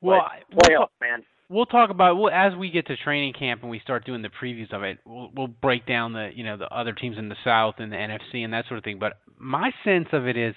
well, 0.00 0.26
but 0.50 0.68
we'll, 0.68 0.80
playoffs, 0.80 1.00
man. 1.00 1.24
We'll 1.54 1.66
talk 1.66 1.90
about 1.90 2.16
well 2.16 2.32
as 2.34 2.54
we 2.56 2.70
get 2.70 2.86
to 2.88 2.96
training 2.96 3.32
camp 3.32 3.62
and 3.62 3.70
we 3.70 3.78
start 3.78 4.04
doing 4.04 4.22
the 4.22 4.28
previews 4.28 4.72
of 4.72 4.82
it. 4.82 4.98
We'll 5.06 5.30
we'll 5.34 5.46
break 5.46 5.86
down 5.86 6.12
the 6.12 6.30
you 6.34 6.44
know 6.44 6.56
the 6.56 6.66
other 6.66 6.92
teams 6.92 7.16
in 7.16 7.28
the 7.28 7.36
South 7.44 7.76
and 7.78 7.92
the 7.92 7.96
NFC 7.96 8.44
and 8.44 8.52
that 8.52 8.66
sort 8.66 8.78
of 8.78 8.84
thing. 8.84 8.98
But 8.98 9.14
my 9.38 9.70
sense 9.84 10.08
of 10.12 10.26
it 10.26 10.36
is, 10.36 10.54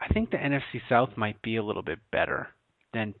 I 0.00 0.12
think 0.12 0.30
the 0.30 0.36
NFC 0.36 0.80
South 0.88 1.10
might 1.16 1.40
be 1.40 1.56
a 1.56 1.62
little 1.62 1.82
bit 1.82 2.00
better 2.10 2.48
than 2.92 3.14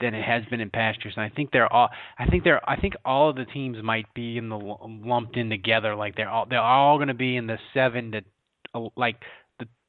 than 0.00 0.14
it 0.14 0.24
has 0.24 0.44
been 0.50 0.60
in 0.60 0.70
past 0.70 1.02
years. 1.04 1.14
And 1.16 1.24
I 1.24 1.34
think 1.34 1.50
they're 1.50 1.72
all 1.72 1.88
I 2.18 2.26
think 2.26 2.44
they're 2.44 2.68
I 2.68 2.78
think 2.78 2.94
all 3.04 3.30
of 3.30 3.36
the 3.36 3.46
teams 3.46 3.78
might 3.82 4.12
be 4.14 4.36
in 4.36 4.50
the 4.50 4.58
lumped 4.58 5.36
in 5.36 5.48
together. 5.48 5.96
Like 5.96 6.16
they're 6.16 6.30
all 6.30 6.46
they're 6.48 6.60
all 6.60 6.98
going 6.98 7.08
to 7.08 7.14
be 7.14 7.36
in 7.36 7.46
the 7.46 7.58
seven 7.72 8.12
to 8.12 8.90
like. 8.96 9.16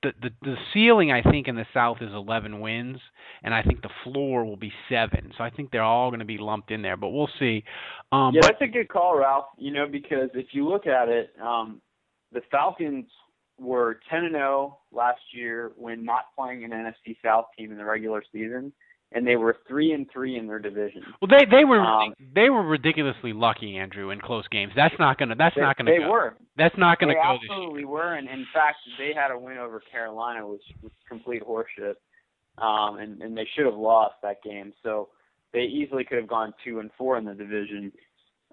The, 0.05 0.11
the 0.21 0.29
the 0.43 0.55
ceiling 0.71 1.11
I 1.11 1.23
think 1.23 1.47
in 1.47 1.55
the 1.55 1.65
South 1.73 1.97
is 2.01 2.11
11 2.13 2.59
wins, 2.59 2.99
and 3.43 3.55
I 3.55 3.63
think 3.63 3.81
the 3.81 3.89
floor 4.03 4.45
will 4.45 4.55
be 4.55 4.71
seven. 4.87 5.31
So 5.35 5.43
I 5.43 5.49
think 5.49 5.71
they're 5.71 5.81
all 5.81 6.11
going 6.11 6.19
to 6.19 6.25
be 6.25 6.37
lumped 6.37 6.69
in 6.69 6.83
there, 6.83 6.95
but 6.95 7.09
we'll 7.09 7.29
see. 7.39 7.63
Um, 8.11 8.33
yeah, 8.35 8.41
but 8.41 8.51
that's 8.59 8.69
a 8.69 8.71
good 8.71 8.87
call, 8.87 9.17
Ralph. 9.17 9.45
You 9.57 9.73
know, 9.73 9.87
because 9.91 10.29
if 10.35 10.47
you 10.51 10.69
look 10.69 10.85
at 10.85 11.09
it, 11.09 11.33
um, 11.41 11.81
the 12.31 12.41
Falcons 12.51 13.05
were 13.59 13.99
10 14.11 14.25
and 14.25 14.33
0 14.33 14.77
last 14.91 15.21
year 15.31 15.71
when 15.75 16.05
not 16.05 16.25
playing 16.37 16.63
an 16.65 16.71
NFC 16.71 17.15
South 17.23 17.45
team 17.57 17.71
in 17.71 17.77
the 17.77 17.85
regular 17.85 18.23
season, 18.31 18.71
and 19.15 19.25
they 19.25 19.38
were 19.38 19.56
3 19.67 19.93
and 19.93 20.06
3 20.12 20.38
in 20.38 20.45
their 20.45 20.60
division. 20.60 21.01
well, 21.21 21.30
they 21.30 21.45
they 21.49 21.63
were 21.65 21.80
um, 21.80 22.13
they 22.36 22.49
were 22.49 22.62
ridiculously 22.63 23.34
lucky, 23.34 23.78
Andrew, 23.78 24.12
in 24.12 24.19
close 24.19 24.47
games. 24.49 24.73
That's 24.75 24.93
not 24.99 25.17
gonna 25.17 25.36
that's 25.36 25.56
They, 25.56 25.62
not 25.62 25.78
gonna 25.78 25.91
they 25.91 25.99
go. 25.99 26.12
were. 26.12 26.36
That's 26.58 26.75
not 26.78 26.99
gonna 26.99 27.13
they 27.13 27.15
go 27.23 27.34
this 27.34 27.49
year. 27.49 27.51
absolutely 27.58 27.86
were, 27.86 28.13
and 28.13 28.28
in 28.30 28.45
fact, 28.54 28.78
they 28.99 29.13
had 29.15 29.32
a 29.32 29.39
win 29.39 29.58
over 29.58 29.82
Carolina, 29.91 30.45
which 30.45 30.62
was 30.84 30.91
complete 31.08 31.41
horseshit, 31.43 31.95
um, 32.58 32.97
and 32.99 33.21
and 33.21 33.36
they 33.38 33.47
should 33.56 33.65
have 33.65 33.75
lost 33.75 34.15
that 34.21 34.43
game. 34.43 34.73
So 34.84 35.10
they 35.54 35.62
easily 35.62 36.04
could 36.04 36.17
have 36.17 36.28
gone 36.28 36.54
two 36.63 36.80
and 36.80 36.91
four 36.97 37.17
in 37.17 37.25
the 37.25 37.34
division. 37.34 37.91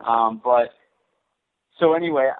Um, 0.06 0.40
but 0.42 0.70
so 1.80 1.94
anyway, 1.94 2.30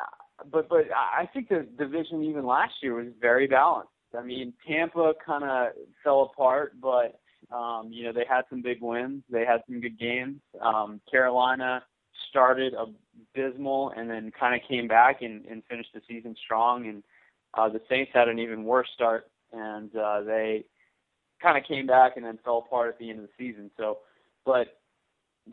but 0.51 0.69
but 0.69 0.85
I 0.95 1.29
think 1.33 1.49
the 1.49 1.67
division 1.77 2.23
even 2.23 2.47
last 2.47 2.75
year 2.83 2.95
was 2.95 3.13
very 3.21 3.49
balanced. 3.49 3.89
I 4.17 4.23
mean, 4.23 4.53
Tampa 4.67 5.15
kind 5.25 5.43
of 5.43 5.73
fell 6.05 6.31
apart, 6.33 6.75
but 6.81 7.19
um, 7.53 7.89
you 7.91 8.05
know 8.05 8.13
they 8.13 8.25
had 8.29 8.43
some 8.51 8.63
big 8.63 8.81
wins. 8.81 9.23
They 9.31 9.45
had 9.45 9.63
some 9.67 9.81
good 9.81 9.99
games. 9.99 10.41
Um, 10.61 11.01
Carolina 11.11 11.83
started 12.31 12.75
abysmal 12.75 13.93
and 13.97 14.09
then 14.09 14.33
kind 14.39 14.55
of 14.55 14.67
came 14.69 14.89
back 14.89 15.23
and, 15.23 15.45
and 15.47 15.63
finished 15.69 15.91
the 15.95 16.01
season 16.09 16.35
strong. 16.45 16.87
And 16.87 17.03
uh, 17.55 17.69
the 17.69 17.81
Saints 17.89 18.11
had 18.15 18.29
an 18.29 18.39
even 18.39 18.65
worse 18.65 18.89
start, 18.95 19.31
and 19.53 19.95
uh, 19.95 20.23
they 20.23 20.65
kind 21.43 21.59
of 21.59 21.65
came 21.65 21.87
back 21.87 22.13
and 22.17 22.25
then 22.25 22.39
fell 22.45 22.65
apart 22.67 22.89
at 22.89 22.99
the 22.99 23.11
end 23.11 23.21
of 23.21 23.27
the 23.27 23.33
season. 23.37 23.71
So, 23.77 23.99
but 24.47 24.79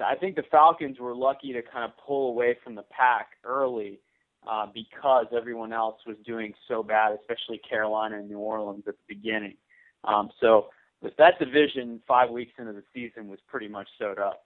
I 0.04 0.16
think 0.16 0.36
the 0.36 0.44
Falcons 0.50 1.00
were 1.00 1.16
lucky 1.16 1.52
to 1.54 1.62
kind 1.62 1.84
of 1.84 1.92
pull 2.06 2.30
away 2.30 2.58
from 2.64 2.76
the 2.76 2.84
pack 2.84 3.30
early 3.44 4.00
uh, 4.50 4.68
because 4.74 5.26
everyone 5.36 5.74
else 5.74 5.98
was 6.08 6.16
doing 6.26 6.54
so 6.68 6.84
bad, 6.84 7.18
especially 7.20 7.60
Carolina 7.68 8.20
and 8.20 8.30
New 8.30 8.40
Orleans 8.40 8.84
at 8.88 8.96
the 8.96 9.16
beginning. 9.16 9.56
Um, 10.06 10.30
so 10.40 10.68
with 11.02 11.16
that 11.18 11.40
division, 11.40 12.02
five 12.08 12.30
weeks 12.30 12.52
into 12.58 12.74
the 12.74 12.84
season 12.94 13.28
was 13.28 13.40
pretty 13.48 13.68
much 13.68 13.88
sewed 13.98 14.20
up. 14.20 14.44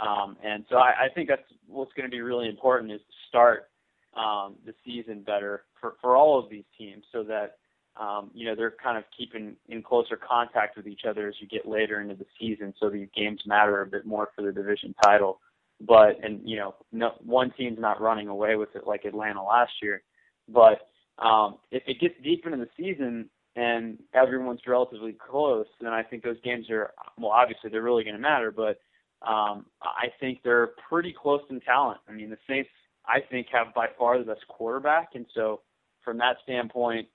Um, 0.00 0.36
and 0.44 0.64
so 0.68 0.76
I, 0.76 1.06
I 1.06 1.08
think 1.14 1.28
that's 1.28 1.42
what's 1.66 1.92
going 1.94 2.08
to 2.08 2.14
be 2.14 2.20
really 2.20 2.48
important 2.48 2.92
is 2.92 3.00
to 3.00 3.14
start 3.28 3.70
um, 4.16 4.56
the 4.64 4.74
season 4.84 5.22
better 5.22 5.64
for, 5.80 5.94
for 6.00 6.16
all 6.16 6.38
of 6.38 6.50
these 6.50 6.64
teams 6.78 7.04
so 7.12 7.22
that 7.24 7.56
um, 8.00 8.30
you 8.34 8.46
know 8.46 8.54
they're 8.54 8.74
kind 8.82 8.98
of 8.98 9.04
keeping 9.16 9.56
in 9.68 9.82
closer 9.82 10.16
contact 10.16 10.76
with 10.76 10.86
each 10.86 11.02
other 11.08 11.28
as 11.28 11.34
you 11.40 11.48
get 11.48 11.66
later 11.66 12.00
into 12.00 12.14
the 12.14 12.26
season, 12.38 12.74
so 12.78 12.90
these 12.90 13.08
games 13.16 13.40
matter 13.46 13.80
a 13.80 13.86
bit 13.86 14.04
more 14.04 14.28
for 14.36 14.42
the 14.42 14.52
division 14.52 14.94
title. 15.02 15.40
But 15.80 16.22
and 16.22 16.40
you 16.44 16.56
know 16.56 16.74
no 16.92 17.12
one 17.24 17.52
team's 17.56 17.78
not 17.78 18.00
running 18.00 18.28
away 18.28 18.56
with 18.56 18.74
it 18.74 18.86
like 18.86 19.06
Atlanta 19.06 19.42
last 19.42 19.72
year. 19.82 20.02
But 20.46 20.88
um, 21.18 21.56
if 21.70 21.82
it 21.86 22.00
gets 22.00 22.14
deep 22.22 22.44
into 22.44 22.58
the 22.58 22.68
season 22.76 23.30
and 23.56 23.98
everyone's 24.14 24.60
relatively 24.66 25.12
close, 25.14 25.66
then 25.80 25.92
I 25.92 26.02
think 26.02 26.22
those 26.22 26.40
games 26.44 26.70
are 26.70 26.92
well 27.18 27.32
obviously 27.32 27.70
they're 27.70 27.82
really 27.82 28.04
going 28.04 28.16
to 28.16 28.20
matter, 28.22 28.50
but 28.52 28.78
um, 29.26 29.66
I 29.82 30.08
think 30.20 30.40
they're 30.44 30.70
pretty 30.88 31.12
close 31.20 31.40
in 31.50 31.60
talent. 31.60 32.00
I 32.08 32.12
mean, 32.12 32.30
the 32.30 32.36
Saints, 32.48 32.68
I 33.06 33.20
think, 33.30 33.46
have 33.52 33.72
by 33.74 33.86
far 33.98 34.18
the 34.18 34.24
best 34.24 34.46
quarterback, 34.48 35.10
and 35.14 35.26
so 35.34 35.62
from 36.04 36.18
that 36.18 36.36
standpoint, 36.44 37.08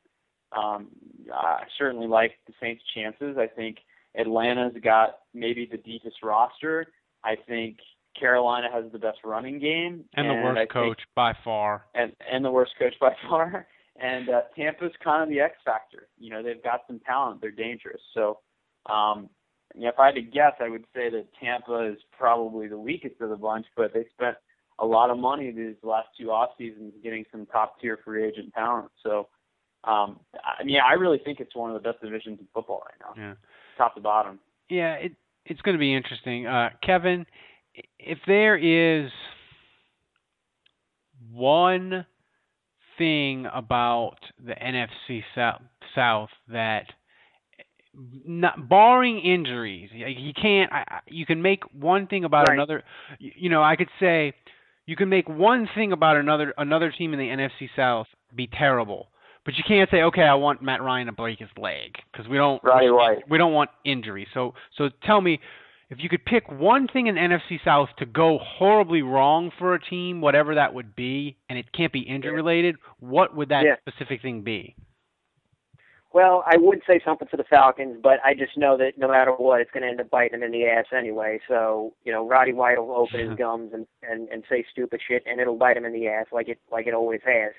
um, 0.52 0.88
I 1.34 1.64
certainly 1.78 2.08
like 2.08 2.32
the 2.48 2.54
Saints' 2.60 2.82
chances. 2.96 3.38
I 3.38 3.48
think 3.48 3.78
Atlanta's 4.20 4.74
got 4.84 5.20
maybe 5.34 5.66
the 5.72 5.78
deepest 5.78 6.18
roster. 6.24 6.88
I 7.24 7.36
think 7.48 7.78
Carolina 8.20 8.68
has 8.74 8.92
the 8.92 9.00
best 9.00 9.20
running 9.24 9.60
game, 9.60 10.04
And 10.16 10.30
the 10.30 10.34
worst 10.34 10.60
I 10.60 10.66
coach 10.66 10.98
think, 10.98 11.08
by 11.16 11.34
far. 11.44 11.86
and 11.96 12.12
and 12.30 12.44
the 12.44 12.52
worst 12.52 12.72
coach 12.78 12.96
by 13.00 13.14
far. 13.30 13.68
And 14.02 14.30
uh, 14.30 14.42
Tampa's 14.56 14.92
kind 15.04 15.22
of 15.24 15.30
the 15.30 15.40
X 15.40 15.56
factor. 15.64 16.08
You 16.18 16.32
know, 16.32 16.42
they've 16.42 16.64
got 16.64 16.82
some 16.88 17.00
talent. 17.06 17.40
They're 17.42 17.52
dangerous. 17.52 18.02
So, 18.14 18.40
um, 18.90 19.30
you 19.76 19.82
know, 19.82 19.90
if 19.90 20.00
I 20.00 20.08
had 20.08 20.16
to 20.16 20.22
guess, 20.22 20.54
I 20.60 20.70
would 20.70 20.86
say 20.96 21.10
that 21.10 21.28
Tampa 21.40 21.92
is 21.92 21.98
probably 22.18 22.68
the 22.68 22.80
weakest 22.80 23.22
of 23.22 23.30
the 23.30 23.36
bunch. 23.36 23.66
But 23.78 23.94
they 23.94 24.06
spent 24.14 24.38
a 24.80 24.86
lot 24.86 25.12
of 25.12 25.18
money 25.20 25.52
these 25.52 25.76
last 25.84 26.08
two 26.20 26.32
off 26.32 26.50
seasons 26.58 26.94
getting 27.04 27.26
some 27.32 27.46
top 27.46 27.80
tier 27.80 28.00
free 28.04 28.26
agent 28.26 28.54
talent. 28.56 28.90
So, 29.04 29.28
um, 29.84 30.20
I 30.60 30.64
mean, 30.64 30.80
I 30.84 30.94
really 30.94 31.20
think 31.24 31.40
it's 31.40 31.56
one 31.56 31.70
of 31.70 31.82
the 31.82 31.88
best 31.88 32.02
divisions 32.02 32.40
in 32.40 32.48
football 32.54 32.84
right 32.86 33.16
now, 33.16 33.22
Yeah. 33.22 33.34
top 33.78 33.96
to 33.96 34.02
bottom. 34.02 34.40
Yeah, 34.70 34.94
it 34.96 35.12
it's 35.46 35.62
going 35.62 35.76
to 35.76 35.80
be 35.80 35.94
interesting. 35.94 36.46
Uh, 36.48 36.70
Kevin, 36.84 37.26
if 38.00 38.20
there 38.28 38.56
is 38.58 39.12
one 41.32 42.06
thing 43.02 43.48
about 43.52 44.18
the 44.46 44.54
NFC 44.54 45.24
South, 45.36 45.62
South 45.96 46.30
that 46.48 46.86
not 48.26 48.70
barring 48.70 49.20
injuries, 49.20 49.90
you 49.92 50.34
can't. 50.40 50.72
I, 50.72 51.00
you 51.08 51.26
can 51.26 51.42
make 51.42 51.64
one 51.74 52.08
thing 52.08 52.24
about 52.26 52.48
Right. 52.48 52.54
another. 52.54 52.84
You, 53.20 53.32
you 53.36 53.50
know, 53.50 53.64
I 53.64 53.76
could 53.76 53.90
say 54.00 54.34
you 54.86 54.96
can 54.96 55.10
make 55.10 55.28
one 55.28 55.68
thing 55.76 55.92
about 55.92 56.16
another 56.16 56.54
another 56.58 56.92
team 56.92 57.14
in 57.14 57.20
the 57.20 57.26
NFC 57.26 57.70
South 57.76 58.08
be 58.36 58.48
terrible, 58.48 59.10
but 59.46 59.56
you 59.56 59.64
can't 59.68 59.90
say, 59.90 60.04
okay, 60.04 60.22
I 60.24 60.36
want 60.36 60.62
Matt 60.62 60.82
Ryan 60.82 61.08
to 61.08 61.12
break 61.12 61.40
his 61.40 61.50
leg 61.58 61.96
because 62.12 62.28
we 62.30 62.38
don't 62.38 62.62
Right, 62.64 62.88
right. 62.88 63.18
we 63.30 63.38
don't 63.38 63.54
want 63.54 63.72
injury. 63.84 64.28
So 64.34 64.54
so 64.78 64.90
tell 65.06 65.22
me 65.22 65.40
if 65.92 65.98
you 66.00 66.08
could 66.08 66.24
pick 66.24 66.50
one 66.50 66.88
thing 66.88 67.08
in 67.08 67.16
NFC 67.16 67.60
South 67.64 67.90
to 67.98 68.06
go 68.06 68.40
horribly 68.40 69.02
wrong 69.02 69.52
for 69.60 69.76
a 69.76 69.80
team, 69.80 70.22
whatever 70.22 70.56
that 70.56 70.74
would 70.74 70.96
be, 70.96 71.36
and 71.50 71.60
it 71.60 71.72
can't 71.74 71.92
be 71.92 72.00
injury 72.00 72.32
related, 72.32 72.78
what 73.00 73.36
would 73.36 73.50
that 73.50 73.66
Yeah. 73.66 73.76
specific 73.76 74.22
thing 74.22 74.42
be? 74.42 74.76
Well, 76.14 76.44
I 76.46 76.58
would 76.58 76.82
say 76.86 77.00
something 77.04 77.28
for 77.28 77.38
the 77.38 77.44
Falcons, 77.44 77.98
but 78.02 78.20
I 78.24 78.34
just 78.34 78.58
know 78.58 78.76
that 78.78 78.98
no 78.98 79.08
matter 79.10 79.32
what, 79.32 79.62
it's 79.62 79.72
going 79.72 79.84
to 79.84 79.90
end 79.90 80.02
up 80.02 80.10
biting 80.10 80.40
them 80.40 80.44
in 80.44 80.52
the 80.52 80.66
ass 80.66 80.86
anyway. 80.92 81.40
So, 81.48 81.94
you 82.04 82.12
know, 82.12 82.28
Roddy 82.28 82.54
White 82.54 82.78
will 82.78 82.96
open 82.96 83.20
his 83.20 83.38
gums 83.38 83.74
and, 83.74 83.86
and 84.02 84.28
and 84.30 84.44
say 84.50 84.66
stupid 84.72 85.02
shit, 85.06 85.24
and 85.26 85.40
it'll 85.40 85.56
bite 85.58 85.78
him 85.78 85.86
in 85.86 85.94
the 85.94 86.08
ass 86.08 86.28
like 86.32 86.50
it 86.50 86.60
like 86.70 86.88
it 86.88 86.94
always 86.94 87.22
has. 87.26 87.54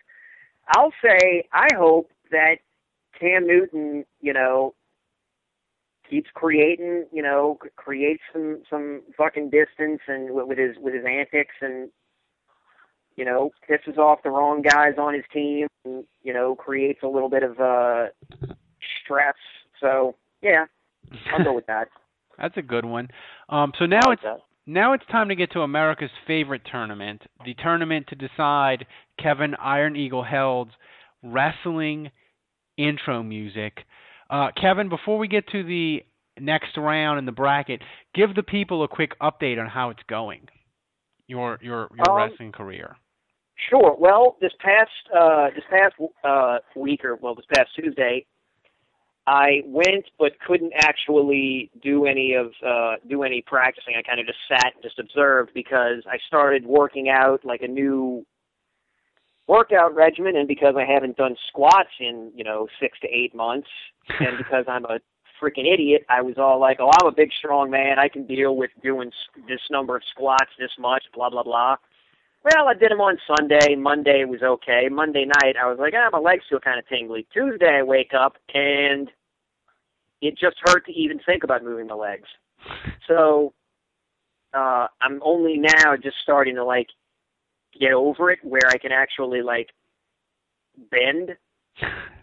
I'll 0.68 0.92
say 1.02 1.44
I 1.52 1.68
hope 1.74 2.10
that 2.30 2.56
Cam 3.18 3.46
Newton, 3.46 4.04
you 4.20 4.34
know, 4.34 4.74
keeps 6.12 6.28
creating, 6.34 7.06
you 7.10 7.22
know, 7.22 7.58
creates 7.76 8.22
some 8.32 8.62
some 8.68 9.00
fucking 9.16 9.48
distance 9.48 10.00
and 10.06 10.30
with 10.30 10.46
with 10.46 10.58
his 10.58 10.76
with 10.78 10.94
his 10.94 11.04
antics 11.08 11.54
and 11.62 11.88
you 13.16 13.24
know 13.24 13.50
pisses 13.68 13.96
off 13.96 14.22
the 14.22 14.30
wrong 14.30 14.60
guys 14.60 14.94
on 14.98 15.14
his 15.14 15.24
team 15.32 15.66
and 15.86 16.04
you 16.22 16.34
know 16.34 16.54
creates 16.54 17.00
a 17.02 17.08
little 17.08 17.30
bit 17.30 17.42
of 17.42 17.58
uh 17.58 18.06
stress. 19.02 19.34
So 19.80 20.14
yeah, 20.42 20.66
I'll 21.32 21.44
go 21.44 21.54
with 21.54 21.66
that. 21.66 21.88
That's 22.38 22.56
a 22.58 22.62
good 22.62 22.84
one. 22.84 23.08
Um, 23.48 23.72
so 23.78 23.86
now 23.86 24.00
like 24.06 24.18
it's 24.18 24.22
that. 24.22 24.40
now 24.66 24.92
it's 24.92 25.06
time 25.10 25.30
to 25.30 25.34
get 25.34 25.52
to 25.52 25.60
America's 25.60 26.10
favorite 26.26 26.62
tournament, 26.70 27.22
the 27.46 27.54
tournament 27.54 28.06
to 28.08 28.16
decide 28.16 28.84
Kevin 29.18 29.54
Iron 29.54 29.96
Eagle 29.96 30.24
Held's 30.24 30.72
wrestling 31.22 32.10
intro 32.76 33.22
music. 33.22 33.78
Uh, 34.32 34.48
Kevin, 34.58 34.88
before 34.88 35.18
we 35.18 35.28
get 35.28 35.46
to 35.48 35.62
the 35.62 36.02
next 36.40 36.78
round 36.78 37.18
in 37.18 37.26
the 37.26 37.32
bracket, 37.32 37.82
give 38.14 38.34
the 38.34 38.42
people 38.42 38.82
a 38.82 38.88
quick 38.88 39.12
update 39.20 39.60
on 39.60 39.68
how 39.68 39.90
it's 39.90 40.02
going. 40.08 40.48
Your 41.26 41.58
your 41.60 41.90
your 41.94 42.10
Um, 42.10 42.16
wrestling 42.16 42.50
career. 42.50 42.96
Sure. 43.68 43.94
Well, 43.98 44.38
this 44.40 44.52
past 44.58 44.90
uh, 45.14 45.50
this 45.54 45.64
past 45.68 45.94
uh, 46.24 46.58
week, 46.74 47.04
or 47.04 47.16
well, 47.16 47.34
this 47.34 47.44
past 47.54 47.68
Tuesday, 47.76 48.24
I 49.26 49.62
went 49.66 50.06
but 50.18 50.32
couldn't 50.40 50.72
actually 50.76 51.70
do 51.82 52.06
any 52.06 52.32
of 52.32 52.52
uh, 52.66 52.96
do 53.06 53.24
any 53.24 53.42
practicing. 53.42 53.94
I 53.98 54.02
kind 54.02 54.18
of 54.18 54.26
just 54.26 54.38
sat 54.48 54.72
and 54.74 54.82
just 54.82 54.98
observed 54.98 55.50
because 55.52 56.02
I 56.10 56.16
started 56.26 56.64
working 56.64 57.10
out 57.10 57.44
like 57.44 57.60
a 57.60 57.68
new 57.68 58.24
workout 59.52 59.94
regimen, 59.94 60.36
and 60.36 60.48
because 60.48 60.74
I 60.76 60.90
haven't 60.90 61.16
done 61.18 61.36
squats 61.48 61.90
in 62.00 62.32
you 62.34 62.42
know 62.44 62.66
six 62.80 62.98
to 63.00 63.08
eight 63.08 63.34
months, 63.34 63.68
and 64.08 64.38
because 64.42 64.64
I'm 64.66 64.86
a 64.86 64.98
freaking 65.40 65.72
idiot, 65.72 66.02
I 66.08 66.22
was 66.22 66.36
all 66.38 66.58
like, 66.58 66.78
"Oh, 66.80 66.90
I'm 66.90 67.08
a 67.08 67.14
big 67.14 67.30
strong 67.38 67.70
man. 67.70 67.98
I 67.98 68.08
can 68.08 68.26
deal 68.26 68.56
with 68.56 68.70
doing 68.82 69.12
this 69.46 69.60
number 69.70 69.94
of 69.96 70.02
squats 70.10 70.50
this 70.58 70.72
much." 70.78 71.04
Blah 71.14 71.30
blah 71.30 71.42
blah. 71.42 71.76
Well, 72.44 72.66
I 72.66 72.74
did 72.74 72.90
them 72.90 73.00
on 73.00 73.18
Sunday. 73.36 73.76
Monday 73.76 74.24
was 74.24 74.42
okay. 74.42 74.88
Monday 74.90 75.24
night, 75.24 75.54
I 75.62 75.68
was 75.68 75.78
like, 75.78 75.94
ah, 75.96 76.08
my 76.10 76.18
legs 76.18 76.42
feel 76.50 76.58
kind 76.58 76.76
of 76.76 76.88
tingly. 76.88 77.24
Tuesday, 77.32 77.78
I 77.78 77.84
wake 77.84 78.10
up 78.18 78.34
and 78.52 79.08
it 80.20 80.36
just 80.36 80.56
hurt 80.66 80.84
to 80.86 80.92
even 80.92 81.20
think 81.24 81.44
about 81.44 81.62
moving 81.62 81.86
my 81.86 81.94
legs. 81.94 82.28
So 83.06 83.52
uh, 84.54 84.88
I'm 85.00 85.20
only 85.22 85.56
now 85.56 85.94
just 85.96 86.16
starting 86.22 86.56
to 86.56 86.64
like 86.64 86.88
get 87.78 87.92
over 87.92 88.30
it, 88.30 88.38
where 88.42 88.68
I 88.68 88.78
can 88.78 88.92
actually 88.92 89.42
like 89.42 89.68
bend, 90.90 91.30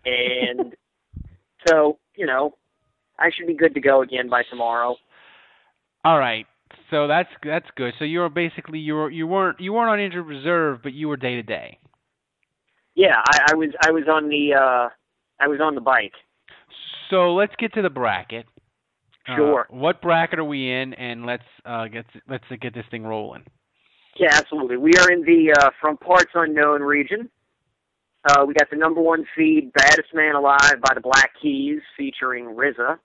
and 0.05 0.75
so 1.67 1.97
you 2.15 2.25
know, 2.25 2.55
I 3.17 3.29
should 3.35 3.47
be 3.47 3.55
good 3.55 3.73
to 3.73 3.81
go 3.81 4.01
again 4.01 4.29
by 4.29 4.43
tomorrow. 4.49 4.95
All 6.03 6.19
right. 6.19 6.45
So 6.91 7.07
that's 7.07 7.29
that's 7.43 7.67
good. 7.75 7.93
So 7.99 8.05
you 8.05 8.19
were 8.19 8.29
basically 8.29 8.79
you 8.79 8.95
were 8.95 9.11
you 9.11 9.27
weren't 9.27 9.59
you 9.59 9.73
weren't 9.73 9.89
on 9.89 9.99
injured 9.99 10.25
reserve, 10.25 10.79
but 10.83 10.93
you 10.93 11.07
were 11.07 11.17
day 11.17 11.35
to 11.35 11.43
day. 11.43 11.79
Yeah, 12.95 13.15
I, 13.15 13.51
I 13.51 13.55
was 13.55 13.69
I 13.81 13.91
was 13.91 14.03
on 14.11 14.29
the 14.29 14.53
uh, 14.55 14.89
I 15.39 15.47
was 15.47 15.59
on 15.61 15.75
the 15.75 15.81
bike. 15.81 16.13
So 17.09 17.33
let's 17.33 17.53
get 17.57 17.73
to 17.73 17.81
the 17.81 17.89
bracket. 17.89 18.45
Uh, 19.27 19.35
Sure. 19.35 19.67
what 19.69 20.01
bracket 20.01 20.39
are 20.39 20.43
we 20.43 20.71
in? 20.71 20.93
And 20.93 21.25
let's 21.25 21.43
uh, 21.65 21.87
get 21.87 22.05
let's 22.27 22.43
get 22.61 22.73
this 22.73 22.85
thing 22.89 23.03
rolling. 23.03 23.43
Yeah, 24.19 24.35
absolutely. 24.35 24.75
We 24.75 24.91
are 24.97 25.09
in 25.09 25.21
the 25.21 25.55
uh, 25.57 25.69
from 25.79 25.95
parts 25.95 26.31
unknown 26.33 26.81
region. 26.81 27.29
Uh, 28.25 28.43
we 28.45 28.53
got 28.53 28.69
the 28.69 28.75
number 28.75 29.01
one 29.01 29.25
seed, 29.35 29.71
Baddest 29.71 30.13
Man 30.13 30.35
Alive 30.35 30.75
by 30.81 30.93
the 30.93 30.99
Black 30.99 31.31
Keys, 31.41 31.79
featuring 31.97 32.47
RZA, 32.47 32.99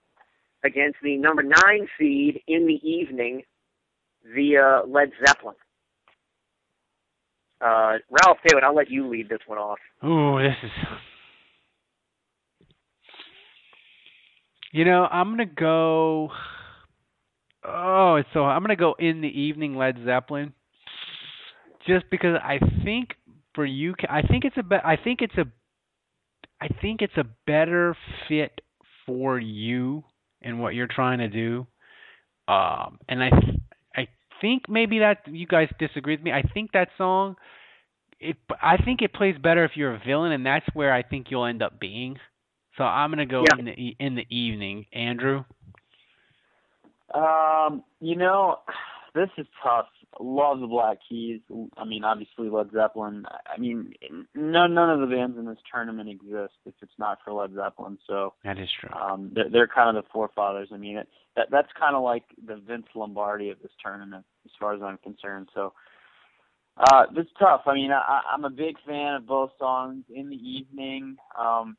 against 0.64 0.96
the 1.04 1.16
number 1.16 1.44
nine 1.44 1.86
seed, 1.96 2.40
In 2.48 2.66
the 2.66 2.80
Evening, 2.86 3.42
via 4.34 4.82
Led 4.88 5.12
Zeppelin. 5.24 5.54
Uh, 7.60 7.98
Ralph 8.10 8.38
Taylor, 8.44 8.64
I'll 8.64 8.74
let 8.74 8.90
you 8.90 9.08
lead 9.08 9.28
this 9.28 9.38
one 9.46 9.58
off. 9.58 9.78
Ooh, 10.04 10.42
this 10.42 10.56
is. 10.64 10.70
You 14.72 14.84
know, 14.84 15.06
I'm 15.08 15.30
gonna 15.30 15.46
go. 15.46 16.30
Oh, 17.64 18.20
so 18.32 18.44
I'm 18.44 18.62
gonna 18.62 18.74
go 18.74 18.96
in 18.98 19.20
the 19.20 19.28
evening, 19.28 19.76
Led 19.76 19.98
Zeppelin. 20.04 20.52
Just 21.86 22.04
because 22.10 22.36
I 22.42 22.58
think 22.84 23.10
for 23.54 23.64
you, 23.64 23.94
I 24.08 24.22
think 24.22 24.44
it's 24.44 24.56
a 24.56 24.62
be- 24.62 24.76
I 24.84 24.96
think 24.96 25.20
it's 25.22 25.36
a, 25.36 25.44
I 26.60 26.68
think 26.80 27.02
it's 27.02 27.16
a 27.16 27.24
better 27.46 27.96
fit 28.28 28.60
for 29.06 29.38
you 29.38 30.04
and 30.42 30.60
what 30.60 30.74
you're 30.74 30.88
trying 30.88 31.18
to 31.18 31.28
do. 31.28 31.66
Um, 32.48 32.98
and 33.08 33.22
I, 33.22 33.30
I 33.96 34.08
think 34.40 34.68
maybe 34.68 34.98
that 35.00 35.18
you 35.26 35.46
guys 35.46 35.68
disagree 35.78 36.14
with 36.16 36.22
me. 36.24 36.32
I 36.32 36.42
think 36.42 36.72
that 36.72 36.88
song 36.96 37.36
it 38.20 38.36
I 38.62 38.76
think 38.78 39.02
it 39.02 39.12
plays 39.12 39.36
better 39.42 39.64
if 39.64 39.72
you're 39.76 39.94
a 39.94 40.02
villain, 40.04 40.32
and 40.32 40.44
that's 40.46 40.66
where 40.74 40.92
I 40.92 41.02
think 41.02 41.26
you'll 41.30 41.44
end 41.46 41.62
up 41.62 41.78
being. 41.80 42.18
So 42.76 42.84
I'm 42.84 43.10
gonna 43.10 43.26
go 43.26 43.48
Yeah. 43.48 43.56
in 43.58 43.66
the 43.66 43.72
e- 43.72 43.96
in 43.98 44.14
the 44.14 44.26
evening, 44.30 44.86
Andrew. 44.92 45.44
Um, 47.14 47.82
you 48.00 48.16
know, 48.16 48.58
this 49.14 49.28
is 49.38 49.46
tough. 49.62 49.86
Love 50.20 50.60
the 50.60 50.66
Black 50.66 50.98
Keys. 51.08 51.40
I 51.76 51.84
mean, 51.84 52.04
obviously 52.04 52.48
Led 52.48 52.70
Zeppelin. 52.72 53.24
I 53.46 53.58
mean, 53.58 53.92
none 54.34 54.74
none 54.74 54.90
of 54.90 55.00
the 55.00 55.14
bands 55.14 55.36
in 55.38 55.46
this 55.46 55.58
tournament 55.72 56.08
exist 56.08 56.54
if 56.66 56.74
it's 56.82 56.92
not 56.98 57.18
for 57.24 57.32
Led 57.32 57.54
Zeppelin. 57.54 57.98
So 58.06 58.34
That 58.44 58.58
is 58.58 58.68
true. 58.80 58.90
um, 58.90 59.32
they're, 59.34 59.50
they're 59.50 59.68
kind 59.68 59.96
of 59.96 60.02
the 60.04 60.08
forefathers. 60.12 60.68
I 60.72 60.76
mean, 60.76 60.98
it, 60.98 61.08
that 61.36 61.48
that's 61.50 61.68
kind 61.78 61.96
of 61.96 62.02
like 62.02 62.24
the 62.46 62.56
Vince 62.56 62.86
Lombardi 62.94 63.50
of 63.50 63.60
this 63.60 63.72
tournament, 63.82 64.24
as 64.44 64.52
far 64.58 64.74
as 64.74 64.82
I'm 64.82 64.98
concerned. 64.98 65.48
So 65.54 65.72
uh, 66.76 67.06
this 67.14 67.24
is 67.24 67.32
tough. 67.38 67.62
I 67.66 67.74
mean, 67.74 67.90
I, 67.90 68.20
I'm 68.32 68.44
a 68.44 68.50
big 68.50 68.76
fan 68.86 69.14
of 69.14 69.26
both 69.26 69.50
songs. 69.58 70.04
In 70.14 70.28
the 70.28 70.36
evening. 70.36 71.16
Um, 71.38 71.76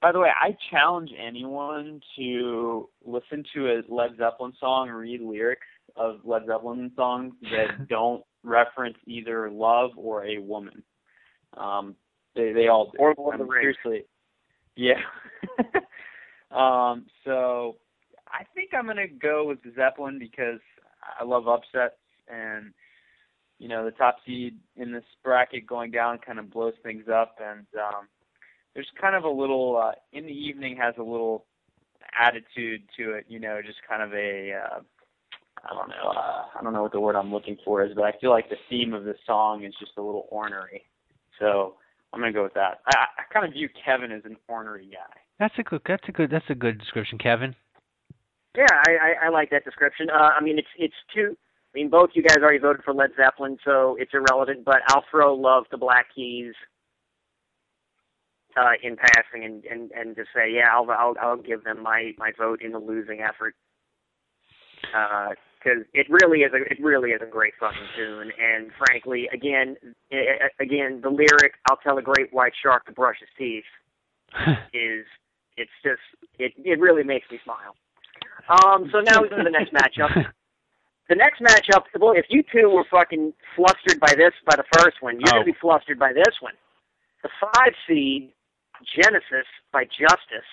by 0.00 0.12
the 0.12 0.20
way, 0.20 0.28
I 0.28 0.56
challenge 0.70 1.10
anyone 1.18 2.00
to 2.16 2.88
listen 3.04 3.42
to 3.54 3.66
a 3.66 3.82
Led 3.92 4.10
Zeppelin 4.16 4.52
song, 4.60 4.88
and 4.88 4.96
read 4.96 5.20
lyrics 5.20 5.66
of 5.98 6.20
Led 6.24 6.46
Zeppelin 6.46 6.92
songs 6.96 7.34
that 7.42 7.88
don't 7.88 8.22
reference 8.42 8.96
either 9.06 9.50
love 9.50 9.90
or 9.96 10.24
a 10.24 10.38
woman. 10.38 10.82
Um, 11.56 11.96
they 12.34 12.52
they 12.52 12.68
all 12.68 12.90
do. 12.92 12.98
Or 12.98 13.14
Lord 13.16 13.34
I 13.34 13.36
of 13.36 13.38
the 13.38 13.44
mean, 13.44 13.64
Rings. 13.64 13.76
seriously. 13.84 14.06
Yeah. 14.76 15.00
um, 16.50 17.06
so 17.24 17.76
I 18.28 18.44
think 18.54 18.70
I'm 18.74 18.86
gonna 18.86 19.08
go 19.08 19.46
with 19.46 19.58
Zeppelin 19.74 20.18
because 20.18 20.60
I 21.18 21.24
love 21.24 21.48
upsets 21.48 21.96
and 22.28 22.72
you 23.58 23.68
know 23.68 23.84
the 23.84 23.90
top 23.92 24.16
seed 24.26 24.56
in 24.76 24.92
this 24.92 25.04
bracket 25.24 25.66
going 25.66 25.90
down 25.90 26.18
kind 26.18 26.38
of 26.38 26.50
blows 26.50 26.74
things 26.82 27.04
up 27.12 27.36
and 27.42 27.66
um 27.74 28.08
there's 28.74 28.88
kind 29.00 29.16
of 29.16 29.24
a 29.24 29.28
little 29.28 29.76
uh 29.76 29.92
in 30.12 30.26
the 30.26 30.32
evening 30.32 30.76
has 30.76 30.94
a 30.98 31.02
little 31.02 31.44
attitude 32.20 32.82
to 32.96 33.14
it 33.14 33.24
you 33.28 33.40
know 33.40 33.60
just 33.64 33.78
kind 33.88 34.02
of 34.02 34.12
a 34.12 34.52
uh 34.52 34.80
I 35.70 35.74
don't 35.74 35.88
know 35.88 36.10
uh, 36.10 36.44
I 36.58 36.62
don't 36.62 36.72
know 36.72 36.82
what 36.82 36.92
the 36.92 37.00
word 37.00 37.16
I'm 37.16 37.32
looking 37.32 37.56
for 37.64 37.84
is 37.84 37.92
but 37.94 38.04
I 38.04 38.12
feel 38.20 38.30
like 38.30 38.48
the 38.48 38.56
theme 38.68 38.94
of 38.94 39.04
this 39.04 39.18
song 39.26 39.64
is 39.64 39.74
just 39.78 39.92
a 39.96 40.02
little 40.02 40.26
ornery 40.30 40.82
so 41.38 41.74
I'm 42.12 42.20
gonna 42.20 42.32
go 42.32 42.42
with 42.42 42.54
that 42.54 42.80
I, 42.86 43.06
I 43.18 43.32
kind 43.32 43.46
of 43.46 43.52
view 43.52 43.68
Kevin 43.84 44.12
as 44.12 44.22
an 44.24 44.36
ornery 44.48 44.88
guy 44.90 45.20
That's 45.38 45.54
a 45.58 45.62
good. 45.62 45.82
That's 45.86 46.08
a 46.08 46.12
good. 46.12 46.30
That's 46.30 46.50
a 46.50 46.54
good 46.54 46.78
description, 46.78 47.18
Kevin. 47.18 47.54
Yeah, 48.56 48.66
I, 48.88 48.90
I, 48.90 49.26
I 49.26 49.28
like 49.28 49.50
that 49.50 49.64
description. 49.64 50.08
Uh, 50.10 50.30
I 50.36 50.42
mean, 50.42 50.58
it's 50.58 50.68
it's 50.76 50.94
two. 51.14 51.36
I 51.36 51.78
mean, 51.78 51.90
both 51.90 52.10
you 52.14 52.22
guys 52.22 52.38
already 52.38 52.58
voted 52.58 52.82
for 52.84 52.92
Led 52.92 53.10
Zeppelin, 53.16 53.58
so 53.64 53.96
it's 54.00 54.12
irrelevant. 54.12 54.64
But 54.64 54.78
I'll 54.88 55.04
throw 55.10 55.34
"Love" 55.34 55.64
to 55.70 55.78
Black 55.78 56.06
Keys 56.14 56.54
uh, 58.56 58.72
in 58.82 58.96
passing, 58.96 59.44
and, 59.44 59.64
and 59.64 59.92
and 59.92 60.16
just 60.16 60.30
say, 60.34 60.52
yeah, 60.52 60.68
I'll 60.72 60.90
I'll 60.90 61.14
I'll 61.20 61.36
give 61.36 61.62
them 61.62 61.82
my 61.82 62.12
my 62.18 62.32
vote 62.36 62.62
in 62.62 62.72
the 62.72 62.78
losing 62.78 63.20
effort. 63.20 63.54
Because 65.62 65.82
it 65.92 66.06
really 66.08 66.40
is 66.40 66.52
a 66.52 66.58
it 66.70 66.78
really 66.80 67.10
is 67.10 67.20
a 67.22 67.26
great 67.26 67.54
fucking 67.58 67.88
tune, 67.96 68.30
and 68.38 68.70
frankly, 68.78 69.28
again, 69.32 69.76
i- 70.12 70.38
i- 70.44 70.62
again, 70.62 71.00
the 71.00 71.10
lyric 71.10 71.54
"I'll 71.68 71.78
tell 71.78 71.98
a 71.98 72.02
great 72.02 72.32
white 72.32 72.52
shark 72.62 72.86
to 72.86 72.92
brush 72.92 73.16
his 73.18 73.28
teeth" 73.36 73.64
is 74.72 75.04
it's 75.56 75.70
just 75.82 76.00
it 76.38 76.52
it 76.64 76.78
really 76.78 77.02
makes 77.02 77.28
me 77.30 77.40
smile. 77.42 77.74
Um, 78.48 78.88
so 78.92 79.00
now 79.00 79.20
we 79.20 79.28
go 79.28 79.36
to 79.38 79.42
the 79.44 79.50
next 79.50 79.72
matchup. 79.72 80.30
The 81.08 81.14
next 81.16 81.40
matchup, 81.40 81.84
well, 81.98 82.12
if 82.12 82.26
you 82.28 82.42
two 82.52 82.68
were 82.68 82.84
fucking 82.90 83.32
flustered 83.56 83.98
by 83.98 84.14
this, 84.14 84.32
by 84.46 84.56
the 84.56 84.64
first 84.78 85.00
one, 85.00 85.18
you're 85.18 85.28
Oh. 85.30 85.38
gonna 85.40 85.44
be 85.46 85.52
flustered 85.60 85.98
by 85.98 86.12
this 86.12 86.40
one. 86.40 86.54
The 87.22 87.30
five 87.40 87.74
seed 87.86 88.32
Genesis 88.84 89.46
by 89.72 89.84
Justice 89.86 90.48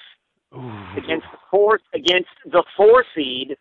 Ooh. 0.55 0.97
against 0.97 1.27
the 1.31 1.37
fourth 1.51 1.81
against 1.93 2.31
the 2.45 2.63
four 2.75 3.05
seed. 3.13 3.55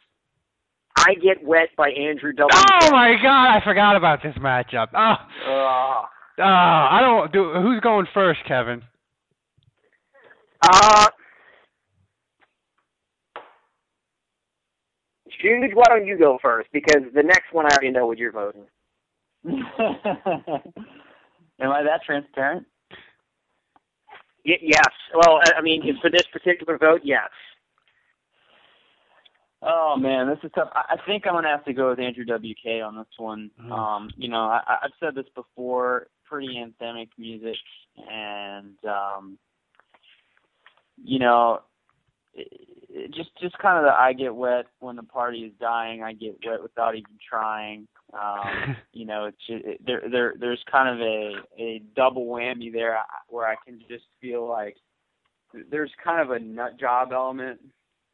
I 0.96 1.14
get 1.14 1.42
wet 1.44 1.68
by 1.76 1.90
Andrew 1.90 2.32
W. 2.32 2.48
Oh 2.52 2.90
my 2.90 3.16
God! 3.22 3.48
I 3.50 3.60
forgot 3.64 3.96
about 3.96 4.22
this 4.22 4.34
matchup. 4.36 4.88
Oh, 4.94 5.14
Ugh. 5.46 6.06
oh 6.38 6.42
I 6.42 6.98
don't 7.00 7.32
do. 7.32 7.52
Who's 7.54 7.80
going 7.80 8.06
first, 8.14 8.40
Kevin? 8.46 8.82
Uh, 10.62 11.08
Juge, 15.42 15.72
why 15.74 15.84
don't 15.88 16.06
you 16.06 16.16
go 16.18 16.38
first? 16.40 16.68
Because 16.72 17.02
the 17.14 17.22
next 17.22 17.52
one 17.52 17.66
I 17.66 17.74
already 17.74 17.90
know 17.90 18.06
what 18.06 18.18
you're 18.18 18.32
voting. 18.32 18.64
Am 19.46 19.54
I 21.70 21.82
that 21.82 22.02
transparent? 22.06 22.66
Y- 24.46 24.58
yes. 24.62 24.88
Well, 25.14 25.40
I 25.44 25.58
I 25.58 25.62
mean, 25.62 25.82
for 26.00 26.10
this 26.10 26.24
particular 26.32 26.78
vote, 26.78 27.02
yes. 27.04 27.28
Oh 29.66 29.96
man, 29.96 30.28
this 30.28 30.38
is 30.42 30.50
tough. 30.54 30.68
I, 30.74 30.96
think 31.06 31.26
I'm 31.26 31.32
gonna 31.32 31.48
have 31.48 31.64
to 31.64 31.72
go 31.72 31.88
with 31.90 31.98
Andrew 31.98 32.24
WK 32.26 32.84
on 32.84 32.96
this 32.96 33.06
one. 33.16 33.50
Mhm. 33.60 33.70
Um, 33.72 34.10
you 34.16 34.28
know, 34.28 34.42
I, 34.42 34.60
I- 34.66 34.78
I've 34.84 34.90
said 35.00 35.14
this 35.14 35.28
before. 35.34 36.08
Pretty 36.26 36.56
anthemic 36.56 37.08
music, 37.18 37.56
and 38.10 38.76
um, 38.84 39.38
you 41.02 41.18
know, 41.18 41.60
it, 42.34 42.48
it 42.90 43.14
just 43.14 43.30
just 43.40 43.56
kind 43.58 43.78
of 43.78 43.84
the 43.84 43.90
I 43.92 44.12
get 44.12 44.34
wet 44.34 44.66
when 44.80 44.96
the 44.96 45.02
party 45.02 45.40
is 45.40 45.52
dying. 45.60 46.02
I 46.02 46.12
get 46.12 46.38
wet 46.46 46.62
without 46.62 46.94
even 46.94 47.18
trying. 47.26 47.86
Um, 48.12 48.76
you 48.92 49.06
know, 49.06 49.26
it's 49.26 49.46
just, 49.46 49.64
it, 49.64 49.86
there 49.86 50.02
there 50.10 50.34
there's 50.38 50.62
kind 50.70 50.88
of 50.88 51.00
a 51.00 51.32
a 51.62 51.82
double 51.96 52.26
whammy 52.26 52.72
there 52.72 52.98
where 53.28 53.46
I 53.46 53.54
can 53.64 53.80
just 53.88 54.04
feel 54.20 54.46
like 54.48 54.76
there's 55.70 55.92
kind 56.02 56.20
of 56.20 56.30
a 56.32 56.38
nut 56.38 56.78
job 56.80 57.12
element 57.12 57.60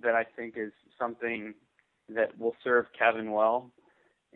that 0.02 0.14
I 0.14 0.24
think 0.24 0.54
is 0.56 0.72
something 0.98 1.54
that 2.14 2.38
will 2.38 2.54
serve 2.62 2.86
Kevin 2.98 3.32
well. 3.32 3.70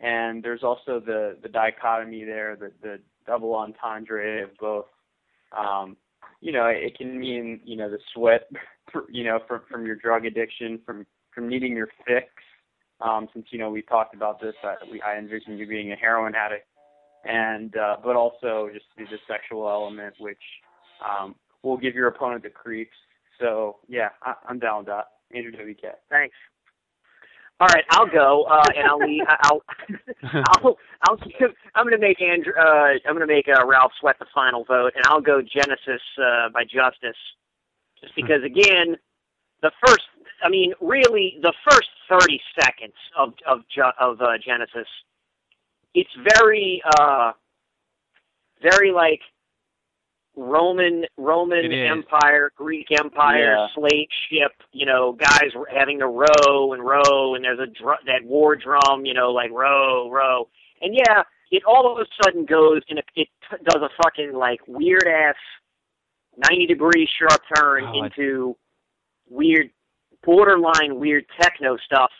And 0.01 0.43
there's 0.43 0.63
also 0.63 0.99
the 0.99 1.37
the 1.41 1.49
dichotomy 1.49 2.25
there, 2.25 2.55
the 2.55 2.71
the 2.81 2.99
double 3.25 3.55
entendre 3.55 4.43
of 4.43 4.49
both. 4.59 4.85
Um, 5.57 5.95
you 6.41 6.51
know, 6.51 6.65
it 6.65 6.97
can 6.97 7.17
mean 7.17 7.61
you 7.63 7.77
know 7.77 7.89
the 7.89 7.99
sweat, 8.13 8.49
you 9.09 9.23
know, 9.23 9.39
from 9.47 9.61
from 9.69 9.85
your 9.85 9.95
drug 9.95 10.25
addiction, 10.25 10.79
from 10.85 11.05
from 11.33 11.47
needing 11.47 11.75
your 11.75 11.87
fix. 12.05 12.27
Um, 13.01 13.27
since 13.33 13.47
you 13.51 13.59
know 13.59 13.69
we 13.69 13.81
talked 13.81 14.15
about 14.15 14.41
this, 14.41 14.55
I, 14.63 14.75
we, 14.91 15.01
I 15.01 15.17
envision 15.17 15.57
you 15.57 15.67
being 15.67 15.91
a 15.91 15.95
heroin 15.95 16.35
addict, 16.35 16.67
and 17.23 17.75
uh, 17.77 17.97
but 18.03 18.15
also 18.15 18.69
just 18.73 18.85
the, 18.97 19.03
the 19.05 19.17
sexual 19.27 19.69
element, 19.69 20.15
which 20.19 20.37
um, 21.03 21.35
will 21.63 21.77
give 21.77 21.95
your 21.95 22.07
opponent 22.07 22.43
the 22.43 22.49
creeps. 22.49 22.95
So 23.39 23.77
yeah, 23.87 24.09
I, 24.23 24.33
I'm 24.47 24.59
down 24.59 24.79
with 24.79 24.87
that. 24.87 25.05
Andrew 25.35 25.51
W. 25.51 25.75
WK. 25.75 25.95
Thanks. 26.09 26.35
All 27.59 27.67
right, 27.67 27.85
I'll 27.91 28.07
go, 28.07 28.43
uh, 28.49 28.65
and 28.75 28.85
I'll 28.85 28.99
leave, 28.99 29.23
I'll 29.43 29.61
I'll 30.23 30.77
I'll 31.03 31.15
give, 31.15 31.51
I'm 31.73 31.85
gonna 31.85 31.97
make 31.97 32.21
Andrew 32.21 32.51
uh, 32.53 32.95
I'm 33.07 33.13
gonna 33.13 33.25
make 33.25 33.47
uh, 33.47 33.65
Ralph 33.65 33.93
sweat 33.99 34.17
the 34.19 34.25
final 34.35 34.65
vote, 34.65 34.91
and 34.93 35.05
I'll 35.07 35.21
go 35.21 35.41
Genesis 35.41 36.01
uh, 36.21 36.49
by 36.53 36.63
Justice, 36.63 37.15
just 38.01 38.13
because 38.13 38.43
again, 38.43 38.97
the 39.61 39.71
first 39.87 40.03
I 40.43 40.49
mean 40.49 40.73
really 40.81 41.37
the 41.41 41.53
first 41.69 41.87
30 42.09 42.41
seconds 42.59 42.93
of 43.17 43.33
of 43.47 43.61
of 44.01 44.19
uh, 44.19 44.37
Genesis, 44.45 44.87
it's 45.93 46.11
very 46.37 46.81
uh, 46.99 47.31
very 48.61 48.91
like 48.91 49.21
Roman 50.35 51.05
Roman 51.17 51.71
Empire, 51.71 52.51
Greek 52.55 52.87
Empire, 52.91 53.55
Yeah. 53.55 53.67
slave 53.73 54.07
ship, 54.29 54.51
you 54.73 54.85
know, 54.85 55.13
guys 55.13 55.51
having 55.73 55.99
to 55.99 56.07
row 56.07 56.73
and 56.73 56.83
row, 56.83 57.35
and 57.35 57.43
there's 57.43 57.59
a 57.59 57.67
dr- 57.67 58.03
that 58.05 58.23
war 58.25 58.55
drum, 58.55 59.05
you 59.05 59.13
know, 59.13 59.31
like 59.31 59.51
row, 59.51 60.09
row, 60.09 60.47
and 60.81 60.93
yeah, 60.93 61.23
it 61.51 61.63
all 61.65 61.91
of 61.91 61.99
a 61.99 62.05
sudden 62.23 62.43
goes 62.45 62.81
and 62.89 62.99
it, 62.99 63.05
it 63.15 63.27
t- 63.49 63.57
does 63.69 63.81
a 63.81 63.89
fucking 64.03 64.33
like 64.33 64.59
weird 64.67 65.07
ass 65.07 65.35
ninety 66.49 66.65
degree 66.65 67.07
sharp 67.17 67.41
turn 67.55 67.85
Oh, 67.85 68.01
I- 68.01 68.05
into 68.05 68.57
weird, 69.29 69.69
borderline 70.23 70.99
weird 70.99 71.25
techno 71.39 71.77
stuff, 71.77 72.11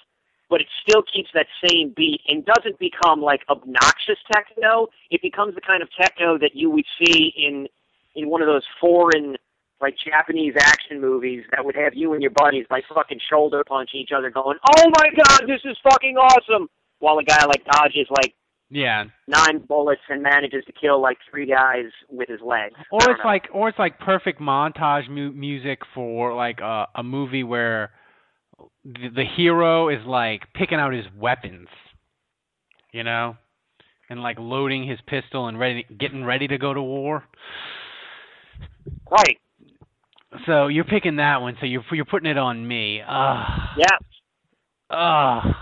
but 0.50 0.62
it 0.62 0.68
still 0.88 1.04
keeps 1.04 1.30
that 1.34 1.48
same 1.68 1.90
beat 1.96 2.22
and 2.28 2.46
doesn't 2.46 2.80
become 2.80 3.22
like 3.22 3.42
obnoxious 3.50 4.20
techno. 4.32 4.88
It 5.10 5.22
becomes 5.22 5.56
the 5.56 5.62
kind 5.62 5.84
of 5.84 5.90
techno 6.00 6.38
that 6.38 6.56
you 6.56 6.70
would 6.70 6.86
see 6.98 7.34
in 7.36 7.68
in 8.16 8.30
one 8.30 8.42
of 8.42 8.48
those 8.48 8.64
foreign 8.80 9.36
like 9.82 9.96
Japanese 10.04 10.54
action 10.58 11.02
movies 11.02 11.44
that 11.52 11.64
would 11.64 11.76
have 11.76 11.94
you 11.94 12.14
and 12.14 12.22
your 12.22 12.32
buddies 12.32 12.66
like 12.70 12.84
fucking 12.94 13.20
shoulder 13.30 13.64
punching 13.68 14.00
each 14.00 14.12
other 14.16 14.30
going, 14.30 14.58
Oh 14.78 14.90
my 14.98 15.10
god, 15.24 15.42
this 15.48 15.62
is 15.66 15.78
fucking 15.84 16.16
awesome 16.18 16.68
while 17.00 17.18
a 17.18 17.24
guy 17.24 17.46
like 17.46 17.64
dodges 17.66 18.08
like 18.10 18.34
yeah. 18.70 19.04
nine 19.28 19.60
bullets 19.68 20.02
and 20.10 20.24
manages 20.24 20.64
to 20.66 20.74
kill 20.74 21.02
like 21.02 21.18
three 21.30 21.46
guys 21.46 21.86
with 22.10 22.30
his 22.30 22.42
legs. 22.42 22.76
Or 22.92 23.00
it's 23.02 23.20
know. 23.20 23.30
like, 23.30 23.44
or 23.54 23.70
it's 23.70 23.80
like 23.80 24.00
perfect 24.00 24.42
montage 24.42 25.10
mu- 25.10 25.32
music 25.32 25.80
for 25.94 26.34
like 26.34 26.60
a 26.62 26.88
a 26.96 27.04
movie 27.04 27.44
where 27.44 27.92
the, 28.84 29.10
the 29.16 29.24
hero 29.36 29.90
is 29.90 30.06
like 30.06 30.42
picking 30.54 30.80
out 30.80 30.94
his 30.94 31.06
weapons, 31.18 31.68
you 32.92 33.04
know, 33.04 33.38
and 34.10 34.22
like 34.22 34.38
loading 34.40 34.88
his 34.88 35.00
pistol 35.08 35.48
and 35.48 35.60
ready, 35.60 35.86
getting 36.00 36.24
ready 36.24 36.48
to 36.48 36.58
go 36.58 36.74
to 36.74 36.82
war. 36.82 37.24
Right. 39.10 39.38
So 40.46 40.68
you're 40.68 40.84
picking 40.84 41.18
that 41.18 41.42
one. 41.42 41.56
So 41.60 41.66
you're 41.66 41.84
you're 41.92 42.06
putting 42.06 42.30
it 42.30 42.38
on 42.38 42.68
me. 42.68 43.02
Uh, 43.02 43.46
Yeah. 43.78 43.98
Uh, 44.90 45.54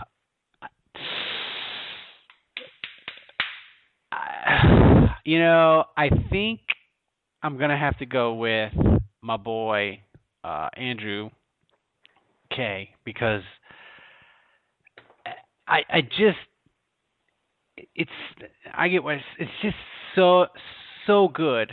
you 5.26 5.40
know, 5.40 5.86
I 5.98 6.10
think 6.30 6.62
I'm 7.44 7.58
gonna 7.58 7.78
have 7.78 7.98
to 8.00 8.06
go 8.06 8.36
with 8.36 8.74
my 9.22 9.38
boy 9.38 10.02
uh, 10.44 10.70
Andrew 10.78 11.30
K 12.50 12.96
because 13.04 13.44
I 15.68 15.84
I 15.90 16.02
just 16.02 16.38
it's 17.96 18.12
I 18.74 18.88
get 18.88 19.04
what 19.04 19.16
it's, 19.16 19.24
it's 19.40 19.52
just 19.62 19.76
so 20.16 20.48
so 21.08 21.28
good. 21.28 21.72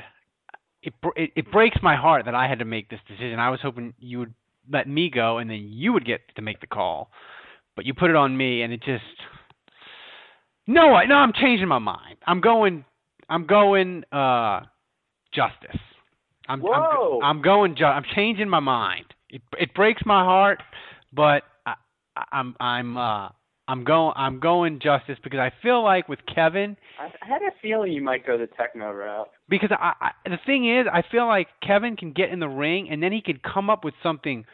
It, 0.83 0.95
it 1.17 1.31
it 1.37 1.53
breaks 1.53 1.77
my 1.83 1.97
heart 1.97 2.25
that 2.25 2.35
I 2.35 2.49
had 2.49 2.59
to 2.61 2.65
make 2.65 2.89
this 2.89 3.01
decision. 3.07 3.39
I 3.39 3.51
was 3.51 3.61
hoping 3.63 3.95
you 3.99 4.21
would 4.21 4.35
let 4.73 4.89
me 4.89 5.11
go 5.11 5.39
and 5.39 5.51
then 5.51 5.61
you 5.71 5.93
would 5.93 6.07
get 6.07 6.21
to 6.37 6.43
make 6.43 6.61
the 6.61 6.67
call, 6.67 7.11
but 7.77 7.85
you 7.85 7.95
put 7.95 8.11
it 8.11 8.17
on 8.17 8.37
me 8.37 8.63
and 8.63 8.73
it 8.73 8.83
just 8.83 9.05
no 10.67 10.95
I 10.95 11.07
no 11.07 11.17
I'm 11.17 11.33
changing 11.33 11.69
my 11.69 11.79
mind. 11.79 12.17
I'm 12.27 12.41
going 12.41 12.85
I'm 13.29 13.47
going 13.47 14.05
uh 14.13 14.61
justice. 15.35 15.81
I'm 16.49 16.61
I'm, 16.67 16.83
Whoa. 16.83 17.21
I'm 17.23 17.43
going 17.43 17.77
ju- 17.77 17.85
I'm 17.85 18.05
changing 18.15 18.49
my 18.49 18.61
mind. 18.61 19.07
It 19.29 19.43
it 19.59 19.75
breaks 19.75 20.03
my 20.07 20.25
heart, 20.25 20.63
but 21.13 21.43
I- 21.67 21.75
I'm 22.33 22.57
I'm 22.59 22.97
uh 22.97 23.29
I'm 23.71 23.85
going 23.85 24.13
I'm 24.17 24.41
going 24.41 24.81
justice 24.83 25.17
because 25.23 25.39
I 25.39 25.53
feel 25.63 25.83
like 25.85 26.09
with 26.09 26.19
Kevin 26.35 26.77
I, 26.99 27.09
had 27.25 27.43
a 27.43 27.53
feeling 27.63 27.93
you 27.93 28.03
might 28.03 28.27
go 28.27 28.37
the 28.37 28.49
techno 28.49 28.91
route. 28.91 29.29
because 29.49 29.71
I, 29.71 29.93
I 30.01 30.11
the 30.29 30.39
thing 30.45 30.69
is 30.69 30.87
I 30.93 31.03
feel 31.11 31.27
like 31.27 31.47
Kevin 31.65 31.97
can 31.97 32.13
get 32.13 32.31
in 32.31 32.41
the 32.41 32.49
ring 32.49 32.89
and 32.91 33.01
then 33.03 33.13
he 33.13 33.21
could 33.21 33.43
come 33.43 33.71
up 33.71 33.85
with 33.85 33.95
something 34.03 34.45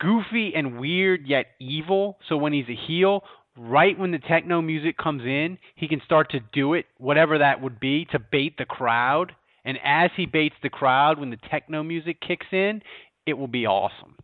goofy 0.00 0.52
and 0.54 0.78
weird 0.80 1.26
yet 1.26 1.46
evil. 1.60 2.18
So 2.28 2.36
when 2.36 2.52
he's 2.52 2.68
a 2.68 2.76
heel, 2.86 3.22
right 3.56 3.98
when 3.98 4.10
the 4.10 4.18
techno 4.18 4.60
music 4.60 4.96
comes 4.98 5.22
in, 5.22 5.58
he 5.74 5.88
can 5.88 6.00
start 6.04 6.30
to 6.32 6.40
do 6.52 6.74
it, 6.74 6.86
whatever 6.98 7.38
that 7.38 7.62
would 7.62 7.80
be, 7.80 8.06
to 8.12 8.18
bait 8.18 8.58
the 8.58 8.64
crowd. 8.64 9.32
And 9.64 9.78
as 9.84 10.10
he 10.16 10.26
baits 10.26 10.56
the 10.62 10.70
crowd 10.70 11.18
when 11.18 11.30
the 11.30 11.38
techno 11.50 11.82
music 11.82 12.20
kicks 12.20 12.46
in, 12.52 12.82
it 13.26 13.34
will 13.34 13.48
be 13.48 13.66
awesome. 13.66 14.16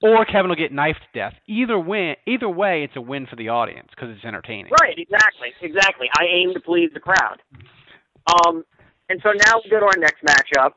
Or 0.00 0.24
Kevin 0.24 0.48
will 0.48 0.56
get 0.56 0.72
knifed 0.72 1.00
to 1.00 1.18
death. 1.18 1.34
Either 1.48 1.78
win, 1.78 2.14
either 2.26 2.48
way, 2.48 2.84
it's 2.84 2.94
a 2.94 3.00
win 3.00 3.26
for 3.26 3.34
the 3.34 3.48
audience 3.48 3.88
because 3.90 4.10
it's 4.14 4.24
entertaining. 4.24 4.70
Right, 4.80 4.96
exactly, 4.96 5.48
exactly. 5.60 6.08
I 6.16 6.24
aim 6.24 6.54
to 6.54 6.60
please 6.60 6.90
the 6.94 7.00
crowd. 7.00 7.38
Um, 8.46 8.64
and 9.08 9.20
so 9.22 9.30
now 9.32 9.60
we 9.64 9.70
go 9.70 9.80
to 9.80 9.86
our 9.86 9.96
next 9.98 10.22
matchup. 10.22 10.72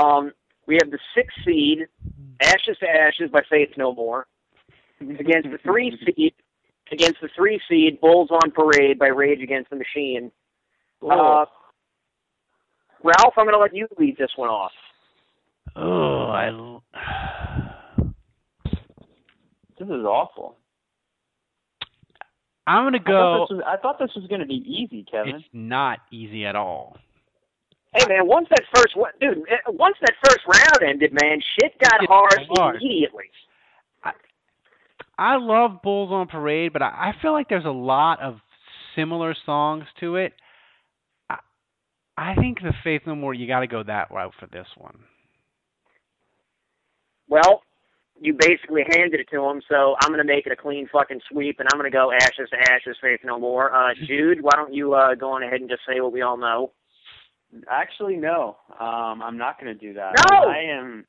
Um, 0.00 0.32
we 0.66 0.78
have 0.82 0.90
the 0.90 0.98
six 1.14 1.32
seed, 1.44 1.86
Ashes 2.42 2.78
to 2.80 2.88
Ashes 2.88 3.30
by 3.30 3.42
Faith 3.48 3.70
No 3.76 3.94
More, 3.94 4.26
against 5.00 5.50
the 5.50 5.58
three 5.62 5.96
seed, 6.16 6.34
against 6.90 7.20
the 7.20 7.28
three 7.36 7.60
seed 7.68 8.00
Bulls 8.00 8.30
on 8.30 8.50
Parade 8.50 8.98
by 8.98 9.08
Rage 9.08 9.40
Against 9.40 9.70
the 9.70 9.76
Machine. 9.76 10.32
Uh, 11.02 11.44
Ralph, 13.04 13.34
I'm 13.36 13.44
going 13.44 13.52
to 13.52 13.58
let 13.58 13.74
you 13.74 13.86
lead 13.98 14.16
this 14.16 14.30
one 14.36 14.48
off. 14.48 14.72
Oh, 15.76 16.26
I. 16.30 16.50
This 19.78 19.88
is 19.88 20.04
awful. 20.04 20.56
I'm 22.66 22.84
gonna 22.84 22.98
go. 22.98 23.46
I 23.66 23.76
thought 23.76 23.98
this 23.98 24.10
was 24.16 24.26
going 24.28 24.40
to 24.40 24.46
be 24.46 24.64
easy, 24.66 25.04
Kevin. 25.10 25.36
It's 25.36 25.44
not 25.52 25.98
easy 26.10 26.46
at 26.46 26.56
all. 26.56 26.96
Hey 27.94 28.06
man, 28.08 28.26
once 28.26 28.48
that 28.50 28.62
first 28.74 28.96
one, 28.96 29.12
dude, 29.20 29.38
eh, 29.50 29.56
once 29.68 29.96
that 30.00 30.14
first 30.24 30.40
round 30.46 30.90
ended, 30.90 31.12
man, 31.12 31.40
shit 31.60 31.78
got 31.78 32.02
It 32.02 32.08
hard, 32.08 32.32
got 32.48 32.58
hard. 32.58 32.76
immediately. 32.76 33.24
I 35.16 35.36
love 35.36 35.80
Bulls 35.82 36.10
on 36.10 36.26
Parade, 36.26 36.72
but 36.72 36.82
I, 36.82 36.86
I 36.86 37.22
feel 37.22 37.32
like 37.32 37.48
there's 37.48 37.64
a 37.64 37.70
lot 37.70 38.20
of 38.20 38.38
similar 38.96 39.36
songs 39.46 39.84
to 40.00 40.16
it. 40.16 40.32
I, 41.30 41.38
I 42.16 42.34
think 42.34 42.60
the 42.60 42.72
Faith 42.82 43.02
No 43.06 43.14
More, 43.14 43.32
you 43.32 43.46
got 43.46 43.60
to 43.60 43.68
go 43.68 43.82
that 43.84 44.10
route 44.10 44.34
for 44.40 44.46
this 44.46 44.66
one. 44.76 44.98
Well, 47.28 47.62
you 48.24 48.32
basically 48.38 48.82
handed 48.96 49.20
it 49.20 49.28
to 49.30 49.44
him, 49.44 49.60
so 49.68 49.96
I'm 50.00 50.10
gonna 50.10 50.24
make 50.24 50.46
it 50.46 50.52
a 50.52 50.56
clean 50.56 50.88
fucking 50.90 51.20
sweep, 51.30 51.60
and 51.60 51.68
I'm 51.70 51.78
gonna 51.78 51.90
go 51.90 52.10
ashes 52.10 52.48
to 52.50 52.72
ashes, 52.72 52.96
faith 53.00 53.20
no 53.22 53.38
more. 53.38 53.74
Uh, 53.74 53.92
Juge, 54.06 54.38
why 54.40 54.52
don't 54.56 54.72
you 54.72 54.94
uh, 54.94 55.14
go 55.14 55.32
on 55.32 55.42
ahead 55.42 55.60
and 55.60 55.68
just 55.68 55.82
say 55.86 56.00
what 56.00 56.12
we 56.12 56.22
all 56.22 56.38
know? 56.38 56.72
Actually, 57.70 58.16
no. 58.16 58.56
Um, 58.80 59.22
I'm 59.22 59.38
not 59.38 59.60
going 59.60 59.72
to 59.72 59.78
do 59.78 59.94
that. 59.94 60.14
No! 60.28 60.48
I 60.50 60.58
am. 60.58 61.04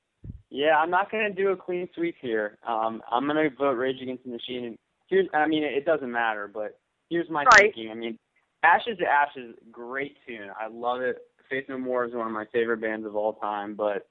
Yeah, 0.50 0.78
I'm 0.78 0.92
not 0.92 1.10
going 1.12 1.24
to 1.24 1.34
do 1.34 1.50
a 1.50 1.56
clean 1.56 1.90
sweep 1.96 2.16
here. 2.22 2.58
Um, 2.68 3.02
I'm 3.12 3.26
going 3.28 3.50
to 3.50 3.56
vote 3.56 3.72
Rage 3.72 4.02
Against 4.02 4.26
the 4.26 4.32
Machine. 4.32 4.66
And 4.66 4.78
here's, 5.08 5.28
I 5.34 5.48
mean, 5.48 5.64
it 5.64 5.86
doesn't 5.86 6.12
matter, 6.12 6.48
but 6.48 6.80
here's 7.10 7.30
my 7.30 7.46
Right. 7.46 7.74
thinking. 7.74 7.90
I 7.90 7.96
mean, 7.96 8.20
Ashes 8.64 8.98
to 9.00 9.06
Ashes, 9.06 9.56
great 9.72 10.18
tune. 10.28 10.50
I 10.60 10.68
love 10.68 11.02
it. 11.02 11.18
Faith 11.50 11.66
No 11.68 11.78
More 11.78 12.06
is 12.06 12.14
one 12.14 12.28
of 12.28 12.34
my 12.34 12.46
favorite 12.54 12.82
bands 12.82 13.06
of 13.06 13.16
all 13.16 13.34
time, 13.34 13.76
but 13.76 14.08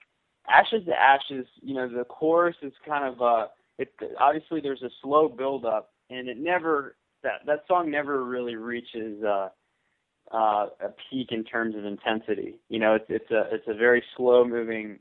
Ashes 0.48 0.84
to 0.86 0.92
Ashes, 0.92 1.46
you 1.62 1.74
know, 1.74 1.88
the 1.88 2.04
chorus 2.04 2.56
is 2.62 2.72
kind 2.86 3.04
of 3.12 3.22
uh, 3.22 3.46
it. 3.78 3.92
Obviously, 4.20 4.60
there's 4.60 4.82
a 4.82 4.90
slow 5.02 5.28
build 5.28 5.64
up, 5.64 5.92
and 6.10 6.28
it 6.28 6.38
never 6.38 6.96
that 7.22 7.40
that 7.46 7.64
song 7.68 7.90
never 7.90 8.24
really 8.24 8.56
reaches. 8.56 9.22
uh 9.24 9.48
uh, 10.32 10.66
a 10.80 10.88
peak 11.10 11.28
in 11.30 11.44
terms 11.44 11.74
of 11.76 11.84
intensity. 11.84 12.54
You 12.68 12.78
know, 12.78 12.94
it's 12.94 13.04
it's 13.08 13.30
a 13.30 13.44
it's 13.54 13.68
a 13.68 13.74
very 13.74 14.02
slow 14.16 14.44
moving 14.44 14.98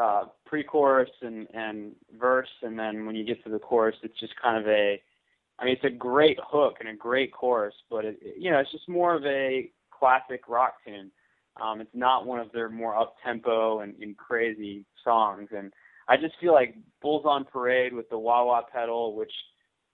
uh, 0.00 0.24
pre-chorus 0.46 1.10
and 1.20 1.46
and 1.54 1.92
verse, 2.18 2.48
and 2.62 2.78
then 2.78 3.06
when 3.06 3.16
you 3.16 3.24
get 3.24 3.42
to 3.44 3.50
the 3.50 3.58
chorus, 3.58 3.96
it's 4.02 4.18
just 4.20 4.34
kind 4.40 4.58
of 4.58 4.66
a. 4.68 5.00
I 5.58 5.64
mean, 5.64 5.74
it's 5.74 5.84
a 5.84 5.96
great 5.96 6.38
hook 6.42 6.76
and 6.80 6.88
a 6.88 6.94
great 6.94 7.32
chorus, 7.32 7.74
but 7.90 8.04
it, 8.04 8.18
you 8.38 8.50
know, 8.50 8.58
it's 8.58 8.72
just 8.72 8.88
more 8.88 9.14
of 9.14 9.24
a 9.26 9.70
classic 9.90 10.48
rock 10.48 10.74
tune. 10.84 11.10
Um, 11.60 11.80
it's 11.80 11.90
not 11.94 12.26
one 12.26 12.40
of 12.40 12.50
their 12.52 12.70
more 12.70 12.98
up 12.98 13.16
tempo 13.24 13.80
and, 13.80 13.94
and 14.00 14.16
crazy 14.16 14.86
songs, 15.04 15.48
and 15.56 15.72
I 16.08 16.16
just 16.16 16.34
feel 16.40 16.52
like 16.52 16.76
Bulls 17.00 17.24
on 17.26 17.44
Parade 17.44 17.92
with 17.92 18.08
the 18.08 18.18
wah 18.18 18.44
wah 18.44 18.62
pedal, 18.72 19.14
which 19.14 19.32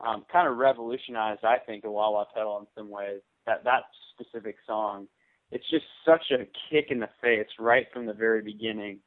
um, 0.00 0.24
kind 0.30 0.48
of 0.48 0.56
revolutionized, 0.56 1.44
I 1.44 1.58
think, 1.58 1.82
the 1.82 1.90
wah 1.90 2.10
wah 2.10 2.24
pedal 2.34 2.58
in 2.60 2.66
some 2.76 2.90
ways. 2.90 3.20
That 3.46 3.64
that 3.64 3.82
specific 4.14 4.56
song, 4.66 5.08
it's 5.50 5.68
just 5.70 5.84
such 6.04 6.30
a 6.30 6.46
kick 6.70 6.90
in 6.90 7.00
the 7.00 7.08
face 7.20 7.48
right 7.58 7.86
from 7.92 8.06
the 8.06 8.12
very 8.12 8.42
beginning, 8.42 8.98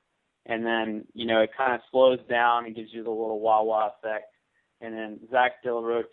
and 0.45 0.65
then 0.65 1.05
you 1.13 1.25
know 1.25 1.41
it 1.41 1.51
kind 1.57 1.73
of 1.73 1.81
slows 1.89 2.19
down 2.29 2.65
and 2.65 2.75
gives 2.75 2.89
you 2.91 3.03
the 3.03 3.09
little 3.09 3.39
wah 3.39 3.63
wah 3.63 3.89
effect, 3.89 4.33
and 4.81 4.93
then 4.93 5.19
Zack 5.31 5.63
Del 5.63 5.81
Roche 5.81 6.05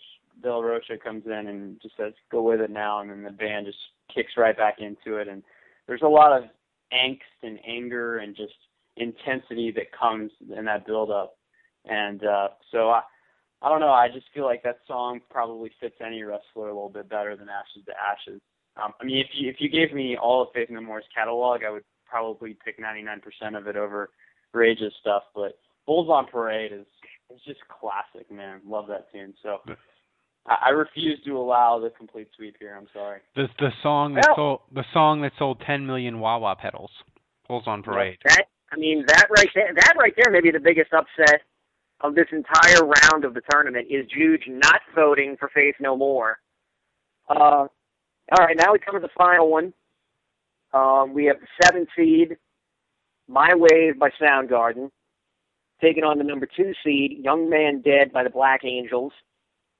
Del 0.42 0.62
Rocha 0.62 0.96
comes 1.02 1.24
in 1.26 1.48
and 1.48 1.80
just 1.82 1.96
says, 1.96 2.12
"Go 2.30 2.42
with 2.42 2.60
it 2.60 2.70
now," 2.70 3.00
and 3.00 3.10
then 3.10 3.22
the 3.24 3.30
band 3.30 3.66
just 3.66 3.78
kicks 4.14 4.32
right 4.36 4.56
back 4.56 4.78
into 4.78 5.16
it, 5.16 5.28
and 5.28 5.42
there's 5.88 6.02
a 6.02 6.08
lot 6.08 6.32
of 6.32 6.44
angst 6.92 7.18
and 7.42 7.58
anger 7.66 8.18
and 8.18 8.36
just 8.36 8.54
intensity 8.96 9.72
that 9.72 9.86
comes 9.98 10.30
in 10.56 10.64
that 10.66 10.86
build 10.86 11.10
up, 11.10 11.36
and 11.84 12.24
uh, 12.24 12.48
so 12.70 12.90
I. 12.90 13.02
I 13.60 13.68
don't 13.68 13.80
know. 13.80 13.90
I 13.90 14.06
just 14.06 14.26
feel 14.32 14.44
like 14.44 14.62
that 14.62 14.78
song 14.86 15.18
probably 15.30 15.72
fits 15.80 15.96
any 16.00 16.22
wrestler 16.22 16.68
a 16.68 16.72
little 16.72 16.88
bit 16.88 17.08
better 17.08 17.34
than 17.34 17.48
Ashes 17.48 17.84
to 17.86 17.92
Ashes. 17.92 18.40
Um, 18.80 18.92
I 19.00 19.04
mean, 19.04 19.18
if 19.18 19.26
you 19.34 19.50
if 19.50 19.56
you 19.58 19.68
gave 19.68 19.92
me 19.92 20.16
all 20.16 20.42
of 20.42 20.48
Faith 20.54 20.70
No 20.70 20.80
More's 20.80 21.04
catalog, 21.12 21.64
I 21.64 21.70
would 21.70 21.82
probably 22.06 22.56
pick 22.64 22.78
99% 22.78 23.58
of 23.58 23.66
it 23.66 23.76
over 23.76 24.10
Rage's 24.52 24.92
stuff. 25.00 25.24
But 25.34 25.58
Bulls 25.86 26.08
on 26.08 26.26
Parade 26.26 26.72
is 26.72 26.86
is 27.34 27.40
just 27.44 27.60
classic, 27.68 28.30
man. 28.30 28.60
Love 28.66 28.86
that 28.88 29.10
tune. 29.12 29.34
So 29.42 29.58
I, 30.46 30.56
I 30.66 30.68
refuse 30.70 31.18
to 31.24 31.36
allow 31.36 31.78
the 31.78 31.90
complete 31.90 32.28
sweep 32.36 32.56
here. 32.58 32.76
I'm 32.78 32.88
sorry. 32.92 33.20
The 33.36 33.48
the 33.58 33.70
song 33.82 34.14
that 34.14 34.24
Well- 34.28 34.36
sold 34.36 34.60
the 34.74 34.84
song 34.92 35.22
that 35.22 35.32
sold 35.38 35.60
10 35.66 35.86
million 35.86 36.20
wah 36.20 36.38
wah 36.38 36.54
pedals. 36.54 36.90
Bulls 37.48 37.64
on 37.66 37.82
Parade. 37.82 38.18
That 38.24 38.44
I 38.70 38.76
mean, 38.76 39.04
that 39.06 39.26
right 39.30 39.48
there, 39.54 39.72
that 39.74 39.94
right 39.98 40.12
there 40.16 40.30
may 40.30 40.40
be 40.42 40.50
the 40.50 40.60
biggest 40.60 40.92
upset 40.92 41.40
of 42.02 42.14
this 42.14 42.26
entire 42.30 42.84
round 42.84 43.24
of 43.24 43.34
the 43.34 43.40
tournament 43.50 43.86
is 43.90 44.06
Juge 44.06 44.44
not 44.46 44.80
voting 44.94 45.36
for 45.38 45.48
Faith 45.54 45.76
No 45.80 45.96
More. 45.96 46.38
Uh, 47.28 47.66
all 48.30 48.38
right, 48.38 48.56
now 48.56 48.72
we 48.72 48.78
come 48.78 48.94
to 48.94 49.00
the 49.00 49.08
final 49.16 49.50
one. 49.50 49.72
Um, 50.74 51.14
we 51.14 51.24
have 51.24 51.36
the 51.40 51.46
seven 51.64 51.86
seed, 51.96 52.36
My 53.26 53.54
Wave 53.54 53.98
by 53.98 54.10
Soundgarden, 54.20 54.90
taking 55.80 56.04
on 56.04 56.18
the 56.18 56.24
number 56.24 56.46
two 56.46 56.72
seed, 56.84 57.20
Young 57.24 57.48
Man 57.48 57.80
Dead 57.80 58.12
by 58.12 58.22
the 58.22 58.30
Black 58.30 58.64
Angels. 58.64 59.12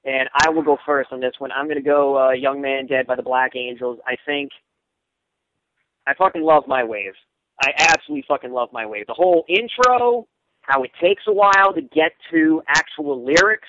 And 0.09 0.27
I 0.33 0.49
will 0.49 0.63
go 0.63 0.79
first 0.87 1.13
on 1.13 1.21
this 1.21 1.35
one. 1.39 1.53
I'm 1.53 1.67
going 1.67 1.77
to 1.77 1.83
go 1.83 2.17
uh, 2.19 2.31
Young 2.31 2.63
Man 2.63 2.87
Dead 2.87 3.07
by 3.07 3.15
the 3.15 3.23
Black 3.23 3.55
Angels. 3.55 3.99
I 4.07 4.17
think 4.25 4.51
I 6.07 6.15
fucking 6.15 6.41
love 6.43 6.65
My 6.67 6.83
Wave. 6.83 7.13
I 7.61 7.73
absolutely 7.77 8.25
fucking 8.27 8.51
love 8.51 8.71
My 8.73 8.87
Wave. 8.87 9.07
The 9.07 9.13
whole 9.13 9.45
intro, 9.51 10.27
how 10.63 10.83
it 10.83 10.93
takes 10.99 11.25
a 11.27 11.33
while 11.33 11.75
to 11.75 11.83
get 11.83 12.13
to 12.31 12.63
actual 12.69 13.23
lyrics, 13.23 13.69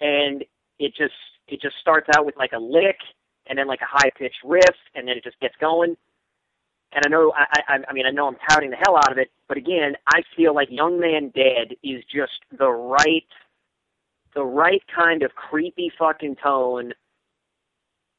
and 0.00 0.44
it 0.78 0.92
just 0.94 1.14
it 1.48 1.62
just 1.62 1.76
starts 1.80 2.08
out 2.14 2.26
with 2.26 2.36
like 2.36 2.52
a 2.52 2.58
lick 2.58 2.98
and 3.46 3.58
then 3.58 3.66
like 3.66 3.80
a 3.80 3.88
high 3.88 4.10
pitched 4.18 4.44
riff, 4.44 4.76
and 4.94 5.08
then 5.08 5.16
it 5.16 5.24
just 5.24 5.40
gets 5.40 5.54
going. 5.58 5.96
And 6.92 7.02
I 7.06 7.08
know 7.08 7.32
I, 7.34 7.60
I 7.66 7.78
I 7.88 7.92
mean 7.94 8.04
I 8.04 8.10
know 8.10 8.28
I'm 8.28 8.36
touting 8.50 8.68
the 8.68 8.76
hell 8.76 8.98
out 8.98 9.10
of 9.10 9.16
it, 9.16 9.30
but 9.48 9.56
again, 9.56 9.94
I 10.06 10.20
feel 10.36 10.54
like 10.54 10.68
Young 10.70 11.00
Man 11.00 11.32
Dead 11.34 11.76
is 11.82 12.04
just 12.14 12.32
the 12.58 12.68
right 12.68 13.24
the 14.34 14.44
right 14.44 14.82
kind 14.94 15.22
of 15.22 15.34
creepy 15.34 15.90
fucking 15.98 16.36
tone. 16.42 16.92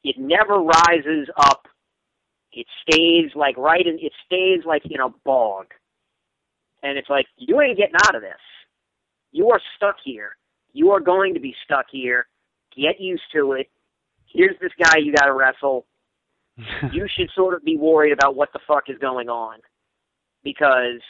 It 0.04 0.16
never 0.18 0.60
rises 0.60 1.28
up. 1.38 1.66
It 2.52 2.66
stays 2.82 3.30
like 3.34 3.56
right 3.56 3.86
in 3.86 3.98
it 4.00 4.12
stays 4.24 4.64
like 4.64 4.82
in 4.86 5.00
a 5.00 5.08
bog. 5.24 5.66
And 6.82 6.96
it's 6.96 7.10
like 7.10 7.26
you 7.36 7.60
ain't 7.60 7.76
getting 7.76 7.96
out 8.06 8.14
of 8.14 8.22
this. 8.22 8.32
You 9.32 9.50
are 9.50 9.60
stuck 9.76 9.96
here. 10.04 10.36
You 10.72 10.90
are 10.90 11.00
going 11.00 11.34
to 11.34 11.40
be 11.40 11.54
stuck 11.64 11.86
here. 11.90 12.26
Get 12.74 13.00
used 13.00 13.22
to 13.34 13.52
it. 13.52 13.68
Here's 14.32 14.56
this 14.60 14.72
guy 14.82 14.98
you 14.98 15.12
got 15.12 15.26
to 15.26 15.32
wrestle. 15.32 15.86
You 16.92 17.06
should 17.14 17.30
sort 17.34 17.52
of 17.52 17.62
be 17.64 17.76
worried 17.76 18.12
about 18.12 18.34
what 18.34 18.50
the 18.54 18.60
fuck 18.66 18.84
is 18.88 18.96
going 18.98 19.28
on. 19.28 19.58
Because 20.42 21.02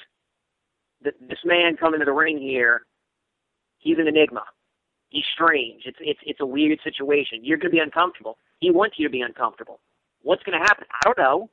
th- 1.05 1.15
this 1.29 1.39
man 1.45 1.77
coming 1.77 2.01
to 2.01 2.05
the 2.05 2.13
ring 2.13 2.39
here 2.39 2.83
he's 3.79 3.99
an 3.99 4.09
enigma 4.09 4.43
he's 5.17 5.25
strange 5.35 5.83
it's 5.87 5.99
it's 6.01 6.21
it's 6.25 6.41
a 6.41 6.47
weird 6.47 6.79
situation 6.85 7.41
you're 7.43 7.59
going 7.59 7.71
to 7.71 7.77
be 7.77 7.83
uncomfortable 7.83 8.37
he 8.61 8.71
wants 8.71 8.97
you 8.99 9.07
to 9.07 9.12
be 9.12 9.23
uncomfortable 9.23 9.81
What's 10.27 10.43
going 10.43 10.59
to 10.59 10.64
happen? 10.67 10.87
I 10.93 11.05
don't 11.05 11.19
know. 11.19 11.51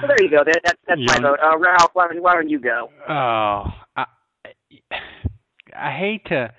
So 0.00 0.06
there 0.06 0.22
you 0.22 0.30
go. 0.30 0.42
That, 0.46 0.60
that, 0.64 0.76
that's 0.88 0.98
Young- 0.98 1.22
my 1.22 1.28
vote. 1.28 1.38
Uh, 1.44 1.58
Ralph, 1.58 1.90
why 1.92 2.08
don't, 2.08 2.22
why 2.22 2.32
don't 2.32 2.48
you 2.48 2.58
go? 2.58 2.88
Oh, 3.06 3.64
I, 3.94 4.06
I 5.78 5.92
hate 5.92 6.24
to, 6.28 6.54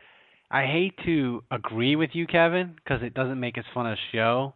I 0.51 0.65
hate 0.65 0.93
to 1.05 1.43
agree 1.49 1.95
with 1.95 2.11
you, 2.13 2.28
Kevin, 2.28 2.76
because 2.76 3.01
it 3.01 3.15
doesn't 3.15 3.39
make 3.39 3.57
as 3.57 3.65
fun 3.74 3.88
a 3.88 3.95
show. 4.11 4.53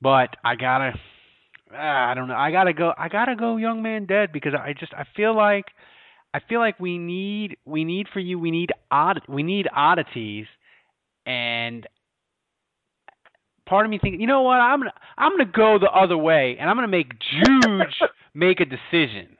But 0.00 0.36
I 0.44 0.54
gotta, 0.54 0.92
ah, 1.74 2.10
I 2.10 2.14
don't 2.14 2.28
know. 2.28 2.34
I 2.34 2.50
gotta 2.50 2.72
go. 2.72 2.92
I 2.96 3.08
gotta 3.08 3.36
go, 3.36 3.56
Young 3.56 3.82
Man 3.82 4.06
Dead, 4.06 4.32
because 4.32 4.52
I 4.54 4.74
just, 4.78 4.92
I 4.94 5.04
feel 5.16 5.34
like, 5.36 5.66
I 6.32 6.40
feel 6.48 6.60
like 6.60 6.78
we 6.78 6.98
need, 6.98 7.56
we 7.64 7.84
need 7.84 8.06
for 8.12 8.20
you, 8.20 8.38
we 8.38 8.50
need 8.50 8.70
odd, 8.90 9.20
we 9.28 9.42
need 9.42 9.68
oddities, 9.74 10.46
and 11.26 11.86
part 13.70 13.86
of 13.86 13.90
me 13.90 13.98
thinking, 14.02 14.20
you 14.20 14.26
know 14.26 14.42
what, 14.42 14.56
I'm 14.56 14.80
gonna 14.80 14.92
I'm 15.16 15.32
gonna 15.32 15.50
go 15.50 15.78
the 15.78 15.90
other 15.90 16.18
way, 16.18 16.56
and 16.60 16.68
I'm 16.68 16.76
gonna 16.76 16.88
make 16.88 17.12
Juge 17.18 18.02
make 18.34 18.60
a 18.60 18.66
decision. 18.66 19.36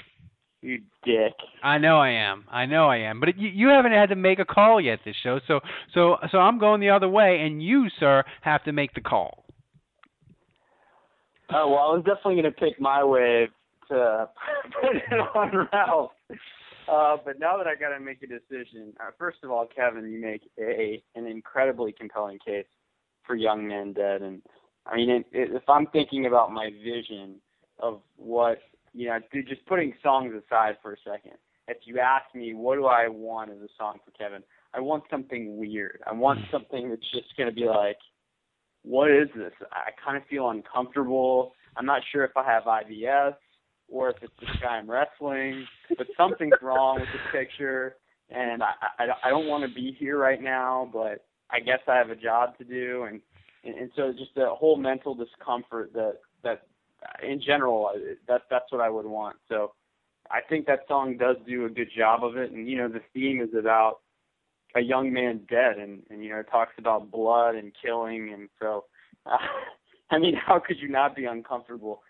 You 0.63 0.79
dick. 1.05 1.33
I 1.63 1.79
know 1.79 1.99
I 1.99 2.11
am. 2.11 2.45
I 2.51 2.67
know 2.67 2.87
I 2.89 2.99
am. 2.99 3.19
But 3.19 3.39
you, 3.39 3.49
you 3.49 3.69
haven't 3.69 3.93
had 3.93 4.11
to 4.11 4.17
make 4.17 4.39
a 4.39 4.45
call 4.45 4.81
yet 4.81 5.01
this 5.05 5.17
show, 5.23 5.41
so 5.47 5.61
so 5.93 6.17
so 6.31 6.39
I'm 6.39 6.59
going 6.59 6.81
the 6.81 6.91
other 6.91 7.09
way, 7.09 7.41
and 7.43 7.63
you, 7.63 7.89
sir, 7.99 8.25
have 8.43 8.63
to 8.65 8.73
make 8.73 8.95
the 8.95 9.01
call. 9.01 9.40
Oh 11.53 11.69
well, 11.69 11.79
I 11.79 11.95
was 11.95 12.05
definitely 12.05 12.37
gonna 12.37 12.53
pick 12.53 12.81
my 12.81 13.03
wave 13.05 13.49
to 13.89 14.29
put 14.81 14.97
it 14.97 15.21
on 15.35 15.69
Ralph. 15.73 16.13
Uh, 16.91 17.17
but 17.25 17.39
now 17.39 17.57
that 17.57 17.67
I 17.67 17.75
gotta 17.75 18.01
make 18.01 18.23
a 18.23 18.27
decision, 18.27 18.93
uh, 19.01 19.11
first 19.19 19.39
of 19.43 19.51
all, 19.51 19.67
Kevin, 19.67 20.11
you 20.11 20.21
make 20.21 20.43
a 20.59 21.03
an 21.15 21.27
incredibly 21.27 21.93
compelling 21.93 22.39
case 22.45 22.67
for 23.27 23.35
Young 23.35 23.67
Men 23.67 23.93
Dead, 23.93 24.23
and 24.23 24.43
I 24.87 24.97
mean, 24.97 25.11
it, 25.11 25.27
it, 25.33 25.51
if 25.55 25.69
I'm 25.69 25.87
thinking 25.89 26.27
about 26.27 26.53
my 26.53 26.71
vision 26.83 27.37
of 27.79 28.01
what 28.17 28.59
you 28.95 29.09
know, 29.09 29.19
dude, 29.33 29.49
just 29.49 29.65
putting 29.67 29.95
songs 30.03 30.33
aside 30.35 30.77
for 30.83 30.93
a 30.93 30.97
second, 31.05 31.35
if 31.69 31.79
you 31.85 31.99
ask 32.01 32.35
me 32.35 32.55
what 32.55 32.77
do 32.77 32.87
I 32.87 33.09
want 33.09 33.51
as 33.51 33.59
a 33.59 33.69
song 33.79 33.99
for 34.05 34.11
Kevin, 34.13 34.43
I 34.75 34.81
want 34.81 35.05
something 35.11 35.57
weird. 35.57 36.01
I 36.07 36.13
want 36.13 36.41
something 36.51 36.91
that's 36.91 37.11
just 37.13 37.37
going 37.37 37.49
to 37.49 37.55
be 37.55 37.67
like, 37.67 37.99
what 38.83 39.11
is 39.11 39.29
this? 39.37 39.53
I 39.73 39.91
kind 40.05 40.17
of 40.17 40.27
feel 40.29 40.51
uncomfortable. 40.51 41.53
I'm 41.77 41.87
not 41.87 42.03
sure 42.13 42.25
if 42.25 42.37
I 42.37 42.45
have 42.45 42.65
IBS 42.65 43.35
or 43.89 44.11
if 44.11 44.17
it's 44.23 44.33
this 44.41 44.51
guy 44.63 44.79
I'm 44.79 44.91
wrestling, 44.91 45.67
but 45.97 46.07
something's 46.17 46.55
wrong 46.63 47.01
with 47.01 47.09
the 47.13 47.39
picture, 47.39 47.97
and 48.31 48.63
I, 48.63 48.73
I, 48.99 49.07
I 49.25 49.31
don't 49.31 49.49
want 49.49 49.69
to 49.69 49.75
be 49.75 49.97
here 49.99 50.17
right 50.17 50.41
now, 50.41 50.89
but 50.93 51.25
I 51.51 51.61
guess 51.61 51.81
I 51.89 51.97
have 51.97 52.11
a 52.11 52.17
job 52.17 52.57
to 52.59 52.65
do, 52.65 53.05
and 53.09 53.21
and, 53.65 53.75
and 53.75 53.91
so 53.97 54.13
just 54.13 54.35
the 54.35 54.47
whole 54.49 54.77
mental 54.77 55.15
discomfort 55.15 55.93
that 55.95 56.19
that 56.45 56.63
in 57.23 57.41
general 57.45 57.91
that 58.29 58.43
that's 58.51 58.71
what 58.71 58.81
I 58.81 58.89
would 58.89 59.07
want. 59.07 59.37
So 59.49 59.73
I 60.31 60.41
think 60.49 60.67
that 60.67 60.81
song 60.87 61.17
does 61.17 61.37
do 61.47 61.67
a 61.67 61.69
good 61.69 61.91
job 61.97 62.23
of 62.23 62.37
it, 62.37 62.53
and 62.53 62.69
you 62.69 62.79
know 62.79 62.89
the 62.89 63.03
theme 63.13 63.41
is 63.41 63.51
about 63.59 63.99
a 64.77 64.81
young 64.81 65.13
man 65.13 65.41
dead, 65.49 65.79
and 65.79 66.03
and 66.11 66.25
you 66.25 66.31
know 66.31 66.43
talks 66.43 66.73
about 66.79 67.11
blood 67.11 67.55
and 67.55 67.73
killing, 67.83 68.33
and 68.33 68.49
so 68.61 68.85
uh, 69.27 69.37
I 70.11 70.19
mean 70.19 70.35
how 70.35 70.59
could 70.59 70.79
you 70.81 70.89
not 70.89 71.17
be 71.17 71.25
uncomfortable? 71.25 72.03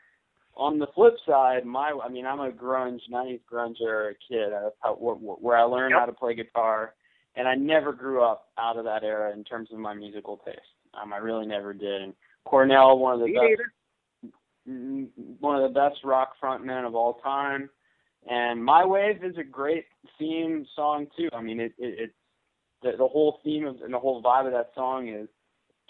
On 0.57 0.79
the 0.79 0.89
flip 0.95 1.15
side, 1.27 1.65
my 1.65 1.99
I 2.05 2.09
mean 2.09 2.27
I'm 2.27 2.41
a 2.41 2.51
grunge 2.51 3.01
'90s 3.11 3.41
grunge 3.51 3.81
era 3.83 4.13
kid. 4.29 4.51
That's 4.51 4.75
how 4.81 4.95
where 4.95 5.57
I 5.57 5.63
learned 5.63 5.93
yep. 5.93 6.01
how 6.01 6.07
to 6.07 6.13
play 6.13 6.35
guitar, 6.35 6.95
and 7.37 7.49
I 7.49 7.55
never 7.55 7.93
grew 7.93 8.23
up 8.23 8.49
out 8.59 8.77
of 8.77 8.85
that 8.85 9.05
era 9.05 9.33
in 9.33 9.45
terms 9.45 9.69
of 9.73 9.79
my 9.79 9.95
musical 9.95 10.39
taste. 10.45 10.61
Um, 11.01 11.13
I 11.13 11.19
really 11.19 11.47
never 11.47 11.73
did. 11.73 12.03
And 12.03 12.15
Cornell, 12.45 12.99
one 12.99 13.15
of 13.15 13.21
the 13.21 13.27
Me 13.27 13.35
best, 13.35 14.33
neither. 14.67 15.09
one 15.39 15.63
of 15.63 15.73
the 15.73 15.79
best 15.79 16.01
rock 16.05 16.33
frontmen 16.43 16.87
of 16.87 16.95
all 16.95 17.15
time. 17.23 17.71
And 18.29 18.63
My 18.63 18.85
Wave 18.85 19.25
is 19.25 19.37
a 19.39 19.45
great 19.45 19.87
theme 20.19 20.67
song 20.77 21.07
too. 21.17 21.29
I 21.33 21.41
mean, 21.41 21.61
it 21.61 21.73
it, 21.79 22.01
it 22.01 22.15
the, 22.83 22.93
the 22.99 23.07
whole 23.07 23.39
theme 23.45 23.67
of 23.67 23.77
and 23.83 23.93
the 23.93 23.99
whole 23.99 24.23
vibe 24.23 24.47
of 24.47 24.53
that 24.53 24.71
song 24.75 25.09
is 25.09 25.29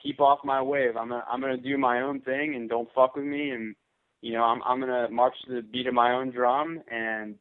keep 0.03 0.21
off 0.21 0.41
my 0.45 0.63
wave. 0.63 0.97
I'm 0.97 1.09
gonna 1.09 1.25
I'm 1.31 1.41
gonna 1.41 1.57
do 1.57 1.79
my 1.79 2.03
own 2.03 2.21
thing 2.21 2.55
and 2.55 2.69
don't 2.69 2.89
fuck 2.95 3.17
with 3.17 3.25
me. 3.25 3.51
And 3.51 3.75
you 4.23 4.33
know, 4.33 4.43
I'm 4.43 4.63
I'm 4.65 4.81
gonna 4.81 5.09
march 5.11 5.35
to 5.47 5.57
the 5.57 5.63
beat 5.63 5.87
of 5.87 5.95
my 5.95 6.13
own 6.13 6.31
drum 6.31 6.81
and 6.91 7.37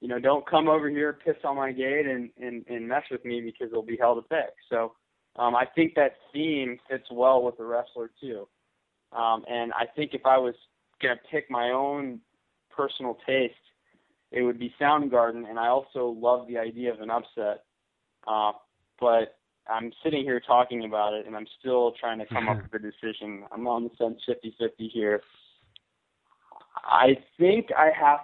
you 0.00 0.08
know, 0.08 0.18
don't 0.18 0.48
come 0.48 0.68
over 0.68 0.88
here, 0.88 1.18
piss 1.24 1.36
on 1.44 1.56
my 1.56 1.72
gate, 1.72 2.06
and 2.06 2.30
and 2.40 2.64
and 2.68 2.88
mess 2.88 3.02
with 3.10 3.24
me 3.24 3.40
because 3.40 3.68
it'll 3.70 3.82
be 3.82 3.98
hell 3.98 4.14
to 4.14 4.22
pick. 4.22 4.54
So 4.70 4.94
um, 5.36 5.54
I 5.54 5.66
think 5.74 5.94
that 5.94 6.12
theme 6.32 6.78
fits 6.88 7.06
well 7.10 7.42
with 7.42 7.58
the 7.58 7.64
wrestler 7.64 8.10
too. 8.20 8.48
Um, 9.12 9.44
and 9.48 9.72
I 9.72 9.86
think 9.94 10.14
if 10.14 10.24
I 10.24 10.38
was 10.38 10.54
gonna 11.02 11.20
pick 11.30 11.50
my 11.50 11.70
own 11.70 12.20
personal 12.74 13.18
taste, 13.26 13.54
it 14.32 14.42
would 14.42 14.58
be 14.58 14.74
Soundgarden. 14.80 15.48
And 15.48 15.58
I 15.58 15.68
also 15.68 16.16
love 16.18 16.46
the 16.48 16.58
idea 16.58 16.92
of 16.92 17.00
an 17.00 17.10
upset. 17.10 17.64
Uh, 18.26 18.52
but 19.00 19.36
I'm 19.68 19.92
sitting 20.02 20.22
here 20.22 20.40
talking 20.40 20.84
about 20.84 21.14
it, 21.14 21.26
and 21.26 21.36
I'm 21.36 21.46
still 21.58 21.92
trying 21.98 22.18
to 22.18 22.26
come 22.26 22.48
up 22.48 22.56
mm-hmm. 22.58 22.66
with 22.72 22.82
a 22.82 22.90
decision. 22.90 23.44
I'm 23.52 23.66
on 23.66 23.84
the 23.84 23.90
fence 23.98 24.20
50-50 24.28 24.90
here. 24.90 25.22
I 26.76 27.18
think 27.38 27.68
I 27.76 27.90
have. 27.98 28.20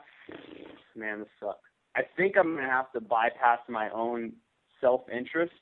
Man, 0.94 1.20
this 1.20 1.28
sucks. 1.40 1.58
I 1.94 2.02
think 2.16 2.36
I'm 2.38 2.56
gonna 2.56 2.68
have 2.68 2.92
to 2.92 3.00
bypass 3.00 3.60
my 3.68 3.90
own 3.90 4.32
self-interest 4.80 5.52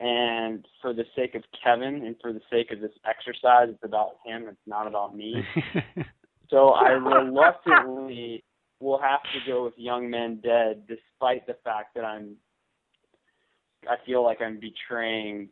and 0.00 0.66
for 0.80 0.94
the 0.94 1.04
sake 1.14 1.34
of 1.34 1.42
Kevin 1.62 2.06
and 2.06 2.16
for 2.22 2.32
the 2.32 2.40
sake 2.50 2.72
of 2.72 2.80
this 2.80 2.92
exercise, 3.04 3.68
it's 3.68 3.84
about 3.84 4.16
him. 4.24 4.46
It's 4.48 4.56
not 4.66 4.86
about 4.86 5.14
me. 5.14 5.44
so 6.50 6.70
I 6.70 6.92
reluctantly 6.92 8.42
will 8.80 8.98
have 8.98 9.20
to 9.34 9.38
go 9.46 9.64
with 9.64 9.74
Young 9.76 10.08
Men 10.08 10.40
Dead, 10.42 10.84
despite 10.88 11.46
the 11.46 11.56
fact 11.62 11.94
that 11.94 12.04
I'm. 12.04 12.36
I 13.88 13.96
feel 14.04 14.22
like 14.22 14.40
I'm 14.40 14.60
betraying 14.60 15.48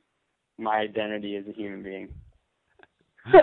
my 0.59 0.79
identity 0.79 1.37
as 1.37 1.45
a 1.49 1.53
human 1.53 1.83
being. 1.83 2.09
I 3.27 3.43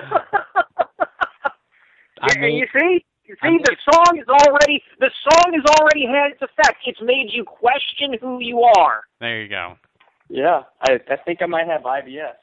mean, 2.39 2.57
you 2.57 2.67
see, 2.77 3.05
you 3.25 3.35
see, 3.41 3.57
the 3.63 3.75
song 3.91 4.17
is 4.19 4.27
already 4.27 4.83
the 4.99 5.09
song 5.23 5.53
has 5.53 5.63
already 5.79 6.05
had 6.05 6.31
its 6.33 6.41
effect. 6.41 6.79
It's 6.85 7.01
made 7.01 7.29
you 7.31 7.43
question 7.43 8.17
who 8.21 8.39
you 8.39 8.61
are. 8.77 9.03
There 9.19 9.41
you 9.41 9.49
go. 9.49 9.75
Yeah, 10.29 10.63
I 10.81 10.99
I 11.09 11.17
think 11.25 11.41
I 11.41 11.45
might 11.45 11.67
have 11.67 11.81
IBS. 11.81 12.33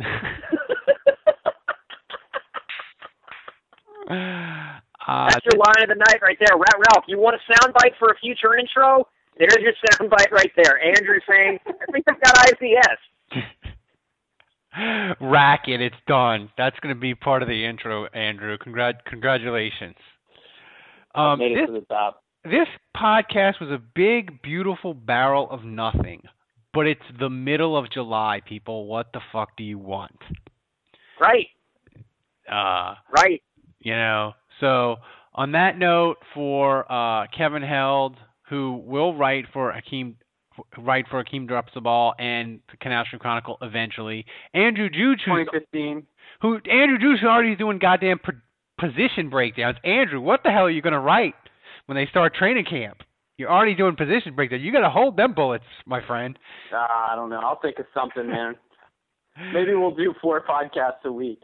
uh, 4.10 5.28
That's 5.28 5.46
your 5.46 5.58
line 5.58 5.82
of 5.82 5.88
the 5.88 5.94
night 5.94 6.20
right 6.22 6.38
there, 6.40 6.56
Ralph. 6.56 7.04
You 7.06 7.18
want 7.18 7.36
a 7.36 7.52
soundbite 7.52 7.96
for 7.98 8.10
a 8.10 8.16
future 8.18 8.56
intro? 8.56 9.06
There's 9.38 9.56
your 9.60 9.72
soundbite 9.84 10.30
right 10.30 10.52
there. 10.56 10.82
Andrew 10.82 11.18
saying, 11.28 11.58
"I 11.66 11.92
think 11.92 12.04
I've 12.08 12.20
got 12.20 12.36
IBS." 12.48 12.98
Rack 15.20 15.68
it, 15.68 15.80
it's 15.80 15.96
done. 16.06 16.50
That's 16.58 16.78
going 16.80 16.94
to 16.94 17.00
be 17.00 17.14
part 17.14 17.42
of 17.42 17.48
the 17.48 17.64
intro, 17.64 18.06
Andrew. 18.06 18.58
Congrat- 18.58 19.04
congratulations. 19.04 19.96
Um, 21.14 21.38
made 21.38 21.52
it 21.52 21.60
this, 21.60 21.66
to 21.66 21.80
the 21.80 21.86
top. 21.86 22.22
This 22.42 22.66
podcast 22.96 23.60
was 23.60 23.70
a 23.70 23.80
big, 23.94 24.42
beautiful 24.42 24.92
barrel 24.92 25.48
of 25.50 25.64
nothing. 25.64 26.22
But 26.72 26.88
it's 26.88 27.00
the 27.20 27.30
middle 27.30 27.76
of 27.76 27.90
July, 27.92 28.40
people. 28.44 28.86
What 28.86 29.12
the 29.12 29.20
fuck 29.32 29.56
do 29.56 29.62
you 29.62 29.78
want? 29.78 30.18
Right. 31.20 31.46
Uh, 32.50 32.96
right. 33.16 33.42
You 33.78 33.94
know. 33.94 34.32
So 34.58 34.96
on 35.34 35.52
that 35.52 35.78
note, 35.78 36.16
for 36.34 36.90
uh, 36.90 37.28
Kevin 37.36 37.62
Held, 37.62 38.16
who 38.48 38.82
will 38.84 39.14
write 39.14 39.46
for 39.52 39.72
Hakim, 39.72 40.16
write 40.78 41.06
for 41.08 41.18
Hakim 41.22 41.46
drops 41.46 41.72
the 41.74 41.80
ball 41.80 42.14
and 42.18 42.60
the 42.70 42.76
Canal 42.76 43.04
Chronicle 43.18 43.58
eventually. 43.62 44.26
Andrew 44.52 44.88
Juge, 44.90 45.20
2015. 45.24 46.06
Who 46.42 46.56
Andrew 46.70 46.98
Juge 46.98 47.24
already 47.24 47.56
doing 47.56 47.78
goddamn 47.78 48.20
position 48.78 49.30
breakdowns. 49.30 49.76
Andrew, 49.84 50.20
what 50.20 50.42
the 50.44 50.50
hell 50.50 50.64
are 50.64 50.70
you 50.70 50.82
going 50.82 50.92
to 50.92 51.00
write 51.00 51.34
when 51.86 51.96
they 51.96 52.06
start 52.06 52.34
training 52.34 52.64
camp? 52.68 52.98
You're 53.36 53.50
already 53.50 53.74
doing 53.74 53.96
position 53.96 54.34
breakdown. 54.34 54.60
You 54.60 54.72
got 54.72 54.80
to 54.80 54.90
hold 54.90 55.16
them 55.16 55.34
bullets, 55.34 55.64
my 55.86 56.04
friend. 56.06 56.38
Uh, 56.72 56.76
I 56.76 57.14
don't 57.16 57.30
know. 57.30 57.40
I'll 57.40 57.58
think 57.60 57.78
of 57.78 57.86
something, 57.92 58.28
man. 58.28 58.54
Maybe 59.52 59.74
we'll 59.74 59.94
do 59.94 60.14
four 60.22 60.40
podcasts 60.40 61.04
a 61.04 61.10
week. 61.10 61.40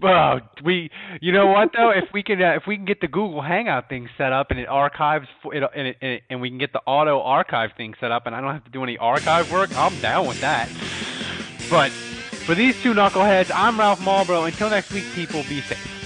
Well, 0.00 0.40
we, 0.62 0.90
you 1.22 1.32
know 1.32 1.46
what 1.46 1.70
though, 1.72 1.90
if 1.90 2.12
we 2.12 2.22
can, 2.22 2.42
uh, 2.42 2.52
if 2.54 2.64
we 2.66 2.76
can 2.76 2.84
get 2.84 3.00
the 3.00 3.08
Google 3.08 3.40
Hangout 3.40 3.88
thing 3.88 4.08
set 4.18 4.30
up 4.30 4.50
and 4.50 4.60
it 4.60 4.68
archives, 4.68 5.26
it, 5.46 5.62
and, 5.74 5.86
it, 5.86 5.96
and, 6.02 6.12
it, 6.12 6.22
and 6.28 6.40
we 6.42 6.50
can 6.50 6.58
get 6.58 6.74
the 6.74 6.82
auto 6.86 7.22
archive 7.22 7.70
thing 7.78 7.94
set 7.98 8.12
up, 8.12 8.26
and 8.26 8.34
I 8.34 8.42
don't 8.42 8.52
have 8.52 8.64
to 8.64 8.70
do 8.70 8.82
any 8.82 8.98
archive 8.98 9.50
work, 9.50 9.70
I'm 9.76 9.98
down 10.00 10.26
with 10.26 10.40
that. 10.42 10.68
But 11.70 11.90
for 11.90 12.54
these 12.54 12.80
two 12.82 12.92
knuckleheads, 12.92 13.50
I'm 13.54 13.78
Ralph 13.78 14.00
Malbrough. 14.00 14.46
Until 14.46 14.70
next 14.70 14.92
week, 14.92 15.04
people, 15.14 15.42
be 15.44 15.60
safe. 15.62 16.05